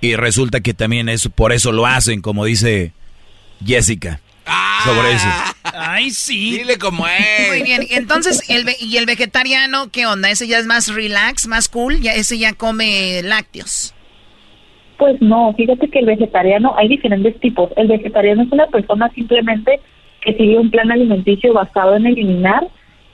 [0.00, 2.92] Y resulta que también es por eso lo hacen, como dice
[3.64, 4.20] Jessica.
[4.84, 5.28] Sobre eso.
[5.74, 6.58] Ay, sí.
[6.58, 7.48] Dile como es.
[7.48, 10.30] Muy bien, entonces, el ve- ¿y el vegetariano qué onda?
[10.30, 12.00] ¿Ese ya es más relax, más cool?
[12.00, 13.94] ya ¿Ese ya come lácteos?
[14.96, 17.70] Pues no, fíjate que el vegetariano, hay diferentes tipos.
[17.76, 19.80] El vegetariano es una persona simplemente
[20.22, 22.66] que sigue un plan alimenticio basado en eliminar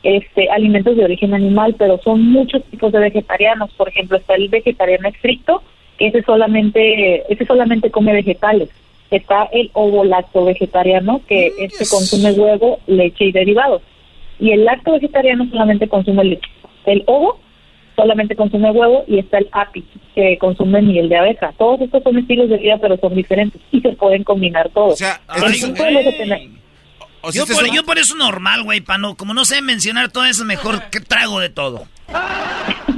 [0.03, 3.71] este alimentos de origen animal, pero son muchos tipos de vegetarianos.
[3.73, 5.63] Por ejemplo, está el vegetariano estricto,
[5.99, 8.69] que ese solamente, ese solamente come vegetales.
[9.17, 13.83] Está el ovo-lacto vegetariano, que este consume huevo, leche y derivados.
[14.39, 16.49] Y el lacto vegetariano solamente consume leche.
[16.87, 17.39] El ovo
[17.97, 19.85] solamente consume huevo y está el api,
[20.15, 21.53] que consume miel de abeja.
[21.57, 25.01] Todos estos son estilos de vida, pero son diferentes y se pueden combinar todos.
[25.01, 26.61] El ay, punto de los vegetarianos-
[27.33, 30.45] yo, por, yo por eso normal, güey, pa' no, como no sé mencionar todo eso,
[30.45, 31.85] mejor que trago de todo.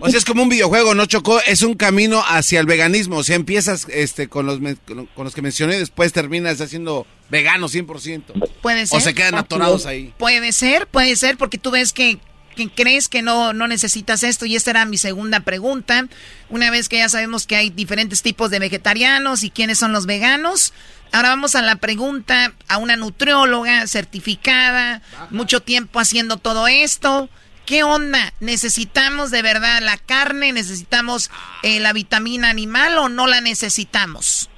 [0.00, 1.40] O sea, es como un videojuego, ¿no, Chocó?
[1.46, 3.18] Es un camino hacia el veganismo.
[3.18, 7.68] O sea, empiezas este, con, los, con los que mencioné y después terminas haciendo vegano
[7.68, 8.50] 100%.
[8.60, 8.98] Puede ser.
[8.98, 10.12] O se quedan atorados ahí.
[10.18, 12.18] Puede ser, puede ser, porque tú ves que,
[12.56, 14.46] que crees que no, no necesitas esto.
[14.46, 16.06] Y esta era mi segunda pregunta.
[16.50, 20.06] Una vez que ya sabemos que hay diferentes tipos de vegetarianos y quiénes son los
[20.06, 20.72] veganos.
[21.12, 27.28] Ahora vamos a la pregunta a una nutrióloga certificada, mucho tiempo haciendo todo esto.
[27.66, 28.32] ¿Qué onda?
[28.40, 30.52] ¿Necesitamos de verdad la carne?
[30.52, 31.30] ¿Necesitamos
[31.62, 34.50] eh, la vitamina animal o no la necesitamos?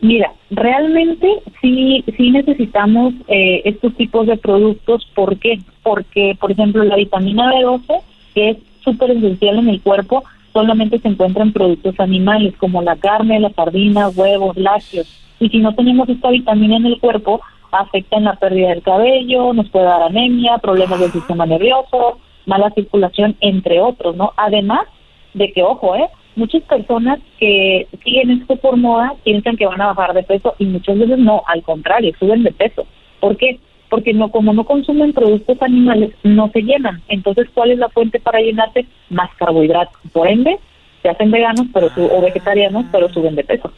[0.00, 1.28] Mira, realmente
[1.60, 5.06] sí, sí necesitamos eh, estos tipos de productos.
[5.14, 5.60] ¿Por qué?
[5.82, 8.00] Porque, por ejemplo, la vitamina B12,
[8.34, 12.96] que es súper esencial en el cuerpo, solamente se encuentra en productos animales como la
[12.96, 15.06] carne, la sardina, huevos, lácteos.
[15.40, 17.40] Y si no tenemos esta vitamina en el cuerpo,
[17.72, 22.70] afecta en la pérdida del cabello, nos puede dar anemia, problemas del sistema nervioso, mala
[22.70, 24.32] circulación, entre otros, ¿no?
[24.36, 24.86] Además
[25.34, 26.08] de que, ojo, ¿eh?
[26.36, 30.66] Muchas personas que siguen esto por moda piensan que van a bajar de peso y
[30.66, 32.86] muchas veces no, al contrario, suben de peso.
[33.20, 33.58] ¿Por qué?
[33.90, 37.02] Porque no, como no consumen productos animales, no se llenan.
[37.08, 38.86] Entonces, ¿cuál es la fuente para llenarse?
[39.10, 39.98] Más carbohidratos.
[40.12, 40.58] Por ende,
[41.02, 43.72] se hacen veganos pero su- o vegetarianos, pero suben de peso.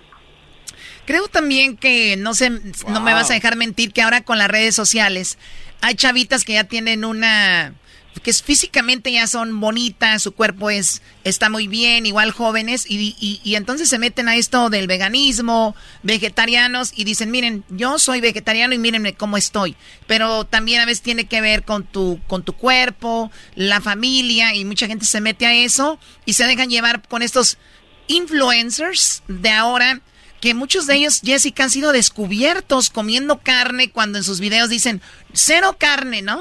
[1.10, 2.50] Creo también que, no sé,
[2.86, 5.38] no me vas a dejar mentir, que ahora con las redes sociales
[5.80, 7.74] hay chavitas que ya tienen una,
[8.22, 13.16] que es, físicamente ya son bonitas, su cuerpo es, está muy bien, igual jóvenes, y,
[13.18, 15.74] y, y entonces se meten a esto del veganismo,
[16.04, 19.74] vegetarianos, y dicen, miren, yo soy vegetariano y mírenme cómo estoy.
[20.06, 24.64] Pero también a veces tiene que ver con tu, con tu cuerpo, la familia, y
[24.64, 27.58] mucha gente se mete a eso y se dejan llevar con estos
[28.06, 30.02] influencers de ahora
[30.40, 35.00] que muchos de ellos, Jessica, han sido descubiertos comiendo carne cuando en sus videos dicen
[35.32, 36.40] cero carne, ¿no?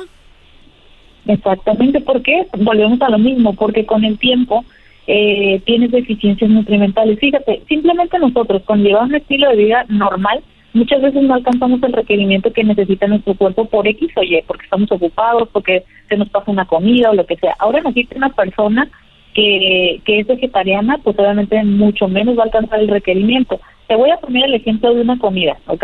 [1.26, 2.48] Exactamente, ¿por qué?
[2.58, 4.66] Volvemos a lo mismo, porque con el tiempo
[5.06, 7.20] eh, tienes deficiencias nutrimentales.
[7.20, 10.42] Fíjate, simplemente nosotros con llevar un estilo de vida normal,
[10.74, 14.64] muchas veces no alcanzamos el requerimiento que necesita nuestro cuerpo por X o Y, porque
[14.64, 17.56] estamos ocupados, porque se nos pasa una comida o lo que sea.
[17.60, 18.90] Ahora necesita una persona
[19.34, 23.60] que, que es vegetariana, pues obviamente mucho menos va a alcanzar el requerimiento.
[23.90, 25.84] Te voy a poner el ejemplo de una comida, ¿ok?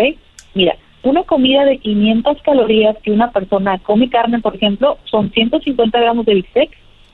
[0.54, 6.00] Mira, una comida de 500 calorías que una persona come carne, por ejemplo, son 150
[6.00, 6.70] gramos de bistec,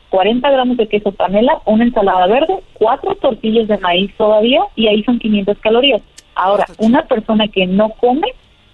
[0.09, 5.01] 40 gramos de queso panela, una ensalada verde, cuatro tortillas de maíz todavía y ahí
[5.03, 6.01] son 500 calorías.
[6.35, 8.27] Ahora, una persona que no come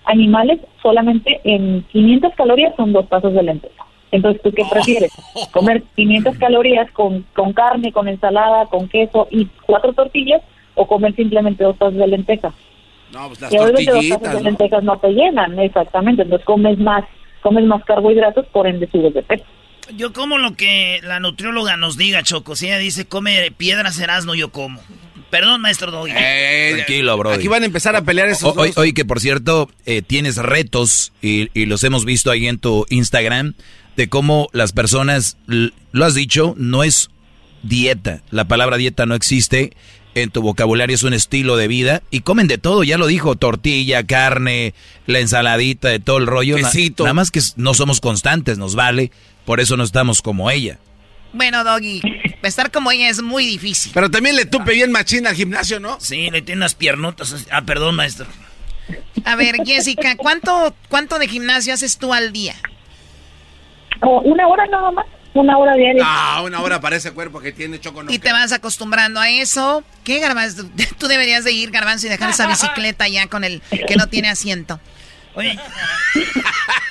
[0.06, 3.86] animales, solamente en 500 calorías son dos tazas de lenteja.
[4.10, 5.12] Entonces, ¿tú qué prefieres?
[5.52, 10.42] ¿Comer 500 calorías con, con carne, con ensalada, con queso y cuatro tortillas
[10.78, 12.54] o comer simplemente dos tazas de lenteja?
[13.12, 14.50] No, pues las y obviamente dos tortillitas, tazas de ¿no?
[14.50, 16.22] lentejas no te llenan, exactamente.
[16.22, 17.04] Entonces comes más,
[17.42, 19.44] comes más carbohidratos, por ende subes de peso.
[19.96, 22.56] Yo como lo que la nutrióloga nos diga, Choco.
[22.56, 24.82] Si ella dice come piedras no yo como.
[25.30, 26.14] Perdón, maestro Doggy.
[26.14, 27.32] Tranquilo, bro.
[27.32, 28.78] Aquí van a empezar a pelear esos Oye, dos.
[28.78, 32.86] oye, que por cierto, eh, tienes retos y, y los hemos visto ahí en tu
[32.90, 33.54] Instagram
[33.98, 37.10] de cómo las personas, lo has dicho, no es
[37.64, 38.22] dieta.
[38.30, 39.74] La palabra dieta no existe.
[40.24, 43.36] En tu vocabulario es un estilo de vida y comen de todo, ya lo dijo,
[43.36, 44.74] tortilla, carne,
[45.06, 46.58] la ensaladita, de todo el rollo.
[46.58, 47.04] Na- Quesito.
[47.04, 49.12] nada más que no somos constantes, nos vale,
[49.46, 50.80] por eso no estamos como ella.
[51.34, 52.02] Bueno, Doggy,
[52.42, 53.92] estar como ella es muy difícil.
[53.94, 56.00] Pero también le tupe bien machín al gimnasio, ¿no?
[56.00, 57.46] Sí, le tiene unas piernotas.
[57.52, 58.26] Ah, perdón, maestro.
[59.26, 62.56] A ver, Jessica, ¿cuánto, ¿cuánto de gimnasio haces tú al día?
[64.02, 65.06] O una hora nada más,
[65.38, 66.04] una hora diaria.
[66.06, 68.04] Ah, una hora para ese cuerpo que tiene Choco.
[68.04, 69.84] No Y te vas acostumbrando a eso.
[70.04, 70.70] ¿Qué, Garbanzo?
[70.98, 74.30] Tú deberías de ir, Garbanzo, y dejar esa bicicleta ya con el que no tiene
[74.30, 74.80] asiento.
[75.36, 75.58] Oye,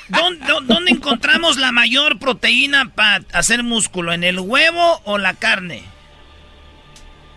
[0.07, 4.13] ¿dónde, dó- dónde encontramos la mayor proteína para hacer músculo?
[4.13, 5.83] ¿En el huevo o la carne?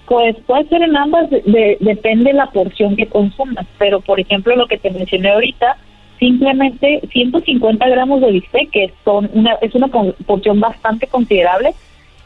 [0.07, 3.66] Pues puede ser en ambas, de- de- depende la porción que consumas.
[3.78, 5.77] Pero, por ejemplo, lo que te mencioné ahorita,
[6.21, 11.75] simplemente 150 gramos de bistec, que son una, es una porción bastante considerable,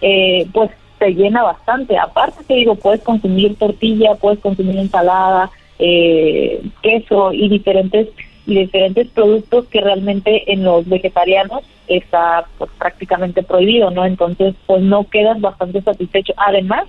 [0.03, 1.97] eh, pues te llena bastante.
[1.97, 8.09] Aparte, te digo, puedes consumir tortilla, puedes consumir ensalada, eh, queso y diferentes
[8.47, 14.05] y diferentes productos que realmente en los vegetarianos está pues, prácticamente prohibido, ¿no?
[14.05, 16.35] Entonces, pues no quedas bastante satisfecho.
[16.37, 16.85] Además,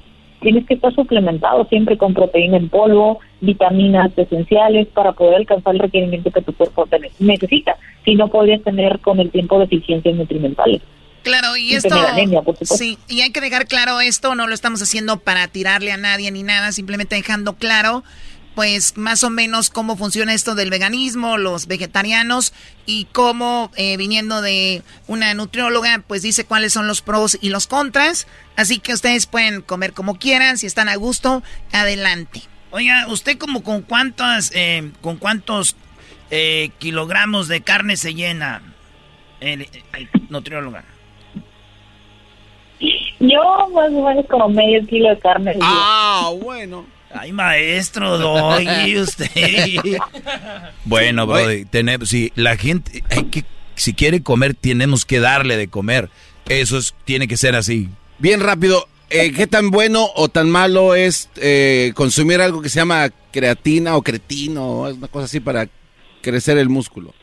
[0.45, 5.79] tienes que estar suplementado siempre con proteína en polvo, vitaminas esenciales para poder alcanzar el
[5.79, 7.75] requerimiento que tu cuerpo necesita.
[8.03, 10.83] Si no, podrías tener con el tiempo deficiencias nutrimentales.
[11.23, 11.95] Claro, y Y esto.
[11.95, 12.43] anemia.
[12.61, 16.29] Sí, y hay que dejar claro esto, no lo estamos haciendo para tirarle a nadie
[16.29, 18.03] ni nada, simplemente dejando claro,
[18.55, 22.53] pues, más o menos cómo funciona esto del veganismo, los vegetarianos,
[22.85, 27.67] y cómo, eh, viniendo de una nutrióloga, pues dice cuáles son los pros y los
[27.67, 28.27] contras.
[28.55, 32.41] Así que ustedes pueden comer como quieran, si están a gusto, adelante.
[32.71, 35.75] Oiga, ¿usted como con cuántas, eh, con cuántos
[36.31, 38.61] eh, kilogramos de carne se llena,
[39.41, 40.85] el, el nutrióloga?
[43.19, 45.57] Yo más o menos como medio kilo de carne.
[45.61, 46.85] Ah, bueno.
[47.17, 49.27] Ay, maestro, doy usted.
[50.85, 53.43] Bueno, Brody, tenemos, si la gente, hay que,
[53.75, 56.09] si quiere comer, tenemos que darle de comer.
[56.47, 57.89] Eso es, tiene que ser así.
[58.19, 62.79] Bien rápido, eh, ¿qué tan bueno o tan malo es eh, consumir algo que se
[62.79, 65.67] llama creatina o cretino, o una cosa así para
[66.21, 67.13] crecer el músculo?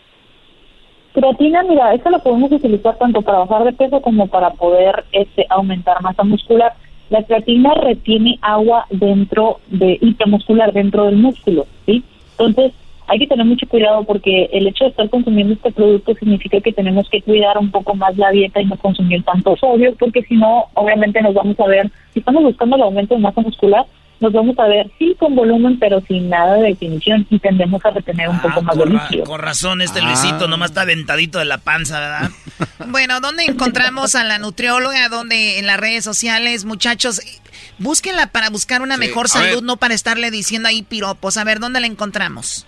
[1.12, 5.46] Creatina, mira, esto lo podemos utilizar tanto para bajar de peso como para poder este,
[5.50, 6.72] aumentar masa muscular.
[7.12, 12.02] La creatina retiene agua dentro de intramuscular, dentro del músculo, ¿sí?
[12.38, 12.72] Entonces,
[13.06, 16.72] hay que tener mucho cuidado porque el hecho de estar consumiendo este producto significa que
[16.72, 20.36] tenemos que cuidar un poco más la dieta y no consumir tanto sodio, porque si
[20.36, 23.84] no, obviamente nos vamos a ver, si estamos buscando el aumento de masa muscular,
[24.22, 27.90] nos vamos a ver sí con volumen, pero sin nada de definición y tendemos a
[27.90, 29.24] retener un poco más de líquido.
[29.24, 32.30] con razón, este Luisito nomás está aventadito de la panza, ¿verdad?
[32.88, 35.08] Bueno, ¿dónde encontramos a la nutrióloga?
[35.08, 35.58] ¿Dónde?
[35.58, 37.20] En las redes sociales, muchachos.
[37.78, 39.62] Búsquenla para buscar una Sí, mejor salud, ver.
[39.62, 41.36] no para estarle diciendo ahí piropos.
[41.36, 42.66] A ver, ¿dónde la encontramos?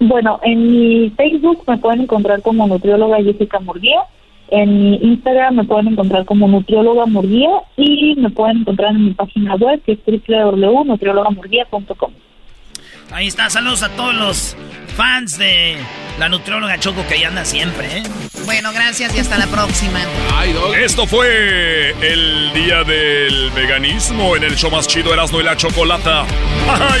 [0.00, 4.00] Bueno, en mi Facebook me pueden encontrar como nutrióloga Jessica Murguía.
[4.48, 9.10] En mi Instagram me pueden encontrar como nutrióloga Murguía y me pueden encontrar en mi
[9.12, 9.98] página web que es
[10.28, 12.12] www.nutriólogamurguía.com.
[13.10, 14.56] Ahí está, saludos a todos los
[14.96, 15.76] fans de
[16.18, 18.02] la nutrióloga Choco que ahí anda siempre, ¿eh?
[18.44, 20.00] Bueno, gracias y hasta la próxima.
[20.78, 26.24] Esto fue el día del veganismo en el show más chido Erasmo y la Chocolata.
[26.68, 27.00] ¡Ay!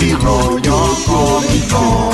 [0.00, 2.10] Tropi rollo cómico.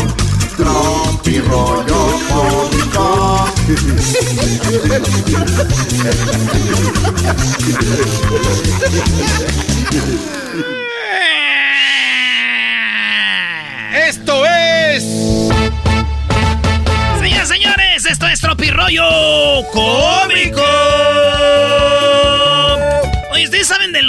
[0.56, 3.46] Tropi rollo cómico.
[13.94, 15.04] ¡Esto es!
[17.20, 21.15] Señoras, señores, esto es Tropirollo Cómico.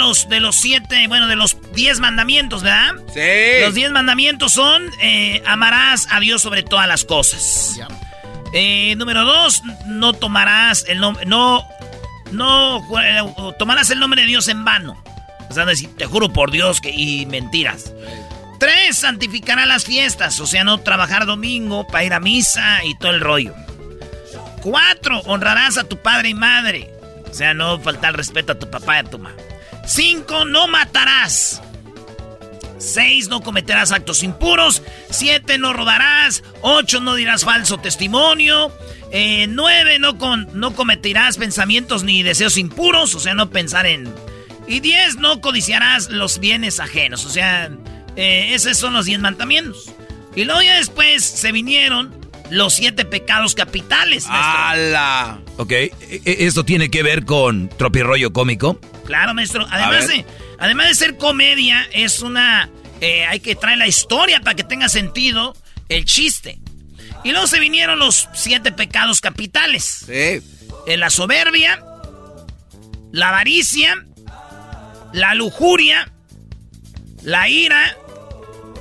[0.08, 2.92] Los de los siete, bueno, de los diez mandamientos, ¿verdad?
[3.12, 3.60] Sí.
[3.62, 7.78] Los diez mandamientos son eh, amarás a Dios sobre todas las cosas.
[8.54, 11.68] Eh, número dos, no tomarás el nombre, no,
[12.32, 13.20] no eh,
[13.58, 15.02] tomarás el nombre de Dios en vano.
[15.50, 17.92] O sea, decir, te juro por Dios que y mentiras.
[18.58, 23.12] Tres, santificará las fiestas, o sea, no trabajar domingo para ir a misa y todo
[23.12, 23.54] el rollo.
[24.62, 26.90] Cuatro, honrarás a tu padre y madre,
[27.30, 29.36] o sea, no faltar respeto a tu papá y a tu mamá.
[29.88, 31.62] Cinco, no matarás.
[32.76, 34.82] Seis, no cometerás actos impuros.
[35.10, 36.44] Siete, no rodarás.
[36.60, 38.70] Ocho, no dirás falso testimonio.
[39.10, 44.12] Eh, nueve, no, con, no cometerás pensamientos ni deseos impuros, o sea, no pensar en...
[44.66, 47.70] Y diez, no codiciarás los bienes ajenos, o sea,
[48.16, 49.90] eh, esos son los diez mandamientos.
[50.36, 52.14] Y luego ya después se vinieron
[52.50, 54.24] los siete pecados capitales.
[54.28, 55.40] ¡Hala!
[55.56, 58.80] Ok, e- e- ¿esto tiene que ver con tropirollo cómico?
[59.04, 59.66] Claro, maestro.
[59.70, 60.24] Además de,
[60.58, 62.70] además de ser comedia, es una.
[63.00, 65.56] eh, hay que traer la historia para que tenga sentido
[65.88, 66.58] el chiste.
[67.24, 70.40] Y luego se vinieron los siete pecados capitales: Sí.
[70.86, 71.82] Eh, la soberbia,
[73.12, 74.06] la avaricia,
[75.12, 76.10] la lujuria,
[77.22, 77.96] la ira,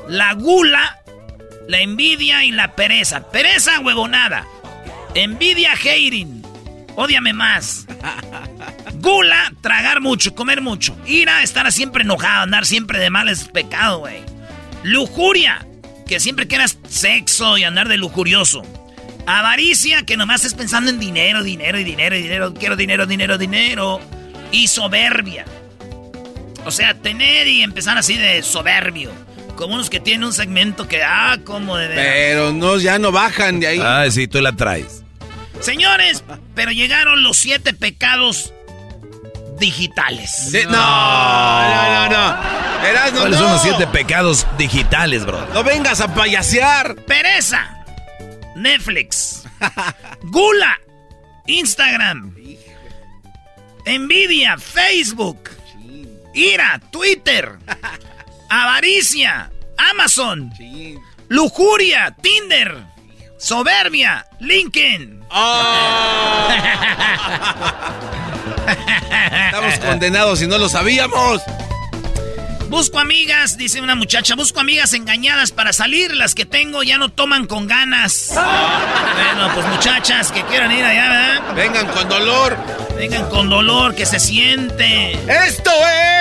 [0.08, 0.97] la gula,
[1.68, 3.30] la envidia y la pereza.
[3.30, 4.48] Pereza, huevonada.
[5.14, 6.44] Envidia, hating.
[6.96, 7.86] Ódiame más.
[8.96, 10.98] Gula, tragar mucho, comer mucho.
[11.06, 14.24] Ira, estar siempre enojado, andar siempre de mal es pecado, güey.
[14.84, 15.68] Lujuria,
[16.08, 18.64] que siempre quieras sexo y andar de lujurioso.
[19.28, 22.54] Avaricia, que nomás estés pensando en dinero, dinero y dinero y dinero.
[22.54, 24.00] Quiero dinero, dinero, dinero.
[24.52, 25.46] Y soberbia.
[26.66, 29.12] O sea, tener y empezar así de soberbio.
[29.58, 31.88] Como unos que tienen un segmento que, ah, como de...
[31.88, 32.06] veras.
[32.06, 33.80] Pero no, ya no bajan de ahí.
[33.84, 35.04] Ah, sí, tú la traes.
[35.60, 36.24] Señores,
[36.54, 38.54] pero llegaron los siete pecados
[39.60, 40.52] digitales.
[40.70, 42.38] No, no, no, no.
[43.18, 43.46] ¿Cuáles no.
[43.46, 45.44] son los siete pecados digitales, bro?
[45.52, 46.96] No vengas a payasear.
[46.96, 47.84] Pereza.
[48.56, 49.44] Netflix.
[50.22, 50.80] Gula.
[51.48, 52.36] Instagram.
[53.86, 54.60] Envidia.
[54.60, 55.50] Facebook.
[56.36, 56.80] Ira.
[56.92, 57.58] Twitter.
[58.50, 59.52] Avaricia.
[59.92, 60.52] Amazon.
[61.30, 62.16] Lujuria.
[62.22, 62.86] Tinder.
[63.38, 64.26] Soberbia.
[64.40, 65.24] LinkedIn.
[69.46, 71.42] Estamos condenados y no lo sabíamos.
[72.70, 77.10] Busco amigas, dice una muchacha, busco amigas engañadas para salir, las que tengo ya no
[77.10, 78.32] toman con ganas.
[78.34, 81.56] bueno, pues muchachas que quieran ir allá, ¿verdad?
[81.56, 82.58] Vengan con dolor.
[82.98, 85.14] Vengan con dolor, que se siente.
[85.48, 85.72] Esto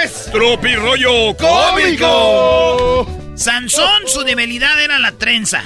[0.05, 3.07] es Tropi rollo cómico.
[3.35, 5.65] Sansón, su debilidad era la trenza.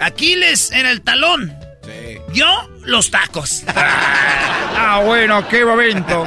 [0.00, 1.52] Aquiles era el talón.
[2.32, 2.46] Yo,
[2.82, 3.64] los tacos.
[4.76, 6.26] Ah, bueno, qué momento.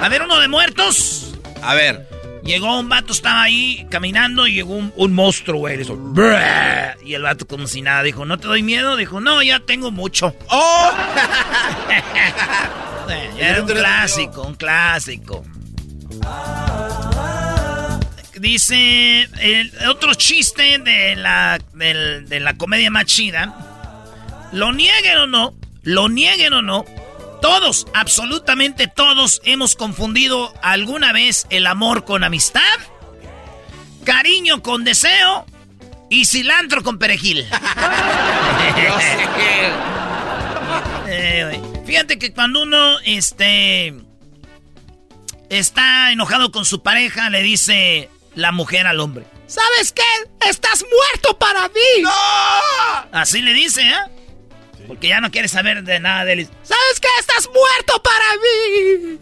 [0.00, 1.34] A ver, uno de muertos.
[1.62, 2.06] A ver.
[2.46, 5.80] Llegó un vato, estaba ahí caminando y llegó un, un monstruo, güey.
[7.04, 8.96] Y el vato como si nada dijo, ¿no te doy miedo?
[8.96, 10.34] Dijo, no, ya tengo mucho.
[10.48, 10.90] ¡Oh!
[13.38, 15.44] Era un clásico, un clásico.
[18.38, 23.54] Dice el otro chiste de la, del- de la comedia más chida.
[24.52, 26.84] Lo nieguen o no, lo nieguen o no,
[27.46, 32.60] todos, absolutamente todos, hemos confundido alguna vez el amor con amistad,
[34.02, 35.46] cariño con deseo
[36.10, 37.46] y cilantro con perejil.
[41.08, 41.62] Eh.
[41.86, 43.94] Fíjate que cuando uno este
[45.48, 49.24] está enojado con su pareja, le dice la mujer al hombre.
[49.46, 50.02] ¿Sabes qué?
[50.48, 52.02] ¡Estás muerto para mí!
[53.12, 54.15] Así le dice, ¿eh?
[54.86, 56.48] Porque ya no quiere saber de nada de él.
[56.62, 57.08] ¿Sabes qué?
[57.18, 59.18] ¡Estás muerto para mí!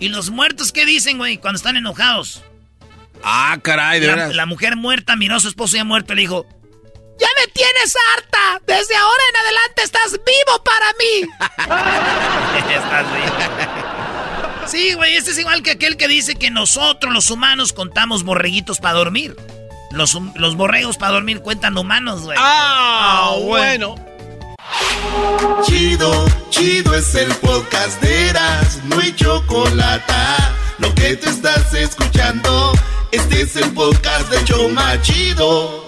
[0.00, 2.42] ¿Y los muertos qué dicen, güey, cuando están enojados?
[3.22, 4.34] Ah, caray, de la, veras.
[4.34, 6.46] la mujer muerta miró a su esposo ya muerto y le dijo:
[7.18, 8.60] ¡Ya me tienes harta!
[8.66, 11.22] Desde ahora en adelante estás vivo para mí.
[12.74, 13.84] estás vivo.
[14.66, 18.78] Sí, güey, este es igual que aquel que dice que nosotros, los humanos, contamos borreguitos
[18.78, 19.36] para dormir.
[19.90, 22.36] Los, los borregos para dormir cuentan humanos, güey.
[22.40, 23.94] Ah, bueno.
[25.62, 30.12] Chido, chido es el podcast de Eras, no hay chocolate.
[30.78, 32.72] Lo que te estás escuchando,
[33.12, 35.84] este es el podcast de Choma Chido.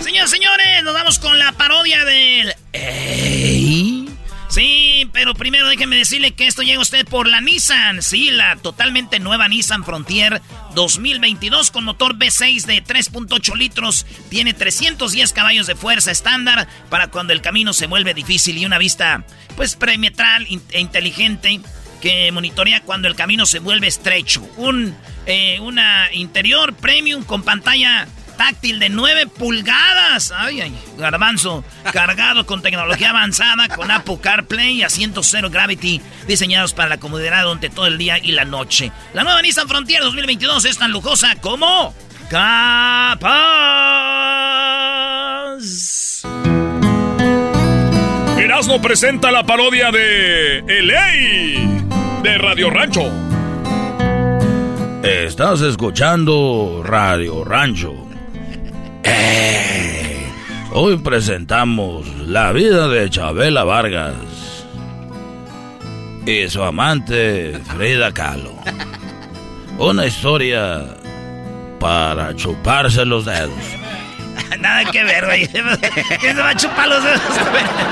[0.00, 2.54] Señores, señores, nos vamos con la parodia del...
[2.72, 4.15] Ey.
[4.56, 8.00] Sí, pero primero déjenme decirle que esto llega a usted por la Nissan.
[8.00, 10.40] Sí, la totalmente nueva Nissan Frontier
[10.74, 14.06] 2022 con motor V6 de 3.8 litros.
[14.30, 18.78] Tiene 310 caballos de fuerza estándar para cuando el camino se vuelve difícil y una
[18.78, 19.26] vista
[19.56, 21.60] pues perimetral e inteligente
[22.00, 24.40] que monitorea cuando el camino se vuelve estrecho.
[24.56, 24.96] Un
[25.26, 30.32] eh, una interior premium con pantalla táctil de 9 pulgadas.
[30.36, 31.64] Ay, ay, garbanzo.
[31.92, 37.42] Cargado con tecnología avanzada, con Apple CarPlay y asientos Zero Gravity, diseñados para la comodidad
[37.44, 38.92] durante todo el día y la noche.
[39.14, 41.94] La nueva Nissan Frontier 2022 es tan lujosa como...
[42.28, 43.26] Capaz.
[48.36, 53.12] Erasmo presenta la parodia de LA de Radio Rancho.
[55.04, 58.05] Estás escuchando Radio Rancho.
[59.08, 60.26] Eh,
[60.72, 64.14] hoy presentamos la vida de Chabela Vargas
[66.26, 68.52] y su amante Frida Kahlo.
[69.78, 70.84] Una historia
[71.78, 73.52] para chuparse los dedos.
[74.58, 75.46] Nada que ver, güey.
[75.48, 77.20] ¿Quién se va a chupar los dedos?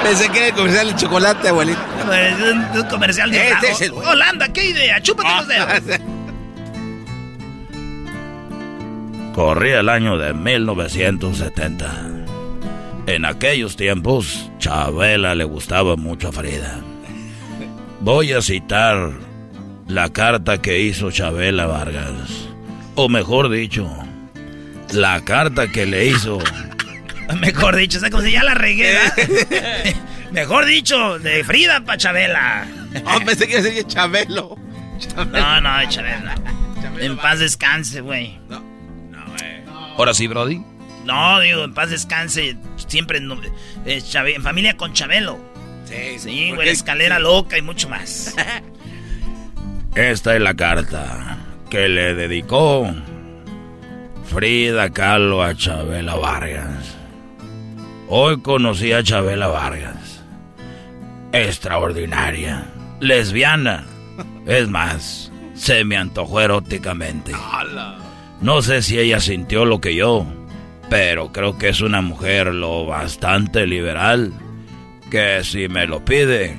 [0.03, 1.81] Pensé que era el comercial de chocolate, abuelito.
[2.13, 5.01] Es un, un comercial de Este es el- Holanda, ¿qué idea?
[5.01, 5.47] Chúpate los
[5.85, 6.01] dedos.
[9.35, 11.93] Corría el año de 1970.
[13.09, 16.81] En aquellos tiempos, Chabela le gustaba mucho a Frida.
[17.99, 19.11] Voy a citar
[19.89, 22.47] la carta que hizo Chabela Vargas.
[22.95, 23.91] O mejor dicho,
[24.93, 26.39] la carta que le hizo.
[27.41, 28.93] Mejor dicho, o sea, como si ya la regué.
[28.93, 29.95] ¿verdad?
[30.31, 32.69] Mejor dicho, de Frida pa' Chabela.
[33.05, 34.57] Oh, pensé que sería Chabelo.
[35.17, 36.37] No, no, de Chabela.
[37.01, 38.39] En paz descanse, güey.
[39.97, 40.63] Ahora sí, Brody.
[41.05, 42.57] No, digo, en paz descanse.
[42.89, 43.31] Siempre en,
[43.85, 45.39] eh, en familia con Chabelo.
[45.85, 48.35] Sí, Sí, güey, porque- la escalera loca y mucho más.
[49.95, 51.37] Esta es la carta
[51.71, 52.91] que le dedicó
[54.27, 56.97] Frida Kahlo a Chabela Vargas.
[58.09, 60.23] Hoy conocí a Chabela Vargas.
[61.33, 62.65] Extraordinaria.
[63.01, 63.85] Lesbiana.
[64.47, 67.33] Es más, se me antojó eróticamente.
[68.45, 70.27] No sé si ella sintió lo que yo,
[70.91, 74.35] pero creo que es una mujer lo bastante liberal
[75.11, 76.55] que si me lo pide,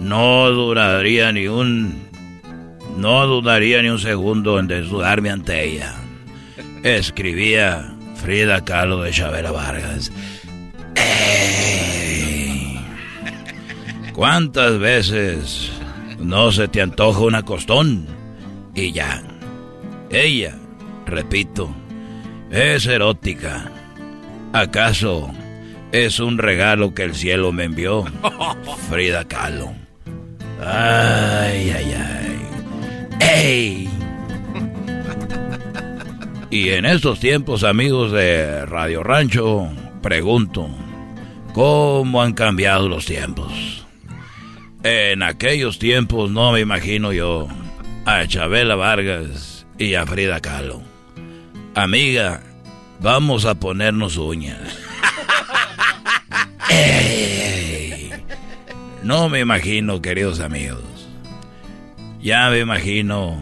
[0.00, 2.08] no duraría ni un
[2.96, 5.94] no dudaría ni un segundo en desnudarme ante ella.
[6.82, 10.10] Escribía Frida Kahlo de Chabela Vargas.
[14.12, 15.70] ¿Cuántas veces
[16.18, 18.06] no se te antoja una costón?
[18.74, 19.22] Y ya.
[20.10, 20.57] Ella,
[21.08, 21.74] repito,
[22.50, 23.70] es erótica.
[24.52, 25.30] ¿Acaso
[25.92, 28.04] es un regalo que el cielo me envió?
[28.90, 29.72] Frida Kahlo.
[30.64, 32.38] Ay, ay, ay.
[33.20, 33.88] ¡Ey!
[36.50, 39.68] Y en estos tiempos, amigos de Radio Rancho,
[40.02, 40.68] pregunto,
[41.52, 43.86] ¿cómo han cambiado los tiempos?
[44.82, 47.48] En aquellos tiempos no me imagino yo
[48.06, 50.87] a Chabela Vargas y a Frida Kahlo.
[51.78, 52.40] Amiga,
[52.98, 54.58] vamos a ponernos uñas.
[56.68, 58.10] ¡Ey!
[59.04, 60.82] No me imagino, queridos amigos.
[62.20, 63.40] Ya me imagino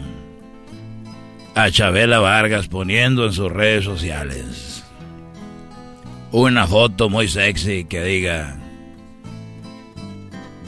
[1.55, 4.83] a Chabela Vargas poniendo en sus redes sociales
[6.31, 8.55] una foto muy sexy que diga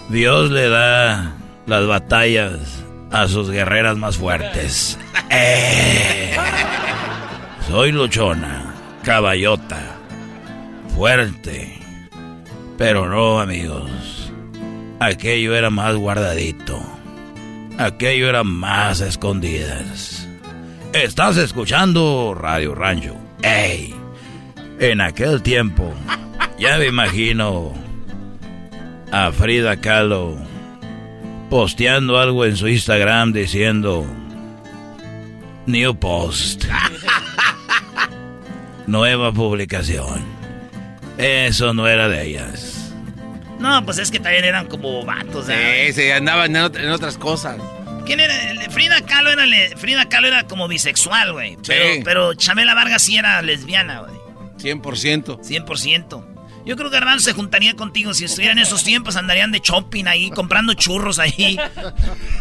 [0.09, 1.35] Dios le da
[1.67, 4.97] las batallas a sus guerreras más fuertes.
[5.31, 6.38] Eh.
[7.69, 8.73] Soy luchona,
[9.03, 9.95] caballota,
[10.95, 11.77] fuerte.
[12.79, 14.33] Pero no, amigos.
[14.99, 16.81] Aquello era más guardadito.
[17.77, 20.27] Aquello era más escondidas.
[20.93, 23.15] Estás escuchando Radio Rancho.
[23.43, 23.93] ¡Ey!
[24.79, 25.93] En aquel tiempo,
[26.57, 27.71] ya me imagino
[29.11, 30.39] a Frida Kahlo
[31.51, 34.07] posteando algo en su Instagram diciendo
[35.67, 36.65] New Post.
[38.89, 40.25] Nueva publicación.
[41.19, 42.91] Eso no era de ellas.
[43.59, 45.45] No, pues es que también eran como vatos.
[45.45, 47.57] Sí, sí, andaban en, ot- en otras cosas.
[48.05, 48.33] ¿Quién era?
[48.71, 49.43] Frida Kahlo era,
[49.77, 51.57] Frida Kahlo era como bisexual, güey.
[51.67, 52.01] Pero, Sí.
[52.03, 54.17] pero Chamela Vargas sí era lesbiana, güey.
[54.57, 55.39] 100%.
[55.43, 56.25] 100%.
[56.69, 58.13] Yo creo que Garbanzo se juntaría contigo.
[58.13, 61.59] Si estuvieran en esos tiempos, andarían de shopping ahí, comprando churros ahí.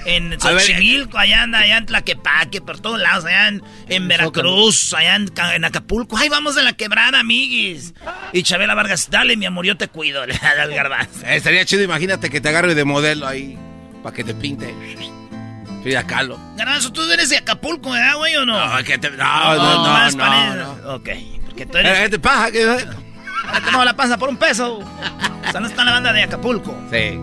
[0.05, 4.93] En A Xochimilco, allá anda, allá en Tlaquepaque, por todos lados, allá en, en Veracruz,
[4.95, 6.17] allá en, Ca- en Acapulco.
[6.19, 7.95] ¡Ay, vamos de la quebrada, amiguis!
[8.35, 11.25] Y Chabela Vargas, dale, mi amor, yo te cuido, le da al Garbanzo.
[11.25, 13.57] Eh, estaría chido, imagínate que te agarre de modelo ahí.
[14.03, 14.75] Para que te pinte.
[15.83, 16.39] Frida Kahlo.
[16.57, 18.77] Garbanzo, tú eres de Acapulco, ¿verdad, güey, o no?
[18.77, 20.95] No, que te- no, no, no, no, parece- no.
[20.97, 21.09] Ok,
[21.47, 21.99] porque tú eres...
[21.99, 22.51] Eh, ¿Qué te pasa?
[22.51, 22.85] ¿Qué-
[23.51, 24.79] Ah, te muevo la panza por un peso.
[24.79, 26.75] O sea, no está la banda de Acapulco.
[26.91, 27.19] Sí.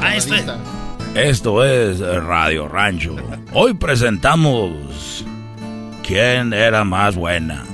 [0.00, 0.44] Ah, esto es...
[1.14, 3.16] Esto es Radio Rancho.
[3.54, 5.24] Hoy presentamos
[6.02, 7.64] ¿Quién era más buena?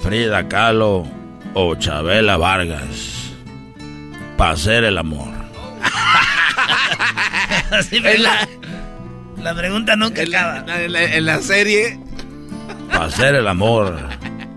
[0.00, 1.06] Frida Kahlo
[1.54, 3.30] o Chabela Vargas.
[4.36, 5.28] Para hacer el amor.
[7.88, 8.48] Sí, pero la,
[9.42, 10.80] la pregunta nunca En la, acaba.
[10.82, 12.00] en la- en la serie.
[12.88, 13.96] Para hacer el amor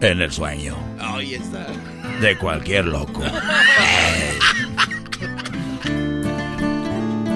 [0.01, 0.75] en el sueño.
[0.99, 1.67] Ahí está.
[2.23, 3.21] De cualquier loco.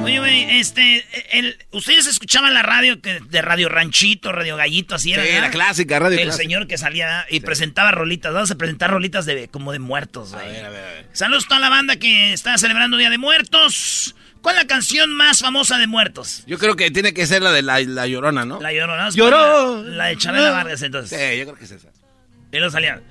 [0.06, 1.06] Oye, güey, este,
[1.38, 5.24] el, ustedes escuchaban la radio que, de Radio Ranchito, Radio Gallito, así era.
[5.24, 5.48] Sí, ¿verdad?
[5.48, 6.42] la clásica, radio El clásica.
[6.42, 8.34] señor que salía y presentaba rolitas.
[8.34, 10.46] Vamos a presentar rolitas de como de muertos, güey.
[10.46, 11.06] A ver, a ver, a ver.
[11.12, 14.16] Saludos a toda la banda que está celebrando Día de Muertos.
[14.40, 16.46] ¿Cuál es la canción más famosa de muertos?
[16.48, 18.62] Yo creo que tiene que ser la de la, la llorona, ¿no?
[18.62, 19.10] La Llorona.
[19.10, 19.84] Lloró.
[19.84, 21.20] La, la de Chabela Vargas, entonces.
[21.20, 21.90] Sí, yo creo que es esa.
[22.54, 23.02] Y no salía.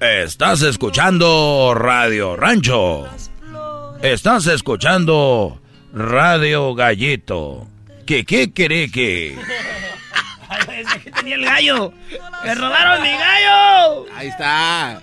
[0.00, 3.08] Estás escuchando Radio Rancho.
[4.02, 5.60] Estás escuchando
[5.92, 7.66] Radio Gallito.
[8.06, 9.36] ¿Qué qué quiere que?
[11.02, 11.92] Que tenía el gallo.
[12.44, 14.06] ¡Me robaron mi gallo!
[14.14, 15.00] Ahí está.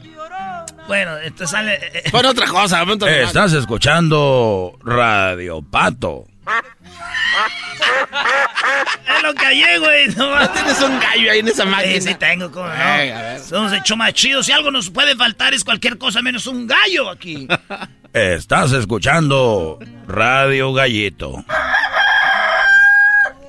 [0.87, 1.73] Bueno, entonces sale.
[1.73, 3.21] eh, eh, Pon otra cosa, pon otra cosa.
[3.23, 6.25] Estás escuchando Radio Pato.
[7.75, 10.07] Es lo que hay, güey.
[10.15, 11.93] No, ¿No tienes un gallo ahí en esa máquina?
[11.93, 13.39] Sí, sí tengo, a ver.
[13.39, 14.45] Somos hecho más chidos.
[14.45, 17.47] Si algo nos puede faltar es cualquier cosa menos un gallo aquí.
[18.13, 21.43] Estás escuchando Radio Gallito.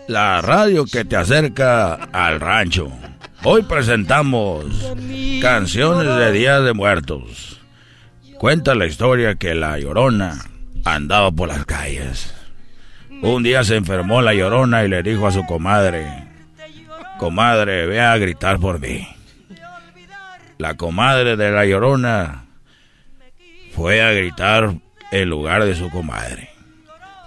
[0.08, 2.90] La radio que te acerca al rancho.
[3.42, 4.64] Hoy presentamos
[5.40, 7.60] canciones de Día de Muertos.
[8.38, 10.38] Cuenta la historia que la llorona
[10.84, 12.35] andaba por las calles.
[13.22, 16.06] Un día se enfermó la llorona y le dijo a su comadre,
[17.18, 19.06] comadre, ve a gritar por mí.
[20.58, 22.46] La comadre de la llorona
[23.74, 24.74] fue a gritar
[25.12, 26.50] en lugar de su comadre.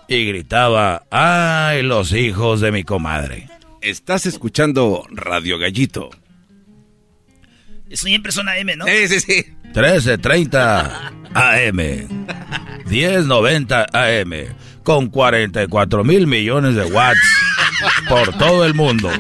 [0.08, 3.48] Y gritaba, ¡ay, los hijos de mi comadre!
[3.82, 6.10] Estás escuchando Radio Gallito.
[7.90, 8.86] Eso siempre son AM, ¿no?
[8.86, 9.46] Sí, sí, sí.
[9.66, 11.78] 1330 AM,
[12.86, 14.34] 1090 AM,
[14.90, 17.22] con 44 mil millones de watts
[18.10, 19.12] por todo el mundo.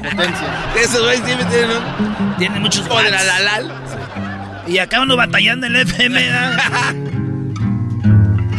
[0.75, 2.35] Esos güeyes siempre tienen un...
[2.39, 3.27] Tiene muchos O de la watts.
[3.27, 4.63] la la.
[4.67, 6.27] Y acá uno batallando en el FM.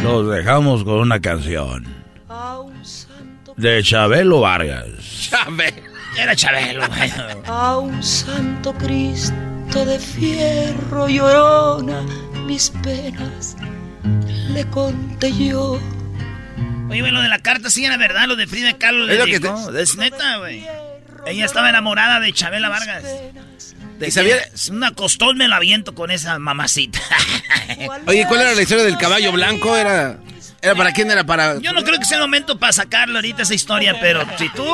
[0.03, 1.85] Los dejamos con una canción
[3.57, 4.87] de Chabelo Vargas.
[5.29, 5.73] Chame.
[6.17, 6.85] Era Chabelo.
[7.45, 12.05] A un santo Cristo de fierro llorona,
[12.47, 13.57] mis penas
[14.53, 15.77] le conté yo.
[16.91, 19.25] Oye, güey, lo de la carta sí era verdad, lo de Frida Kahlo Es lo
[19.25, 19.77] que dijo.
[19.77, 20.65] Es neta, güey.
[21.25, 23.03] Ella estaba enamorada de Chabela Vargas.
[23.99, 26.99] De ¿Y sabía- que Una costón me la viento con esa mamacita.
[28.07, 29.77] Oye, ¿cuál era la historia del caballo blanco?
[29.77, 30.17] ¿Era,
[30.61, 31.09] era para quién?
[31.11, 31.59] ¿Era para...?
[31.59, 34.65] Yo no creo que sea el momento para sacarlo ahorita esa historia, pero si tú...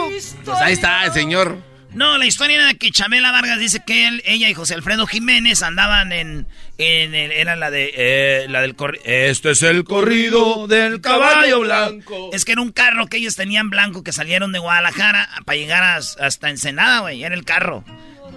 [0.45, 1.61] Pues ahí está el señor.
[1.97, 5.63] No, la historia era que Chabela Vargas dice que él, ella y José Alfredo Jiménez
[5.63, 6.47] andaban en...
[6.77, 7.91] en, el- era la de...
[7.95, 12.29] eh, la del corri- Este es el corrido del caballo blanco.
[12.33, 15.83] Es que era un carro que ellos tenían blanco que salieron de Guadalajara para llegar
[15.83, 17.23] a- hasta Ensenada, güey.
[17.23, 17.83] Era el carro.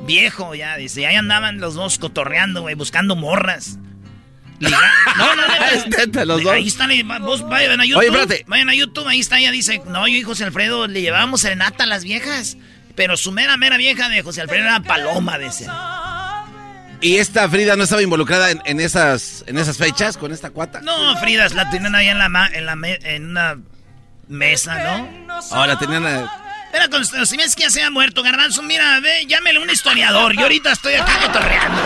[0.06, 1.02] Viejo ya, dice.
[1.02, 3.78] Y ahí andaban los dos cotorreando, güey, buscando morras.
[4.58, 4.78] Liga-
[5.18, 5.70] No, no, neta.
[5.74, 6.52] Es neta, los dos.
[6.52, 6.90] Ahí están,
[7.22, 8.08] vos vayan a YouTube.
[8.26, 8.44] Oye.
[8.46, 11.84] Vayan a YouTube, ahí está, ella dice, no, yo y José Alfredo le llevábamos serenata
[11.84, 12.56] a las viejas.
[13.00, 15.66] Pero su mera, mera vieja de José Alfredo era Paloma, dice.
[17.00, 20.82] ¿Y esta Frida no estaba involucrada en, en esas, en esas fechas con esta cuata?
[20.82, 23.56] No, Fridas, la tenían ahí en la, ma- en la me- en una
[24.28, 25.38] mesa, ¿no?
[25.52, 26.04] Ahora tenían...
[26.06, 26.30] a-
[26.74, 30.34] Era con si ves que ya se ha muerto, Garbanzo, mira, ve, llámele un historiador.
[30.34, 31.80] Yo ahorita estoy acá cotorreando.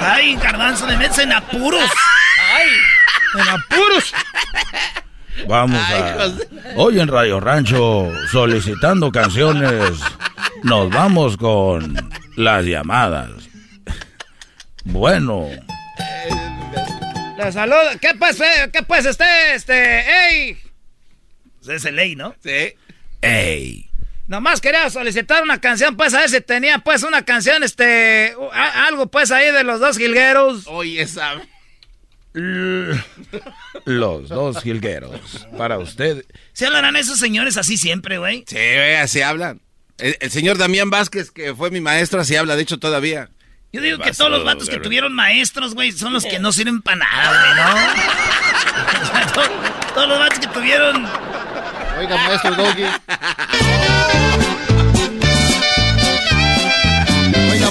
[0.00, 1.88] Ay, Garbanzo, metes en apuros.
[2.56, 2.70] Ay,
[3.40, 4.12] en apuros.
[5.46, 6.32] Vamos a...
[6.76, 9.98] Hoy en Radio Rancho, solicitando canciones,
[10.62, 13.30] nos vamos con las llamadas.
[14.84, 15.48] Bueno.
[17.36, 17.98] La salud.
[18.00, 18.38] ¿Qué pues,
[18.72, 20.58] qué pues, este, este, ey?
[21.68, 22.34] Es el ley, ¿no?
[22.42, 22.74] Sí.
[23.20, 23.90] Ey.
[24.26, 29.08] Nomás quería solicitar una canción, pues, a ver si tenía, pues, una canción, este, algo,
[29.08, 30.66] pues, ahí de los dos jilgueros.
[30.68, 31.42] Oye, sabe.
[32.32, 35.46] Los dos jilgueros.
[35.56, 36.24] Para usted.
[36.52, 38.44] ¿Se hablarán esos señores así siempre, güey?
[38.46, 39.60] Sí, güey, así hablan.
[39.98, 43.30] El, el, señor Damián Vázquez, que fue mi maestro, así habla, de hecho, todavía.
[43.72, 46.82] Yo digo que todos los vatos que tuvieron maestros, güey, son los que no sirven
[46.82, 49.32] para nada, güey, ¿no?
[49.34, 49.48] todos,
[49.94, 51.06] todos los vatos que tuvieron...
[51.98, 52.84] Oiga, maestro Doggy.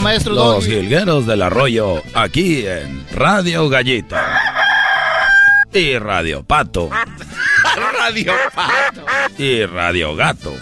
[0.02, 0.68] Maestro Los Doggy.
[0.82, 4.16] jilgueros del arroyo, aquí en Radio Gallito.
[5.74, 6.90] Y Radio Pato.
[8.00, 9.06] Radio Pato.
[9.38, 10.54] Y Radio Gato.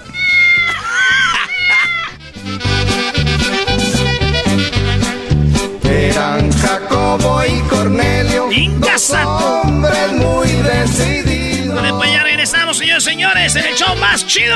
[5.83, 8.49] Eran Jacobo y Cornelio,
[8.79, 11.73] dos hombres muy decididos.
[11.79, 14.55] Bueno, pues ya regresamos, señores señores, en el show más chido.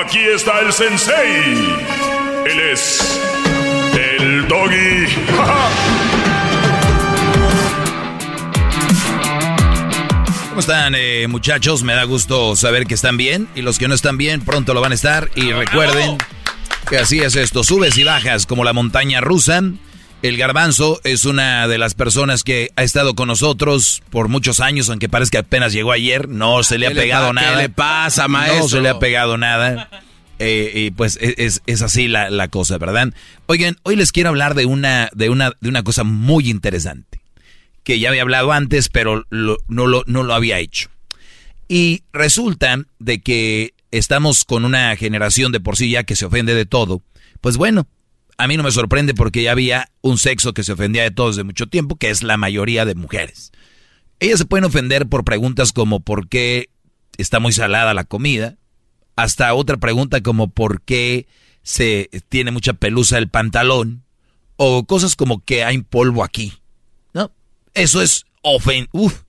[0.00, 1.54] Aquí está el sensei.
[2.46, 3.20] Él es
[3.92, 5.06] el doggy.
[10.48, 11.84] ¿Cómo están, eh, muchachos?
[11.84, 13.46] Me da gusto saber que están bien.
[13.54, 15.30] Y los que no están bien, pronto lo van a estar.
[15.36, 16.18] Y recuerden
[16.90, 19.62] que así es esto: subes y bajas como la montaña rusa.
[20.24, 24.88] El garbanzo es una de las personas que ha estado con nosotros por muchos años,
[24.88, 26.30] aunque parece que apenas llegó ayer.
[26.30, 27.50] No se le ha ¿Qué le pegado nada.
[27.58, 28.62] qué le pasa, maestro?
[28.62, 29.90] No se le ha pegado nada.
[30.38, 33.12] Eh, y pues es, es- es así la, la cosa, ¿verdad?
[33.44, 37.20] Oigan, hoy les quiero hablar de una, de una, de una cosa muy interesante.
[37.82, 40.88] Que ya había hablado antes, pero lo- no, lo, no lo había hecho.
[41.68, 46.54] Y resulta de que estamos con una generación de por sí ya que se ofende
[46.54, 47.02] de todo.
[47.42, 47.86] Pues bueno,
[48.36, 51.28] a mí no me sorprende porque ya había un sexo que se ofendía de todo
[51.28, 53.52] desde mucho tiempo, que es la mayoría de mujeres.
[54.20, 56.70] Ellas se pueden ofender por preguntas como por qué
[57.16, 58.56] está muy salada la comida,
[59.16, 61.26] hasta otra pregunta como por qué
[61.62, 64.04] se tiene mucha pelusa el pantalón,
[64.56, 66.54] o cosas como que hay polvo aquí.
[67.12, 67.30] ¿No?
[67.74, 69.22] Eso es ofen uf,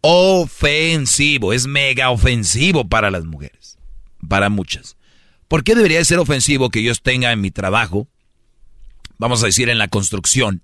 [0.00, 3.78] ofensivo, es mega ofensivo para las mujeres,
[4.28, 4.96] para muchas.
[5.48, 8.08] ¿Por qué debería ser ofensivo que yo tenga en mi trabajo,
[9.20, 10.62] vamos a decir en la construcción,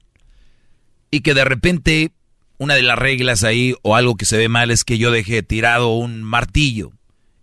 [1.10, 2.12] y que de repente
[2.56, 5.42] una de las reglas ahí o algo que se ve mal es que yo deje
[5.42, 6.92] tirado un martillo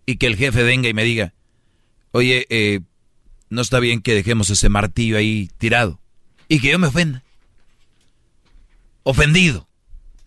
[0.06, 1.32] y que el jefe venga y me diga,
[2.10, 2.80] oye, eh,
[3.48, 6.00] no está bien que dejemos ese martillo ahí tirado
[6.48, 7.22] y que yo me ofenda.
[9.04, 9.68] Ofendido.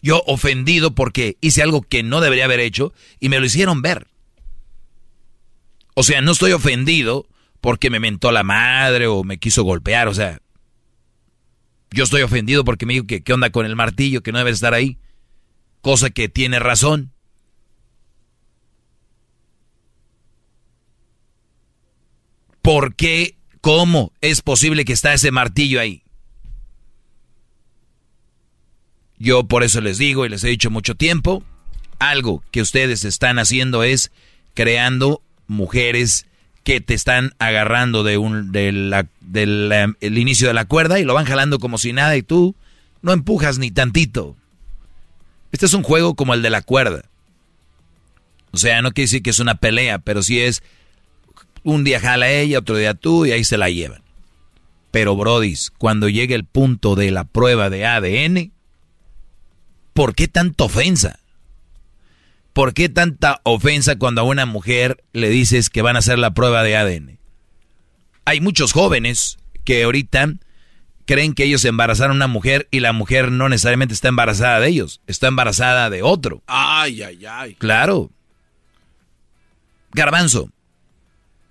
[0.02, 4.08] Yo ofendido porque hice algo que no debería haber hecho y me lo hicieron ver.
[5.96, 7.28] O sea, no estoy ofendido
[7.60, 10.40] porque me mentó la madre o me quiso golpear, o sea,
[11.92, 14.52] yo estoy ofendido porque me dijo que qué onda con el martillo, que no debe
[14.52, 14.98] estar ahí.
[15.82, 17.12] Cosa que tiene razón.
[22.62, 23.38] ¿Por qué?
[23.62, 26.04] ¿Cómo es posible que está ese martillo ahí?
[29.18, 31.44] Yo por eso les digo y les he dicho mucho tiempo,
[31.98, 34.12] algo que ustedes están haciendo es
[34.54, 36.28] creando mujeres
[36.68, 41.14] que te están agarrando de un de del el inicio de la cuerda y lo
[41.14, 42.58] van jalando como si nada y tú
[43.02, 44.36] no empujas ni tantito.
[45.54, 47.06] Este es un juego como el de la cuerda.
[48.52, 50.62] O sea, no quiere decir que es una pelea, pero sí es
[51.64, 54.02] un día jala ella, otro día tú y ahí se la llevan.
[54.92, 58.52] Pero Brodis, cuando llegue el punto de la prueba de ADN,
[59.94, 61.20] ¿por qué tanta ofensa?
[62.58, 66.34] ¿Por qué tanta ofensa cuando a una mujer le dices que van a hacer la
[66.34, 67.20] prueba de ADN?
[68.26, 70.34] Hay muchos jóvenes que ahorita
[71.06, 74.70] creen que ellos embarazaron a una mujer y la mujer no necesariamente está embarazada de
[74.70, 76.42] ellos, está embarazada de otro.
[76.48, 77.54] Ay, ay, ay.
[77.54, 78.10] Claro.
[79.92, 80.50] Garbanzo,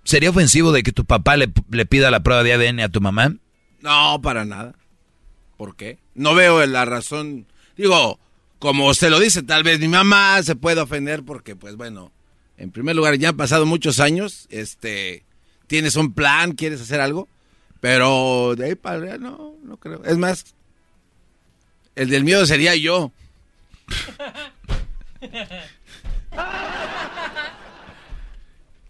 [0.03, 2.99] ¿sería ofensivo de que tu papá le, le, pida la prueba de ADN a tu
[2.99, 3.33] mamá?
[3.79, 4.75] No, para nada.
[5.55, 5.99] ¿Por qué?
[6.15, 7.47] No veo la razón.
[7.77, 8.19] Digo,
[8.59, 12.11] como usted lo dice, tal vez mi mamá se puede ofender porque, pues bueno,
[12.57, 15.23] en primer lugar, ya han pasado muchos años, este,
[15.67, 17.27] tienes un plan, quieres hacer algo.
[17.79, 20.03] Pero de ahí para allá no, no creo.
[20.03, 20.55] Es más,
[21.95, 23.11] el del miedo sería yo.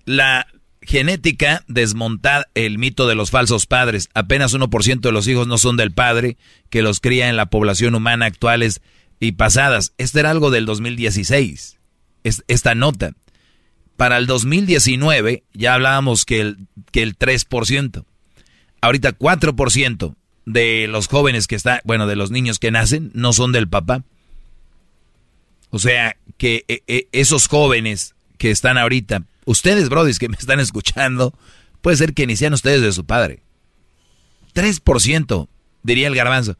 [0.06, 0.48] La
[0.82, 4.10] genética desmonta el mito de los falsos padres.
[4.14, 6.38] Apenas 1% de los hijos no son del padre
[6.70, 8.82] que los cría en la población humana actuales
[9.20, 9.94] y pasadas.
[9.98, 11.78] Esto era algo del 2016.
[12.24, 13.14] Es, esta nota.
[13.96, 18.06] Para el 2019 ya hablábamos que el, que el 3%
[18.82, 20.16] ahorita 4%
[20.46, 24.04] de los jóvenes que están, bueno, de los niños que nacen, no son del papá.
[25.70, 30.60] O sea, que e, e, esos jóvenes que están ahorita, ustedes, brodis, que me están
[30.60, 31.38] escuchando,
[31.82, 33.42] puede ser que inician ustedes de su padre.
[34.54, 35.48] 3%,
[35.84, 36.58] diría el garbanzo.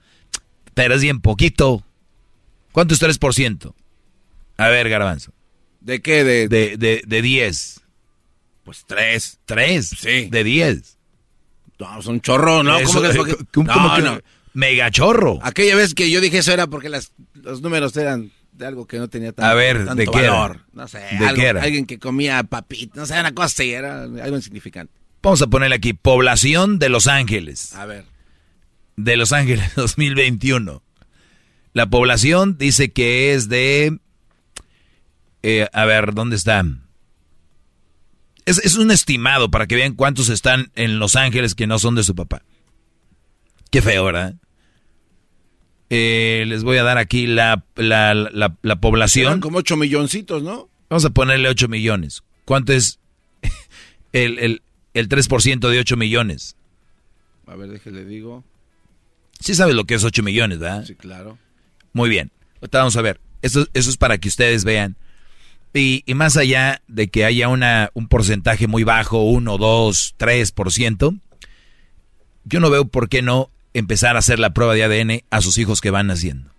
[0.74, 1.84] Pero es bien poquito.
[2.72, 3.74] ¿Cuánto es 3%?
[4.58, 5.34] A ver, garbanzo.
[5.82, 6.24] ¿De qué?
[6.24, 7.82] De, de, de, de 10.
[8.64, 9.40] Pues 3.
[9.46, 9.88] 3.
[9.88, 10.26] Sí.
[10.30, 10.98] De 10.
[11.80, 12.78] No, es un chorro, ¿no?
[12.78, 14.20] Eso, ¿Cómo que, ¿cómo no, que no.
[14.54, 15.40] Mega chorro.
[15.44, 18.98] Aquella vez que yo dije eso era porque las, los números eran de algo que
[18.98, 20.52] no tenía tanto, A ver, tanto ¿de qué valor.
[20.56, 20.66] era?
[20.74, 21.62] No sé, ¿De algo- qué era?
[21.62, 24.92] alguien que comía papitas, no sé, una cosa así, era algo insignificante.
[25.22, 27.76] Vamos a ponerle aquí, población de Los Ángeles.
[27.76, 28.06] A ver.
[28.96, 30.82] De Los Ángeles 2021.
[31.78, 34.00] La población dice que es de...
[35.44, 36.66] eh, a ver, ¿dónde está?
[38.46, 41.94] Es, es un estimado para que vean cuántos están en Los Ángeles que no son
[41.94, 42.42] de su papá.
[43.70, 44.34] Qué feo, ¿verdad?
[45.92, 49.40] Eh, les voy a dar aquí la, la, la, la Eran población.
[49.40, 50.70] como 8 milloncitos, ¿no?
[50.90, 52.24] Vamos a ponerle 8 millones.
[52.46, 52.98] ¿Cuánto es
[54.14, 54.62] el, el,
[54.96, 56.56] el 3% de 8 millones?
[57.46, 58.44] A ver, déjele digo.
[59.40, 60.84] Sí sabes lo que es 8 millones, ¿verdad?
[60.84, 61.38] Sí, claro.
[61.94, 62.32] Muy bien.
[62.62, 63.20] Ahorita vamos a ver.
[63.42, 64.96] Eso, eso es para que ustedes vean.
[65.74, 71.20] Y, y más allá de que haya una, un porcentaje muy bajo, 1, 2, 3%,
[72.46, 75.58] yo no veo por qué no empezar a hacer la prueba de ADN a sus
[75.58, 76.50] hijos que van naciendo.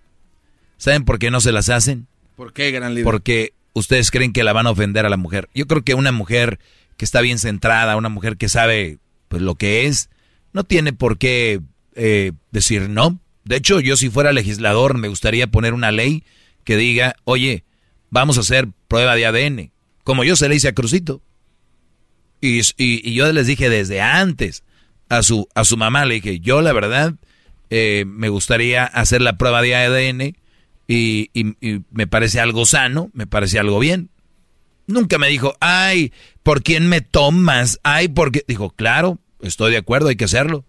[0.77, 2.07] ¿Saben por qué no se las hacen?
[2.37, 3.05] ¿Por qué, gran líder?
[3.05, 5.49] Porque ustedes creen que la van a ofender a la mujer.
[5.55, 6.61] Yo creo que una mujer
[6.97, 8.99] que está bien centrada, una mujer que sabe
[9.29, 10.11] pues, lo que es,
[10.53, 11.61] no tiene por qué
[11.95, 13.19] eh, decir no.
[13.49, 16.23] De hecho, yo si fuera legislador me gustaría poner una ley
[16.65, 17.65] que diga, oye,
[18.11, 19.71] vamos a hacer prueba de ADN,
[20.05, 21.23] como yo se le hice a Crucito.
[22.43, 24.65] Y, y- yo les dije desde antes
[25.09, 27.15] a su, a su mamá, le dije, yo la verdad
[27.71, 30.37] eh, me gustaría hacer la prueba de ADN
[30.87, 34.11] y, y- me parece algo sano, me parece algo bien.
[34.87, 36.13] Nunca me dijo, ay,
[36.43, 37.81] ¿por quién me tomas?
[37.83, 38.45] Ay, ¿por qué?
[38.47, 40.65] Dijo, claro, estoy de acuerdo, hay que hacerlo.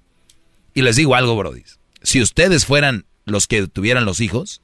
[0.74, 1.64] Y les digo algo, Brody.
[2.02, 4.62] Si ustedes fueran los que tuvieran los hijos,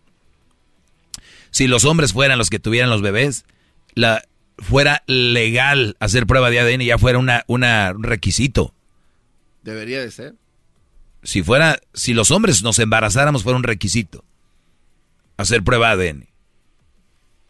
[1.51, 3.45] si los hombres fueran los que tuvieran los bebés,
[3.93, 4.23] la,
[4.57, 8.73] fuera legal hacer prueba de ADN, ya fuera una, una, un requisito.
[9.63, 10.35] Debería de ser.
[11.23, 14.23] Si fuera, si los hombres nos embarazáramos, fuera un requisito
[15.37, 16.27] hacer prueba de ADN.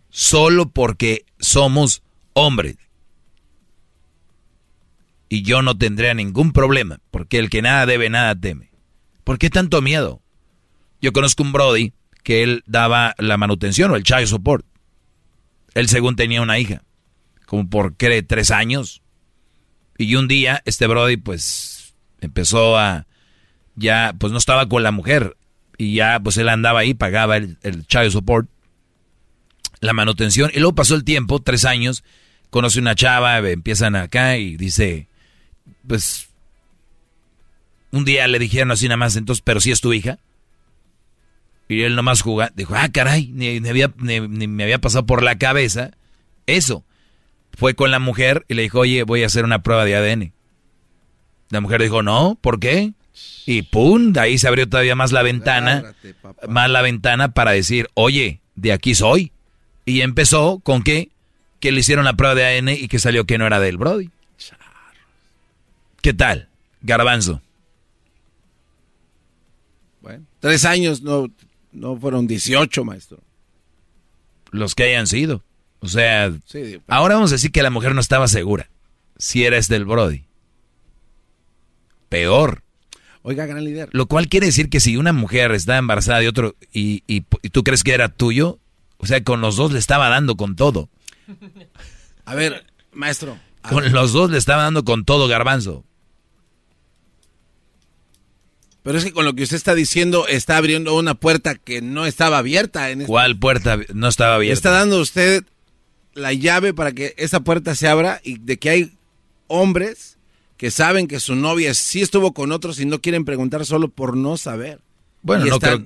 [0.10, 2.04] Solo porque somos
[2.34, 2.78] hombres.
[5.28, 8.70] Y yo no tendría ningún problema, porque el que nada debe, nada teme.
[9.26, 10.22] ¿Por qué tanto miedo?
[11.02, 11.94] Yo conozco un Brody
[12.24, 14.66] que él daba la manutención o el child support.
[15.74, 16.84] Él según tenía una hija,
[17.46, 18.24] como por ¿qué?
[18.24, 19.02] tres años.
[19.98, 23.08] Y un día este Brody pues empezó a,
[23.76, 25.36] ya pues no estaba con la mujer.
[25.78, 28.48] Y ya pues él andaba ahí, pagaba el, el child support,
[29.82, 30.52] la manutención.
[30.54, 32.04] Y luego pasó el tiempo, tres años,
[32.52, 35.10] conoce una chava, empiezan acá y dice,
[35.88, 36.30] pues
[37.96, 40.20] un día le dijeron así nada más, entonces, pero si es tu hija.
[41.68, 45.06] Y él nomás jugaba, dijo, ah, caray, ni, ni había, ni- ni me había pasado
[45.06, 45.92] por la cabeza
[46.46, 46.84] eso.
[47.58, 50.32] Fue con la mujer y le dijo, oye, voy a hacer una prueba de ADN.
[51.50, 52.94] La mujer dijo, no, ¿por qué?
[53.46, 55.94] Y pum, de ahí se abrió todavía más la ventana,
[56.50, 59.32] más la ventana para decir, oye, de aquí soy.
[59.86, 61.10] Y empezó con qué?
[61.62, 64.10] que le hicieron la prueba de ADN y que salió que no era del Brody.
[66.02, 66.48] ¿Qué tal,
[66.82, 67.42] Garbanzo?
[70.06, 71.32] Bueno, tres años, no,
[71.72, 73.18] no fueron 18, maestro.
[74.52, 75.44] Los que hayan sido.
[75.80, 76.32] O sea,
[76.88, 78.70] ahora vamos a decir que la mujer no estaba segura.
[79.18, 80.26] Si eres del Brody.
[82.08, 82.62] Peor.
[83.24, 83.90] Oiga, gran líder.
[83.94, 87.64] Lo cual quiere decir que si una mujer está embarazada de otro y, y, tú
[87.64, 88.60] crees que era tuyo,
[88.98, 90.88] o sea, con los dos le estaba dando con todo.
[92.26, 93.40] A ver, maestro.
[93.68, 95.84] con los dos le estaba dando con todo, garbanzo.
[98.86, 102.06] Pero es que con lo que usted está diciendo está abriendo una puerta que no
[102.06, 102.92] estaba abierta.
[102.92, 104.54] En este ¿Cuál puerta no estaba abierta?
[104.54, 105.44] Está dando usted
[106.14, 108.92] la llave para que esa puerta se abra y de que hay
[109.48, 110.20] hombres
[110.58, 114.16] que saben que su novia sí estuvo con otros y no quieren preguntar solo por
[114.16, 114.82] no saber.
[115.24, 115.82] Bueno, no, creo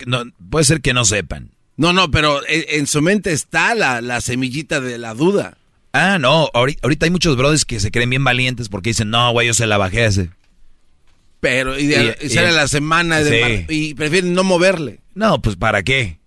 [0.50, 1.52] puede ser que no sepan.
[1.78, 5.58] No, no, pero en, su mente está la, semillita de la duda.
[5.94, 9.48] Ah, no, ahorita, hay muchos brothers que se creen bien valientes porque dicen, no, güey,
[9.48, 10.32] yo se la bajé ese.
[11.40, 11.92] Pero, y,
[12.30, 15.00] sale la semana y prefieren no moverle.
[15.14, 16.20] No, pues ¿para qué?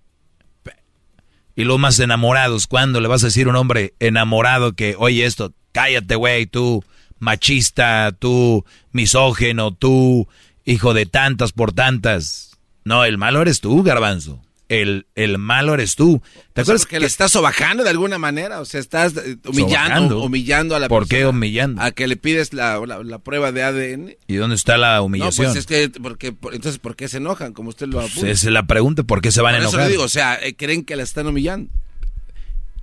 [1.55, 5.27] Y los más enamorados, ¿cuándo le vas a decir a un hombre enamorado que, oye
[5.27, 6.83] esto, cállate, güey, tú
[7.19, 10.29] machista, tú misógeno, tú
[10.65, 12.59] hijo de tantas por tantas?
[12.85, 14.43] No, el malo eres tú, garbanzo
[14.73, 16.23] el, el malo eres tú.
[16.55, 18.59] ¿Te acuerdas que, le estás sobajando de alguna manera?
[18.61, 21.83] O sea, estás eh, humillando, humillando a la ¿Por qué humillando?
[21.83, 22.81] A que le pides la,
[23.23, 24.17] prueba de ADN.
[24.27, 25.49] ¿Y dónde está la humillación?
[25.49, 27.53] No, pues es que, porque, entonces, ¿por qué se enojan?
[27.53, 28.21] Como usted lo apunta.
[28.21, 29.81] Pues es la pregunta, ¿por qué se van a enojar?
[29.81, 31.71] Eso digo, o sea, eh, creen que la están humillando.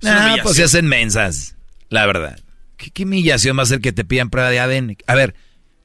[0.00, 1.56] No, pues se hacen mensas,
[1.88, 2.38] la verdad.
[2.76, 4.96] ¿Qué, humillación va a ser que te pidan prueba de ADN?
[5.08, 5.34] A ver,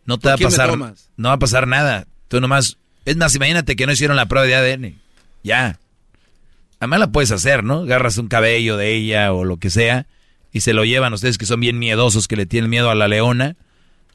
[0.06, 0.78] no te va a pasar,
[1.18, 2.06] no va a pasar nada.
[2.28, 4.96] Tú nomás, es más, imagínate que no hicieron la prueba de ADN.
[5.44, 5.80] Ya,
[6.86, 7.80] Además la puedes hacer, ¿no?
[7.80, 10.06] Agarras un cabello de ella o lo que sea
[10.54, 13.08] y se lo llevan ustedes que son bien miedosos, que le tienen miedo a la
[13.08, 13.56] leona.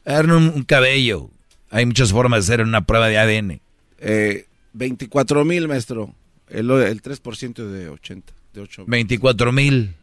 [0.04, 1.30] Agarran un, cabello.
[1.68, 3.60] Hay muchas formas de hacer una prueba de ADN.
[3.98, 6.14] Eh, 24 mil, maestro.
[6.48, 8.32] El, el 3% de 80.
[8.54, 9.96] De 8 24 mil.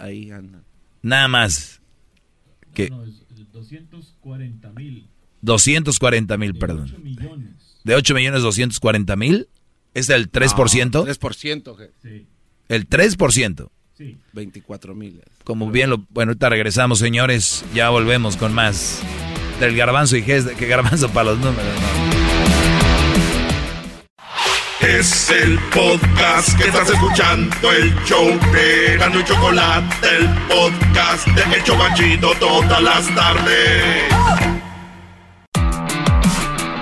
[0.00, 0.62] Ahí anda.
[1.02, 1.82] Nada más.
[2.72, 3.04] Que, no,
[3.52, 5.06] 240 mil.
[5.42, 6.90] 240 mil, perdón.
[6.90, 7.78] 8 millones.
[7.84, 9.48] De 8 millones 240 mil.
[9.98, 10.92] ¿Es el 3%?
[10.92, 11.90] No, 3%.
[12.02, 12.26] Sí.
[12.68, 13.68] ¿El 3%?
[13.96, 14.18] Sí.
[14.32, 15.22] 24 mil.
[15.42, 16.06] Como bien lo...
[16.10, 17.64] Bueno, ahorita regresamos, señores.
[17.74, 19.00] Ya volvemos con más
[19.58, 21.66] del garbanzo y que garbanzo para los números.
[24.80, 31.56] Es el podcast que estás escuchando, el show de Gano y Chocolate, el podcast de
[31.56, 34.47] El Chocachito todas las tardes.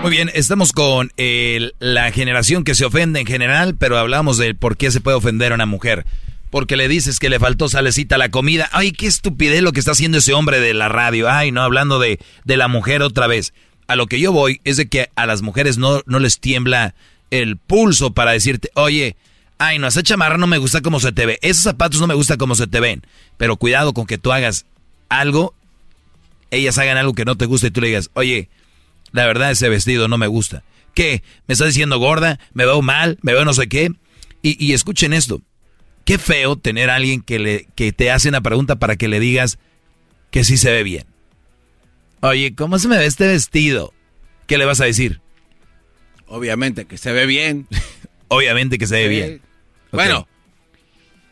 [0.07, 1.11] Muy bien, estamos con
[1.81, 5.51] la generación que se ofende en general, pero hablamos de por qué se puede ofender
[5.51, 6.07] a una mujer.
[6.49, 8.69] Porque le dices que le faltó salecita la comida.
[8.71, 11.29] Ay, qué estupidez lo que está haciendo ese hombre de la radio.
[11.29, 13.53] Ay, no, hablando de, de la mujer otra vez.
[13.89, 16.95] A lo que yo voy es de que a las mujeres no, no les tiembla
[17.33, 19.17] el pulso para decirte, oye,
[19.59, 21.41] ay, no, esa chamarra no me gusta como se te ve.
[21.43, 23.03] Esos zapatos no me gusta como se te ven.
[23.39, 24.67] Pero cuidado con que tú hagas
[25.09, 25.53] algo,
[26.53, 28.49] ellas hagan algo que no te gusta y tú le digas, oye,
[29.13, 30.63] la verdad ese vestido no me gusta.
[30.95, 31.23] ¿Qué?
[31.47, 32.39] ¿Me estás diciendo gorda?
[32.55, 33.19] ¿Me veo mal?
[33.23, 33.93] ¿Me veo no sé qué?
[34.43, 35.43] Y, escuchen esto.
[36.05, 39.19] Qué feo tener a alguien que, le, que te hace una pregunta para que le
[39.19, 39.59] digas
[40.31, 41.05] que sí se ve bien.
[42.21, 43.93] Oye, ¿cómo se me ve este vestido?
[44.47, 45.21] ¿Qué le vas a decir?
[46.29, 47.67] Obviamente que se ve bien.
[48.29, 49.43] Obviamente que se ve bien.
[49.91, 50.29] Bueno,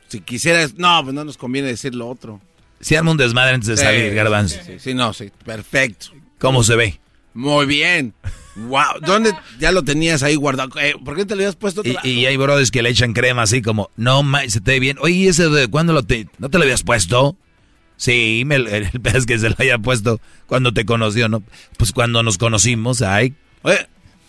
[0.09, 0.75] si quisieras...
[0.75, 2.41] No, pues no nos conviene decir lo otro.
[2.81, 4.59] Si arma un desmadre antes de salir, garbanzo.
[4.65, 6.09] Sí, sí, no, sí, perfecto.
[6.39, 7.01] ¿Cómo se ve?
[7.35, 8.15] Muy bien.
[8.57, 10.71] Wow, ¿dónde ya lo tenías ahí guardado?
[10.81, 11.83] Eh, ¿Por qué te lo habías puesto?
[11.85, 14.97] Y, y, hay brothers que le echan crema así como, no, se te ve bien.
[15.01, 17.37] Oye, ¿ese de cuándo lo te, no te lo habías puesto?
[17.97, 21.43] Sí, me, el pez que se lo haya puesto cuando te conoció, ¿no?
[21.77, 23.35] Pues cuando nos conocimos, ay.
[23.63, 23.89] Oye,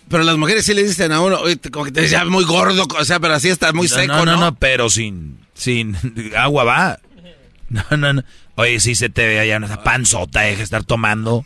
[0.09, 2.87] pero las mujeres sí le dicen a uno, oye, como que te decía muy gordo,
[2.97, 4.25] o sea, pero así está muy seco, ¿no?
[4.25, 5.95] No, no, pero sin, sin
[6.37, 6.99] agua va.
[7.69, 8.23] No, no, no.
[8.55, 11.45] Oye, sí se te ve allá una panzota, deja de estar tomando.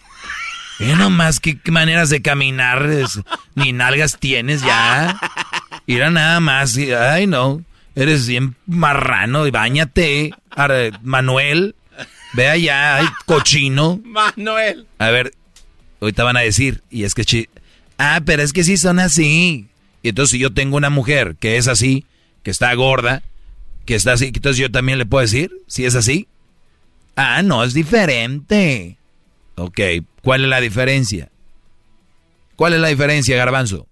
[0.79, 2.87] Mira nomás qué, maneras de caminar,
[3.55, 5.19] ni nalgas tienes ya.
[5.87, 7.63] Mira nada más, ay no,
[7.95, 10.31] eres bien marrano y bañate,
[11.03, 11.75] Manuel.
[12.33, 13.99] Ve allá, ay, cochino.
[14.03, 14.85] Manuel.
[14.99, 15.33] A ver,
[15.99, 17.49] ahorita van a decir, y es que...
[17.97, 19.67] ah, pero es que sí son así.
[20.03, 22.05] Y entonces si yo tengo una mujer que es así,
[22.43, 23.23] que está gorda,
[23.85, 26.27] que está así, entonces yo también le puedo decir, si es así.
[27.15, 28.98] Ah, no, es diferente.
[29.59, 29.79] Ok,
[30.21, 31.31] ¿cuál es la diferencia?
[32.55, 33.87] ¿Cuál es la diferencia, Garbanzo?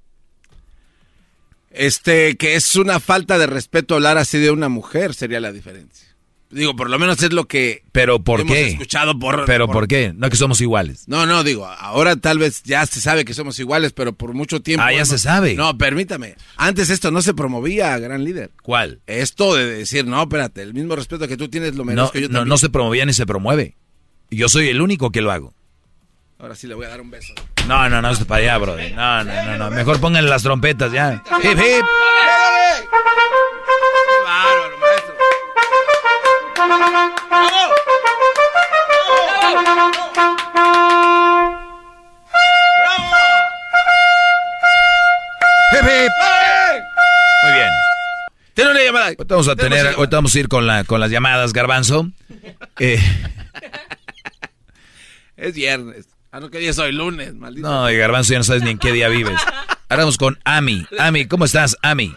[1.71, 6.07] Este, que es una falta de respeto hablar así de una mujer, sería la diferencia.
[6.49, 8.67] Digo, por lo menos es lo que Pero ¿por hemos qué?
[8.69, 9.43] escuchado por...
[9.45, 10.13] Pero ¿por qué?
[10.15, 11.03] No que somos iguales.
[11.07, 14.61] No, no, digo, ahora tal vez ya se sabe que somos iguales, pero por mucho
[14.61, 14.81] tiempo...
[14.85, 15.55] Ah, ya hemos- se sabe.
[15.55, 16.35] No, permítame.
[16.55, 18.51] Antes esto no se promovía, gran líder.
[18.63, 19.01] ¿Cuál?
[19.07, 22.29] Esto de decir, no, espérate, el mismo respeto que tú tienes lo No, merezco yo
[22.29, 22.47] no, también.
[22.49, 23.75] no se promovía ni se promueve.
[24.31, 25.53] Yo soy el único que lo hago.
[26.39, 27.33] Ahora sí le voy a dar un beso.
[27.67, 28.93] No, no, no, es para allá, brother.
[28.93, 29.71] No, no, no, no.
[29.71, 31.23] Mejor pongan las trompetas ya.
[31.43, 31.83] Hip, hip.
[45.73, 46.11] Hip, hip.
[47.43, 47.69] Muy bien.
[48.53, 49.05] Tiene una llamada.
[49.07, 52.07] Ahorita vamos a tener, ahorita vamos a ir con, la, con las llamadas, Garbanzo.
[52.79, 52.99] Eh,
[55.35, 56.05] Es viernes.
[56.37, 57.67] Ah, no, que día soy lunes, maldito.
[57.67, 59.41] no, y Garbanzo ya no sabes ni en qué día vives.
[59.89, 60.83] Ahora vamos con Ami.
[60.99, 62.13] Ami, ¿cómo estás, Ami?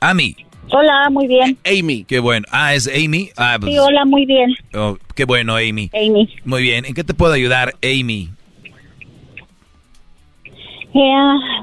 [0.00, 0.34] Ami.
[0.72, 1.56] Hola, muy bien.
[1.64, 2.02] Amy.
[2.02, 2.48] Qué bueno.
[2.50, 3.30] Ah, es Amy.
[3.36, 4.56] Ah, pues, Sí, hola, muy bien.
[4.74, 5.88] oh, qué bueno, Amy.
[5.94, 6.28] Amy.
[6.44, 6.84] Muy bien.
[6.84, 8.28] ¿En qué te puedo ayudar, Amy?
[10.94, 11.14] Eh,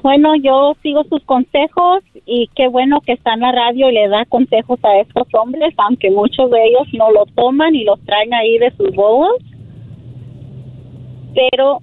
[0.02, 4.08] bueno, yo sigo sus consejos y qué bueno que está en la radio y le
[4.08, 8.34] da consejos a estos hombres, aunque muchos de ellos no lo toman y los traen
[8.34, 9.34] ahí de sus bodas.
[11.36, 11.82] Pero,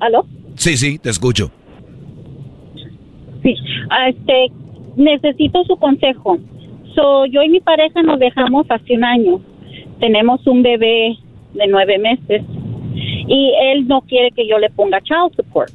[0.00, 0.26] ¿aló?
[0.56, 1.50] Sí, sí, te escucho.
[3.42, 3.54] Sí,
[3.90, 4.52] ah, este,
[4.96, 6.38] necesito su consejo.
[6.94, 9.40] So, yo y mi pareja nos dejamos hace un año.
[9.98, 11.16] Tenemos un bebé
[11.54, 12.42] de nueve meses
[13.26, 15.72] y él no quiere que yo le ponga child support.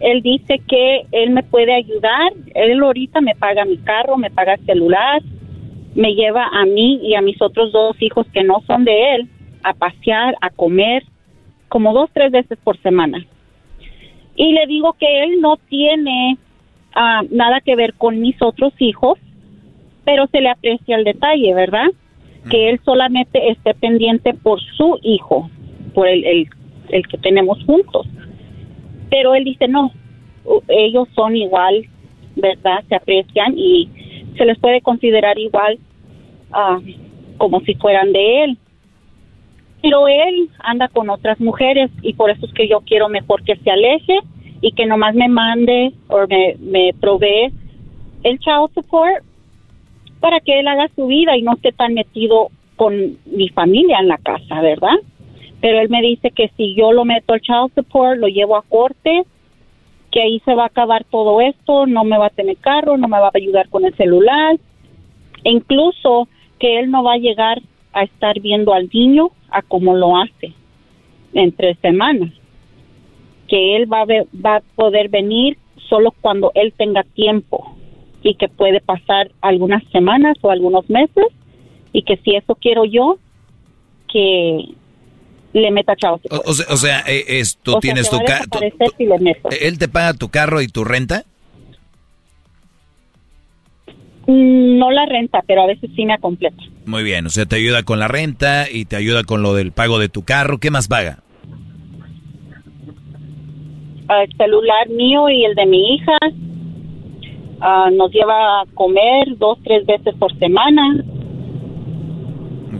[0.00, 2.32] Él dice que él me puede ayudar.
[2.54, 5.22] Él ahorita me paga mi carro, me paga el celular,
[5.94, 9.28] me lleva a mí y a mis otros dos hijos que no son de él
[9.62, 11.04] a pasear, a comer,
[11.68, 13.24] como dos, tres veces por semana
[14.40, 16.38] y le digo que él no tiene
[16.94, 19.18] ah, nada que ver con mis otros hijos,
[20.06, 21.88] pero se le aprecia el detalle, ¿verdad?
[22.50, 25.50] Que él solamente esté pendiente por su hijo,
[25.92, 26.48] por el, el,
[26.88, 28.06] el que tenemos juntos.
[29.10, 29.92] Pero él dice, no,
[30.68, 31.84] ellos son igual,
[32.34, 32.82] ¿verdad?
[32.88, 33.90] Se aprecian y
[34.38, 35.78] se les puede considerar igual
[36.50, 36.78] ah,
[37.36, 38.58] como si fueran de él.
[39.82, 43.56] Pero él anda con otras mujeres y por eso es que yo quiero mejor que
[43.56, 44.18] se aleje
[44.60, 46.26] y que nomás me mande o
[46.60, 47.52] me, provee
[48.22, 49.24] el child support
[50.20, 54.08] para que él haga su vida y no esté tan metido con mi familia en
[54.08, 54.96] la casa, ¿verdad?
[55.60, 58.62] Pero él me dice que si yo lo meto al child support, lo llevo a
[58.62, 59.24] corte,
[60.10, 63.08] que ahí se va a acabar todo esto, no me va a tener carro, no
[63.08, 64.56] me va a ayudar con el celular,
[65.44, 66.28] e incluso
[66.58, 67.60] que él no va a llegar
[67.92, 70.52] a estar viendo al niño a como lo hace
[71.32, 72.30] entre semanas,
[73.48, 75.58] que él va a, ver- va a poder venir
[75.88, 77.76] solo cuando él tenga tiempo
[78.22, 81.26] y que puede pasar algunas semanas o algunos meses
[81.92, 83.18] y que si eso quiero yo,
[84.12, 84.66] que
[85.52, 86.20] le meta chao.
[86.30, 88.44] O, o sea, o sea, eh, es, tú O tienes tu carro.
[88.60, 89.48] si.
[89.60, 91.24] ¿Él te paga tu carro y tu renta?
[94.26, 96.62] Mm, No la renta, pero a veces sí me completa.
[96.90, 99.70] Muy bien, o sea, te ayuda con la renta y te ayuda con lo del
[99.70, 100.58] pago de tu carro.
[100.58, 101.18] ¿Qué más paga?
[104.08, 106.18] El celular mío y el de mi hija
[107.60, 111.04] ah, nos lleva a comer dos, tres veces por semana.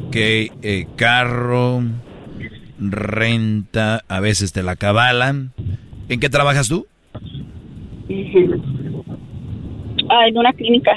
[0.09, 1.81] Ok, eh, carro,
[2.81, 5.53] renta, a veces te la cabalan.
[6.09, 6.85] ¿En qué trabajas tú?
[10.09, 10.97] Ah, en una clínica.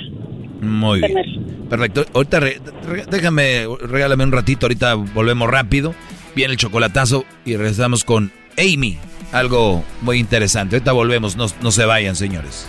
[0.64, 1.68] Muy bien.
[1.70, 2.06] Perfecto.
[2.14, 5.94] Ahorita re- re- déjame, regálame un ratito, ahorita volvemos rápido.
[6.36, 8.98] Viene el chocolatazo y regresamos con Amy.
[9.32, 10.76] Algo muy interesante.
[10.76, 12.68] Ahorita volvemos, no, no se vayan, señores.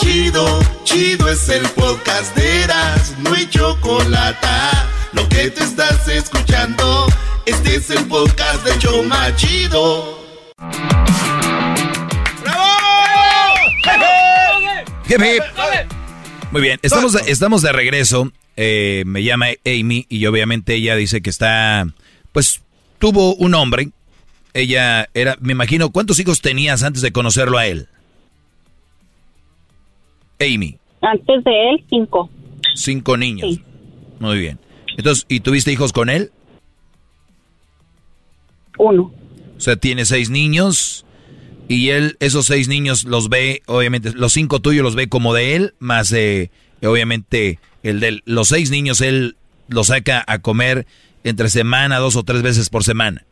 [0.00, 4.46] Chido, chido es el podcast de Eras, no hay chocolate.
[5.12, 7.06] Lo que te estás escuchando,
[7.46, 10.18] este es el podcast de Choma Chido.
[15.08, 15.42] Hip, hip.
[16.50, 18.30] Muy bien, estamos de, estamos de regreso.
[18.56, 21.86] Eh, me llama Amy y obviamente ella dice que está,
[22.32, 22.62] pues
[22.98, 23.90] tuvo un hombre.
[24.52, 27.88] Ella era, me imagino, ¿cuántos hijos tenías antes de conocerlo a él?
[30.40, 32.30] Amy, Antes de él, cinco.
[32.74, 33.58] cinco niños.
[34.20, 34.58] Muy bien.
[34.96, 36.30] Entonces, ¿y tuviste hijos con él?
[38.78, 39.12] Uno.
[39.56, 41.04] O sea, tiene seis niños
[41.68, 45.56] y él, esos seis niños los ve, obviamente, los cinco tuyos los ve como de
[45.56, 46.50] él, más eh,
[46.82, 48.22] obviamente el de él.
[48.26, 49.36] Los seis niños él
[49.68, 50.86] los saca a comer
[51.22, 53.24] entre semana, dos o tres veces por semana.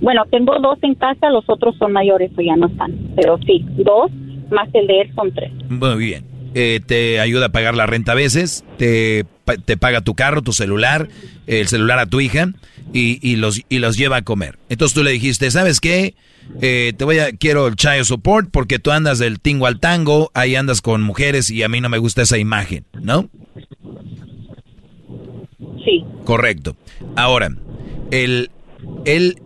[0.00, 2.92] Bueno, tengo dos en casa, los otros son mayores o ya no están.
[3.16, 4.10] Pero sí, dos.
[4.50, 5.52] más el de él son tres.
[5.70, 6.24] Muy bien.
[6.54, 9.24] Eh, te ayuda a pagar la renta a veces, te,
[9.64, 11.08] te paga tu carro, tu celular,
[11.46, 12.48] el celular a tu hija
[12.92, 14.58] y, y, los, y los lleva a comer.
[14.68, 16.14] Entonces tú le dijiste, ¿sabes qué?
[16.60, 20.30] Eh, te voy a, quiero el child support porque tú andas del tingo al tango,
[20.34, 23.28] ahí andas con mujeres y a mí no me gusta esa imagen, ¿no?
[25.84, 26.04] Sí.
[26.24, 26.76] Correcto.
[27.16, 27.48] Ahora,
[28.10, 28.50] el,
[29.04, 29.40] el,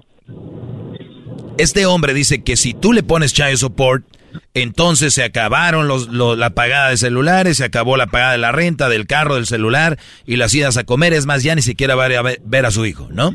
[1.59, 4.05] este hombre dice que si tú le pones child support,
[4.54, 8.88] entonces se acabaron los, la pagada de celulares, se acabó la pagada de la renta,
[8.88, 11.12] del carro, del celular y las idas a comer.
[11.12, 13.34] Es más, ya ni siquiera va a ver, a su hijo, ¿no?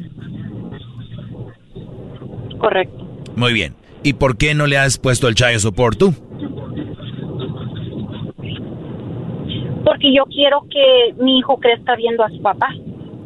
[2.59, 3.07] Correcto.
[3.35, 3.75] Muy bien.
[4.03, 6.13] ¿Y por qué no le has puesto el child support tú?
[9.83, 12.69] Porque yo quiero que mi hijo crezca viendo a su papá.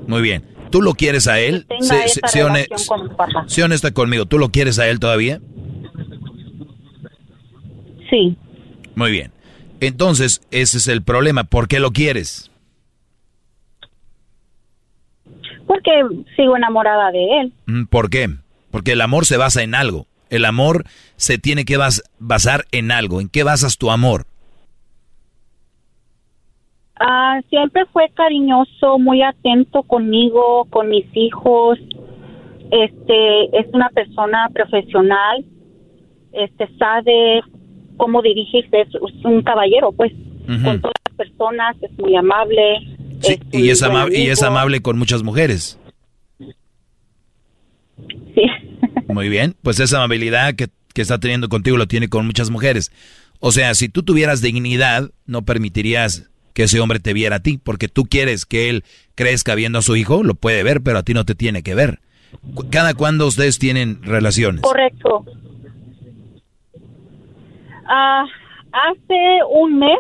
[0.08, 0.44] Muy bien.
[0.70, 1.66] ¿Tú lo quieres a él?
[1.80, 4.26] Sé, honesta conmigo.
[4.26, 5.40] ¿Tú lo quieres a él todavía?
[8.10, 8.38] Sí.
[8.96, 9.32] Muy bien.
[9.80, 11.44] Entonces, ese es el problema.
[11.44, 12.52] ¿Por qué lo quieres?
[15.68, 15.92] Porque
[16.36, 17.54] sigo enamorada de él.
[17.66, 18.30] Mm, ¿Por qué?
[18.72, 20.06] Porque el amor se basa en algo.
[20.30, 21.78] El amor se tiene que
[22.20, 23.22] basar en algo.
[23.22, 24.26] ¿En qué basas tu amor?
[27.00, 31.78] Ah, siempre fue cariñoso, muy atento conmigo, con mis hijos.
[32.72, 35.46] Este es una persona profesional.
[36.32, 37.42] Este sabe
[37.98, 40.12] cómo dirigirse, es un caballero, pues,
[40.46, 42.80] con todas las personas, es muy amable.
[43.52, 45.80] y, es amable y es amable con muchas mujeres.
[48.36, 48.42] Sí.
[49.08, 52.92] Muy bien, pues esa amabilidad que, que está teniendo contigo lo tiene con muchas mujeres.
[53.40, 57.60] O sea, si tú tuvieras dignidad, no permitirías que ese hombre te viera a ti,
[57.62, 61.04] porque tú quieres que él crezca viendo a su hijo, lo puede ver, pero a
[61.04, 62.00] ti no te tiene que ver.
[62.70, 64.62] ¿Cada cuándo ustedes tienen relaciones?
[64.62, 65.26] Correcto.
[67.86, 68.26] Ah,
[68.72, 70.00] hace un mes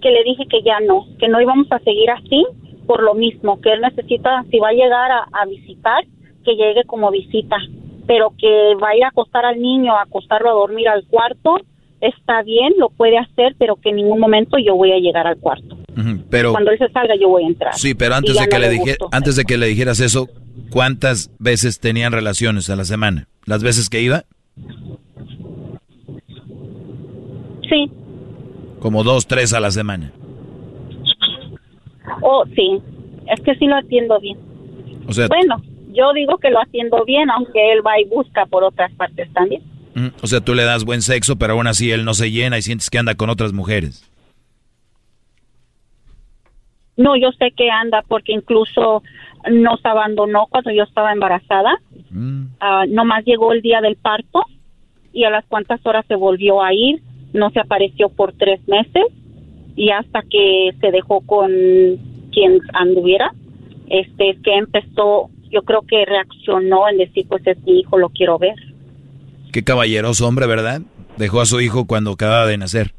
[0.00, 2.44] que le dije que ya no, que no íbamos a seguir así
[2.86, 6.04] por lo mismo, que él necesita, si va a llegar a, visitar,
[6.44, 7.56] que llegue como visita,
[8.06, 11.56] pero que va a ir a acostar al niño, a acostarlo a dormir al cuarto,
[12.00, 15.38] está bien, lo puede hacer, pero que en ningún momento yo voy a llegar al
[15.38, 15.76] cuarto.
[16.30, 17.74] pero cuando él se salga yo voy a entrar.
[17.74, 20.28] Sí, pero antes de que le dije, antes de que le dijeras eso,
[20.70, 23.26] ¿cuántas veces tenían relaciones a la semana?
[23.46, 24.24] ¿Las veces que iba?
[27.68, 27.90] Sí.
[28.80, 30.12] Como dos, tres a la semana.
[32.22, 32.80] Oh, sí.
[33.26, 34.38] Es que sí lo atiendo bien.
[35.08, 35.62] O sea, bueno,
[35.92, 39.62] yo digo que lo atiendo bien, aunque él va y busca por otras partes también.
[40.22, 42.62] O sea, tú le das buen sexo, pero aún así él no se llena y
[42.62, 44.08] sientes que anda con otras mujeres.
[46.98, 49.02] No, yo sé que anda porque incluso
[49.50, 51.78] nos abandonó cuando yo estaba embarazada.
[52.10, 52.44] Mm.
[52.60, 54.44] Ah, nomás llegó el día del parto
[55.12, 57.00] y a las cuantas horas se volvió a ir
[57.32, 59.04] no se apareció por tres meses
[59.74, 61.50] y hasta que se dejó con
[62.32, 63.32] quien anduviera,
[63.88, 68.08] este es que empezó, yo creo que reaccionó en decir, pues es mi hijo, lo
[68.08, 68.54] quiero ver.
[69.52, 70.82] Qué caballeroso hombre, ¿verdad?
[71.16, 72.92] Dejó a su hijo cuando acababa de nacer.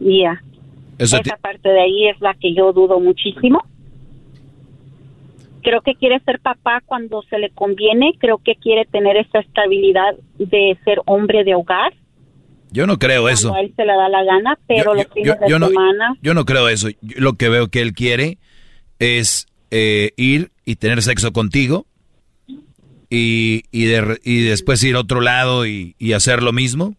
[0.00, 0.42] Ya.
[0.98, 3.62] Esa parte de ahí es la que yo dudo muchísimo
[5.66, 10.14] creo que quiere ser papá cuando se le conviene, creo que quiere tener esa estabilidad
[10.38, 11.92] de ser hombre de hogar.
[12.70, 13.52] Yo no creo eso.
[13.52, 16.14] A él se le da la gana, pero los fines de no, semana.
[16.22, 16.86] Yo no creo eso.
[17.00, 18.38] lo que veo que él quiere
[19.00, 21.86] es eh, ir y tener sexo contigo
[23.10, 26.94] y, y, y después ir a otro lado y, hacer lo mismo.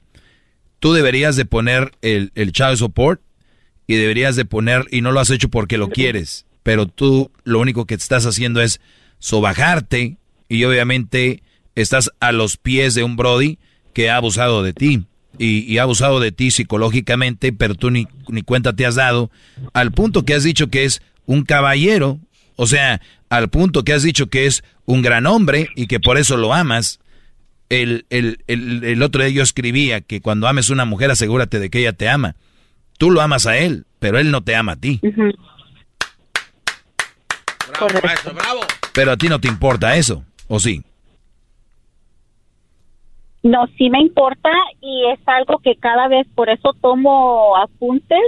[0.80, 3.22] Tú deberías de poner el, el child support
[3.88, 7.62] y deberías de poner, y no lo has hecho porque lo quieres, pero tú lo
[7.62, 8.82] único que estás haciendo es
[9.20, 10.18] sobajarte
[10.50, 11.42] y obviamente
[11.76, 13.58] estás a los pies de un Brody
[13.94, 15.06] que ha abusado de ti
[15.40, 18.06] y, ha abusado de ti psicológicamente, pero tú ni,
[18.44, 19.32] cuenta te has dado,
[19.72, 22.20] al punto que has dicho que es un caballero,
[22.58, 23.00] o sea,
[23.30, 26.54] al punto que has dicho que es un gran hombre y que por eso lo
[26.54, 27.00] amas.
[27.70, 31.70] El, el, el, otro día yo escribía que cuando ames a una mujer asegúrate de
[31.70, 32.36] que ella te ama.
[32.98, 35.00] Tú lo amas a él, pero él no te ama a ti.
[37.80, 38.62] Bravo,
[38.94, 40.84] Pero a ti no te importa eso, ¿o sí?
[43.44, 44.50] No, sí me importa
[44.82, 48.20] y es algo que cada vez, por eso tomo apuntes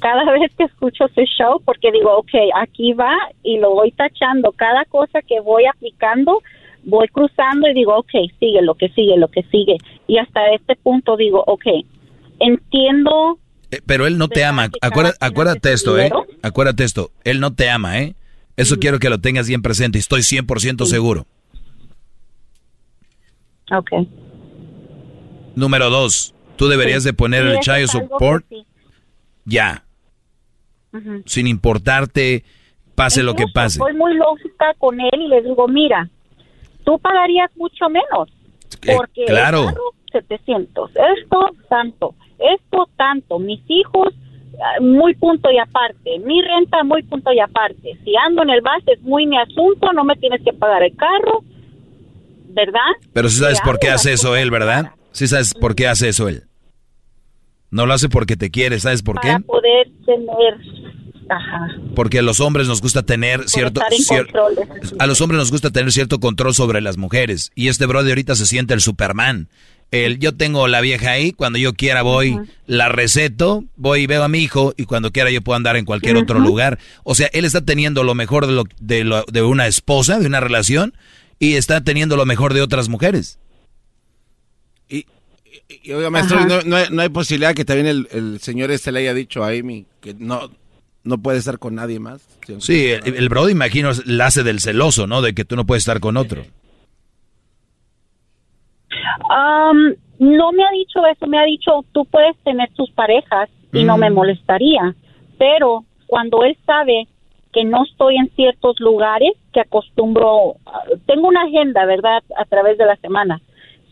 [0.00, 4.52] cada vez que escucho su show, porque digo, ok, aquí va y lo voy tachando.
[4.52, 6.42] Cada cosa que voy aplicando,
[6.84, 9.78] voy cruzando y digo, ok, sigue lo que sigue, lo que sigue.
[10.08, 11.64] Y hasta este punto digo, ok,
[12.40, 13.38] entiendo.
[13.70, 14.68] Eh, pero él no te ama.
[15.20, 16.10] acuérdate esto, ¿eh?
[16.42, 17.10] Acuérdate esto.
[17.24, 18.14] Él no te ama, ¿eh?
[18.62, 21.26] Eso quiero que lo tengas bien presente, estoy 100% seguro.
[23.72, 23.90] Ok.
[25.56, 28.44] Número dos, tú deberías de poner el child support
[29.44, 29.84] ya.
[31.26, 32.44] Sin importarte,
[32.94, 33.78] pase lo que pase.
[33.78, 36.08] Soy muy lógica con él y le digo, mira,
[36.84, 38.28] tú pagarías mucho menos.
[38.82, 39.70] Eh, Porque claro.
[39.70, 44.14] el carro, 700, esto tanto, esto tanto, mis hijos
[44.80, 47.98] muy punto y aparte, mi renta muy punto y aparte.
[48.04, 50.94] Si ando en el bus es muy mi asunto, no me tienes que pagar el
[50.96, 51.42] carro,
[52.48, 52.80] ¿verdad?
[53.12, 54.92] Pero si sabes por qué hace eso él, ¿verdad?
[55.12, 56.44] Sí sabes por qué hace eso él.
[57.70, 59.28] No lo hace porque te quiere, ¿sabes por qué?
[59.28, 60.58] Para poder tener,
[61.30, 63.80] ajá, Porque a los hombres nos gusta tener cierto...
[63.90, 64.54] cier- control
[64.98, 67.50] a los hombres nos gusta tener cierto control sobre las mujeres.
[67.54, 69.48] Y este brother ahorita se siente el Superman.
[69.92, 74.24] El, yo tengo la vieja ahí, cuando yo quiera voy, la receto, voy y veo
[74.24, 76.78] a mi hijo y cuando quiera yo puedo andar en cualquier otro lugar.
[77.04, 80.26] O sea, él está teniendo lo mejor de, lo, de, lo- de una esposa, de
[80.26, 80.94] una relación,
[81.38, 83.38] y está teniendo lo mejor de otras mujeres.
[84.88, 86.44] Y oiga, maestro.
[86.46, 89.42] ¿no, no hay, no hay posibilidad que también el, el señor este le haya dicho
[89.44, 90.50] a Amy que no,
[91.04, 92.20] no puede estar con nadie más?
[92.60, 95.22] Sí, el, el brother, imagino, la hace del celoso, ¿no?
[95.22, 96.44] De que tú no puedes estar con otro.
[99.30, 103.84] Am, no me ha dicho eso, me ha dicho tú puedes tener tus parejas y
[103.84, 104.14] no me Mm.
[104.14, 104.94] molestaría,
[105.38, 107.08] pero cuando él sabe
[107.52, 110.56] que no estoy en ciertos lugares que acostumbro,
[111.06, 112.22] tengo una agenda, ¿verdad?
[112.36, 113.40] A través de la semana.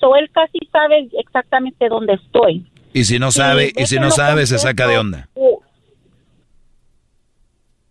[0.01, 2.65] So él casi sabe exactamente dónde estoy.
[2.95, 5.29] Y si no sabe, y si no sabe, se saca de onda.
[5.35, 5.59] Uh,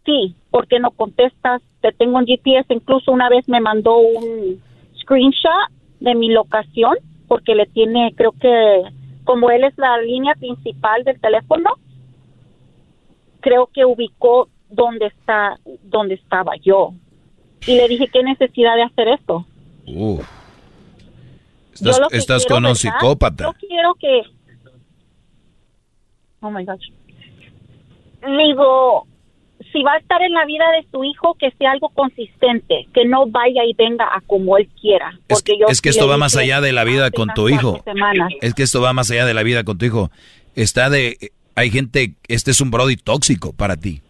[0.06, 4.60] Sí, porque no contestas, te tengo un GPS, incluso una vez me mandó un
[5.01, 5.51] screenshot
[5.99, 6.95] de mi locación,
[7.30, 8.81] porque le tiene, creo que
[9.23, 11.69] como él es la línea principal del teléfono,
[13.39, 16.93] creo que ubicó dónde está, dónde estaba yo.
[17.68, 19.45] Y le dije, ¿qué necesidad de hacer esto?
[19.85, 20.27] Uf.
[21.73, 23.43] Estás, estás quiero, con un psicópata.
[23.45, 24.22] Yo quiero que...
[26.41, 26.89] Oh, my gosh.
[28.26, 29.06] Digo,
[29.71, 33.05] si va a estar en la vida de su hijo, que sea algo consistente, que
[33.05, 35.19] no vaya y venga a como él quiera.
[35.27, 37.83] Porque yo Es que sí esto va más allá de la vida con tu hijo.
[38.41, 40.11] Es que esto va más allá de la vida con tu hijo.
[40.55, 41.31] Está de...
[41.55, 42.15] Hay gente...
[42.27, 44.01] Este es un brody tóxico para ti.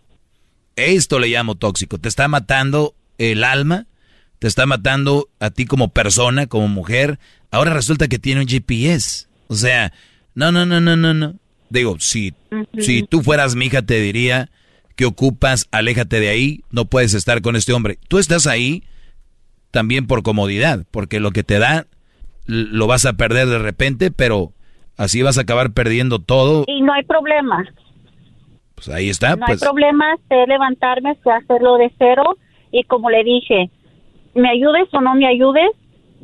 [0.76, 1.98] Esto le llamo tóxico.
[1.98, 3.86] Te está matando el alma.
[4.40, 7.20] Te está matando a ti como persona, como mujer.
[7.52, 9.28] Ahora resulta que tiene un GPS.
[9.48, 9.92] O sea,
[10.36, 11.36] no, no, no, no, no, no.
[11.70, 12.34] Digo, si,
[12.80, 14.50] si tú fueras mi hija, te diría
[15.00, 18.00] que ocupas, aléjate de ahí, no puedes estar con este hombre.
[18.10, 18.84] Tú estás ahí
[19.72, 21.86] también por comodidad, porque lo que te da
[22.46, 24.52] lo vas a perder de repente, pero
[24.98, 26.66] así vas a acabar perdiendo todo.
[26.68, 27.64] Y no hay problema.
[28.76, 32.36] Pues ahí está, no pues hay problema, sé levantarme, sé hacerlo de cero.
[32.70, 33.70] Y como le dije,
[34.36, 35.72] me ayudes o no me ayudes,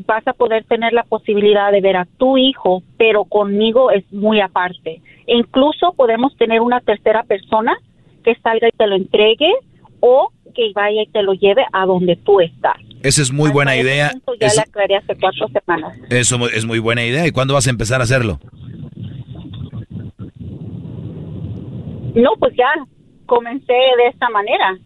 [0.05, 4.41] vas a poder tener la posibilidad de ver a tu hijo, pero conmigo es muy
[4.41, 5.01] aparte.
[5.27, 7.77] E incluso podemos tener una tercera persona
[8.25, 9.51] que salga y te lo entregue
[10.01, 12.77] o que vaya y te lo lleve a donde tú estás.
[13.03, 14.11] esa es muy buena idea.
[14.39, 15.97] Ya Eso, le aclaré hace cuatro semanas.
[16.09, 17.27] eso es muy buena idea.
[17.27, 18.39] ¿Y cuándo vas a empezar a hacerlo?
[22.15, 22.71] No, pues ya
[23.25, 24.77] comencé de esta manera.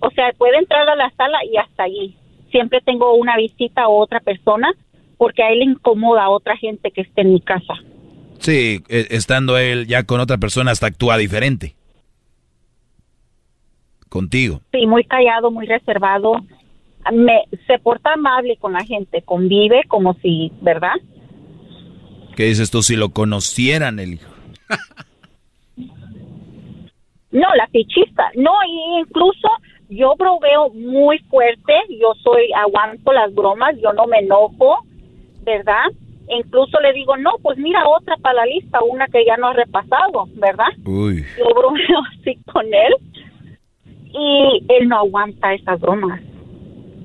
[0.00, 2.16] O sea, puede entrar a la sala y hasta allí.
[2.50, 4.72] Siempre tengo una visita o otra persona
[5.18, 7.74] porque a él le incomoda a otra gente que esté en mi casa.
[8.38, 11.74] Sí, eh, estando él ya con otra persona hasta actúa diferente.
[14.10, 14.60] Contigo.
[14.72, 16.32] Sí, muy callado, muy reservado.
[17.12, 20.94] Me, se porta amable con la gente, convive como si, ¿verdad?
[22.36, 24.30] ¿Qué dices tú si lo conocieran el hijo?
[27.30, 28.30] No, la fichista.
[28.34, 29.48] No, y incluso
[29.88, 31.72] yo proveo muy fuerte.
[31.88, 34.78] Yo soy, aguanto las bromas, yo no me enojo,
[35.44, 35.86] ¿verdad?
[36.26, 39.48] E incluso le digo, no, pues mira otra para la lista, una que ya no
[39.48, 40.68] ha repasado, ¿verdad?
[40.84, 41.24] Uy.
[41.38, 42.94] Yo bromeo así con él
[44.12, 46.20] y él no aguanta esas bromas.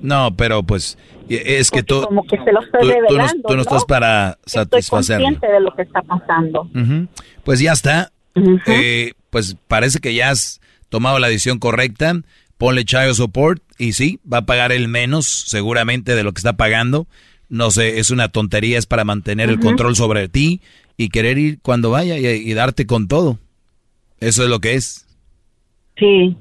[0.01, 0.98] No, pero pues
[1.30, 3.85] eh, es que tú, Como que se lo estoy tú, tú no, tú no estás
[3.85, 5.24] para Estoy satisfacerlo.
[5.25, 6.69] consciente de lo que está pasando.
[7.43, 8.11] Pues ya está.
[8.67, 12.14] Eh, pues parece que ya has tomado la decisión correcta.
[12.58, 16.53] Ponle child support y sí, va a pagar el menos seguramente de lo que está
[16.53, 17.08] pagando.
[17.50, 20.61] No sé, es una tontería, es para mantener el control sobre ti
[20.98, 23.40] y querer ir cuando vaya y, y darte con todo.
[24.19, 25.06] Eso es lo que es.
[25.98, 26.38] Sí.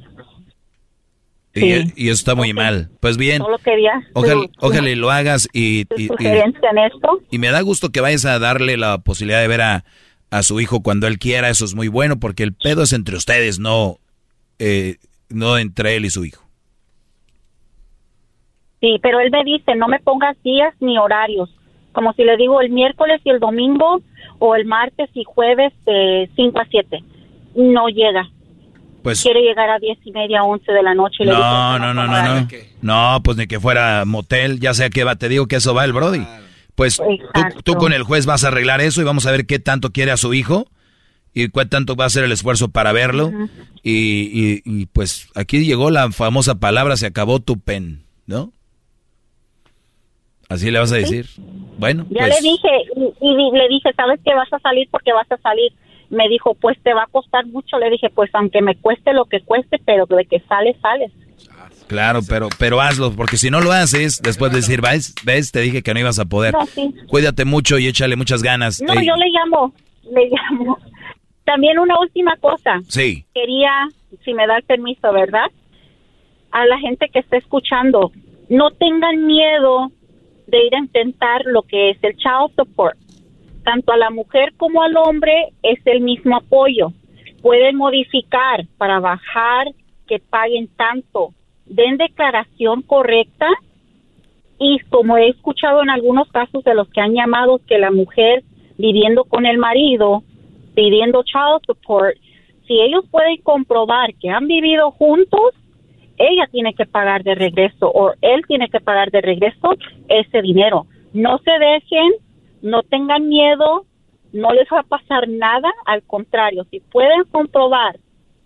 [1.55, 1.93] Y, Sí.
[1.97, 2.91] y eso está muy mal.
[3.01, 6.79] Pues bien, Solo quería ojalá, su- ojalá y lo hagas y, y- y- sugerencia en
[6.79, 7.21] esto.
[7.31, 9.85] y me da gusto que vayas a darle la posibilidad de ver a,
[10.31, 11.49] a su hijo cuando él quiera.
[11.51, 13.99] Eso es muy bueno porque el pedo es entre ustedes, no,
[14.59, 14.97] eh,
[15.29, 16.43] no entre él y su hijo.
[18.81, 21.51] Sí, pero él me dice, no me pongas días ni horarios.
[21.93, 24.03] Como si le digo el miércoles y el domingo
[24.41, 27.03] o el martes y jueves de 5 a 7.
[27.55, 28.29] No llega.
[29.05, 31.17] Pues, Quiere llegar a 10 y media, 11 de la noche.
[31.21, 32.49] Y le dije, no, no, no, no, no.
[32.81, 35.85] No, pues ni que fuera motel, ya sea que va, te digo que eso va
[35.85, 36.27] el Brody.
[36.75, 39.59] Pues tú, tú con el juez vas a arreglar eso y vamos a ver qué
[39.59, 40.69] tanto quiere a su hijo
[41.35, 43.31] y cuál tanto va a ser el esfuerzo para verlo.
[43.83, 48.53] y, y, y, pues aquí llegó la famosa palabra, se acabó tu pen, ¿no?
[50.49, 51.27] Así le vas a decir.
[51.79, 52.69] Bueno, Ya pues, le dije,
[53.21, 55.73] y, y le dije, ¿sabes que vas a salir porque vas a salir?
[56.11, 57.79] Me dijo, pues te va a costar mucho.
[57.79, 61.13] Le dije, pues aunque me cueste lo que cueste, pero de que sales, sales.
[61.87, 65.15] Claro, pero, pero hazlo, porque si no lo haces, después de decir, ¿ves?
[65.25, 65.53] ¿Ves?
[65.53, 66.55] Te dije que no ibas a poder.
[66.55, 66.95] No, sí.
[67.09, 68.81] Cuídate mucho y échale muchas ganas.
[68.81, 69.75] No, Ey, yo le llamo,
[70.11, 70.79] le llamo.
[71.45, 72.81] También una última cosa.
[72.89, 73.27] Sí.
[73.35, 73.71] Quería,
[74.25, 75.51] si me da el permiso, ¿verdad?
[76.53, 78.13] A la gente que está escuchando,
[78.49, 79.91] no tengan miedo
[80.47, 82.97] de ir a intentar lo que es el child support.
[83.65, 86.93] Tanto a la mujer como al hombre es el mismo apoyo.
[87.43, 89.69] Pueden modificar para bajar
[90.07, 91.31] que paguen tanto.
[91.67, 93.49] Den declaración correcta
[94.59, 98.45] y como he escuchado en algunos casos de los que han llamado que la mujer
[98.77, 100.23] viviendo con el marido
[100.75, 102.17] pidiendo child support,
[102.67, 105.55] si ellos pueden comprobar que han vivido juntos,
[106.17, 109.75] ella tiene que pagar de regreso o él tiene que pagar de regreso
[110.09, 110.87] ese dinero.
[111.13, 112.13] No se dejen,
[112.65, 113.85] no tengan miedo,
[114.33, 117.99] no les va a pasar nada, al contrario, si pueden comprobar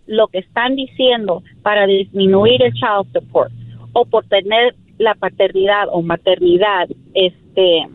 [0.06, 3.52] lo que están diciendo para disminuir el child support
[3.92, 7.86] o por tener la paternidad o maternidad, este,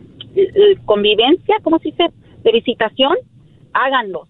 [0.86, 2.06] convivencia, ¿cómo se dice?
[2.42, 3.16] De visitación,
[3.74, 4.26] háganlo.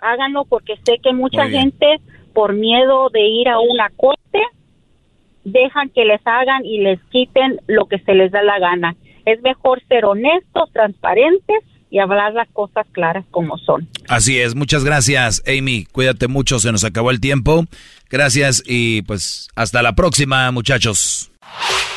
[0.00, 1.98] Háganlo porque sé que mucha gente,
[2.34, 4.40] por miedo de ir a una corte,
[5.44, 8.96] dejan que les hagan y les quiten lo que se les da la gana.
[9.26, 11.58] Es mejor ser honestos, transparentes
[11.90, 13.86] y hablar las cosas claras como son.
[14.08, 15.86] Así es, muchas gracias, Amy.
[15.92, 17.66] Cuídate mucho, se nos acabó el tiempo.
[18.08, 21.30] Gracias y pues hasta la próxima, muchachos.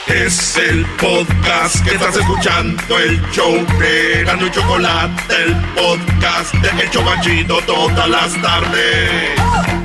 [0.08, 6.84] Es el podcast que estás escuchando, el show de Gano y Chocolate, el podcast de
[6.84, 9.85] El Chobachito todas las tardes.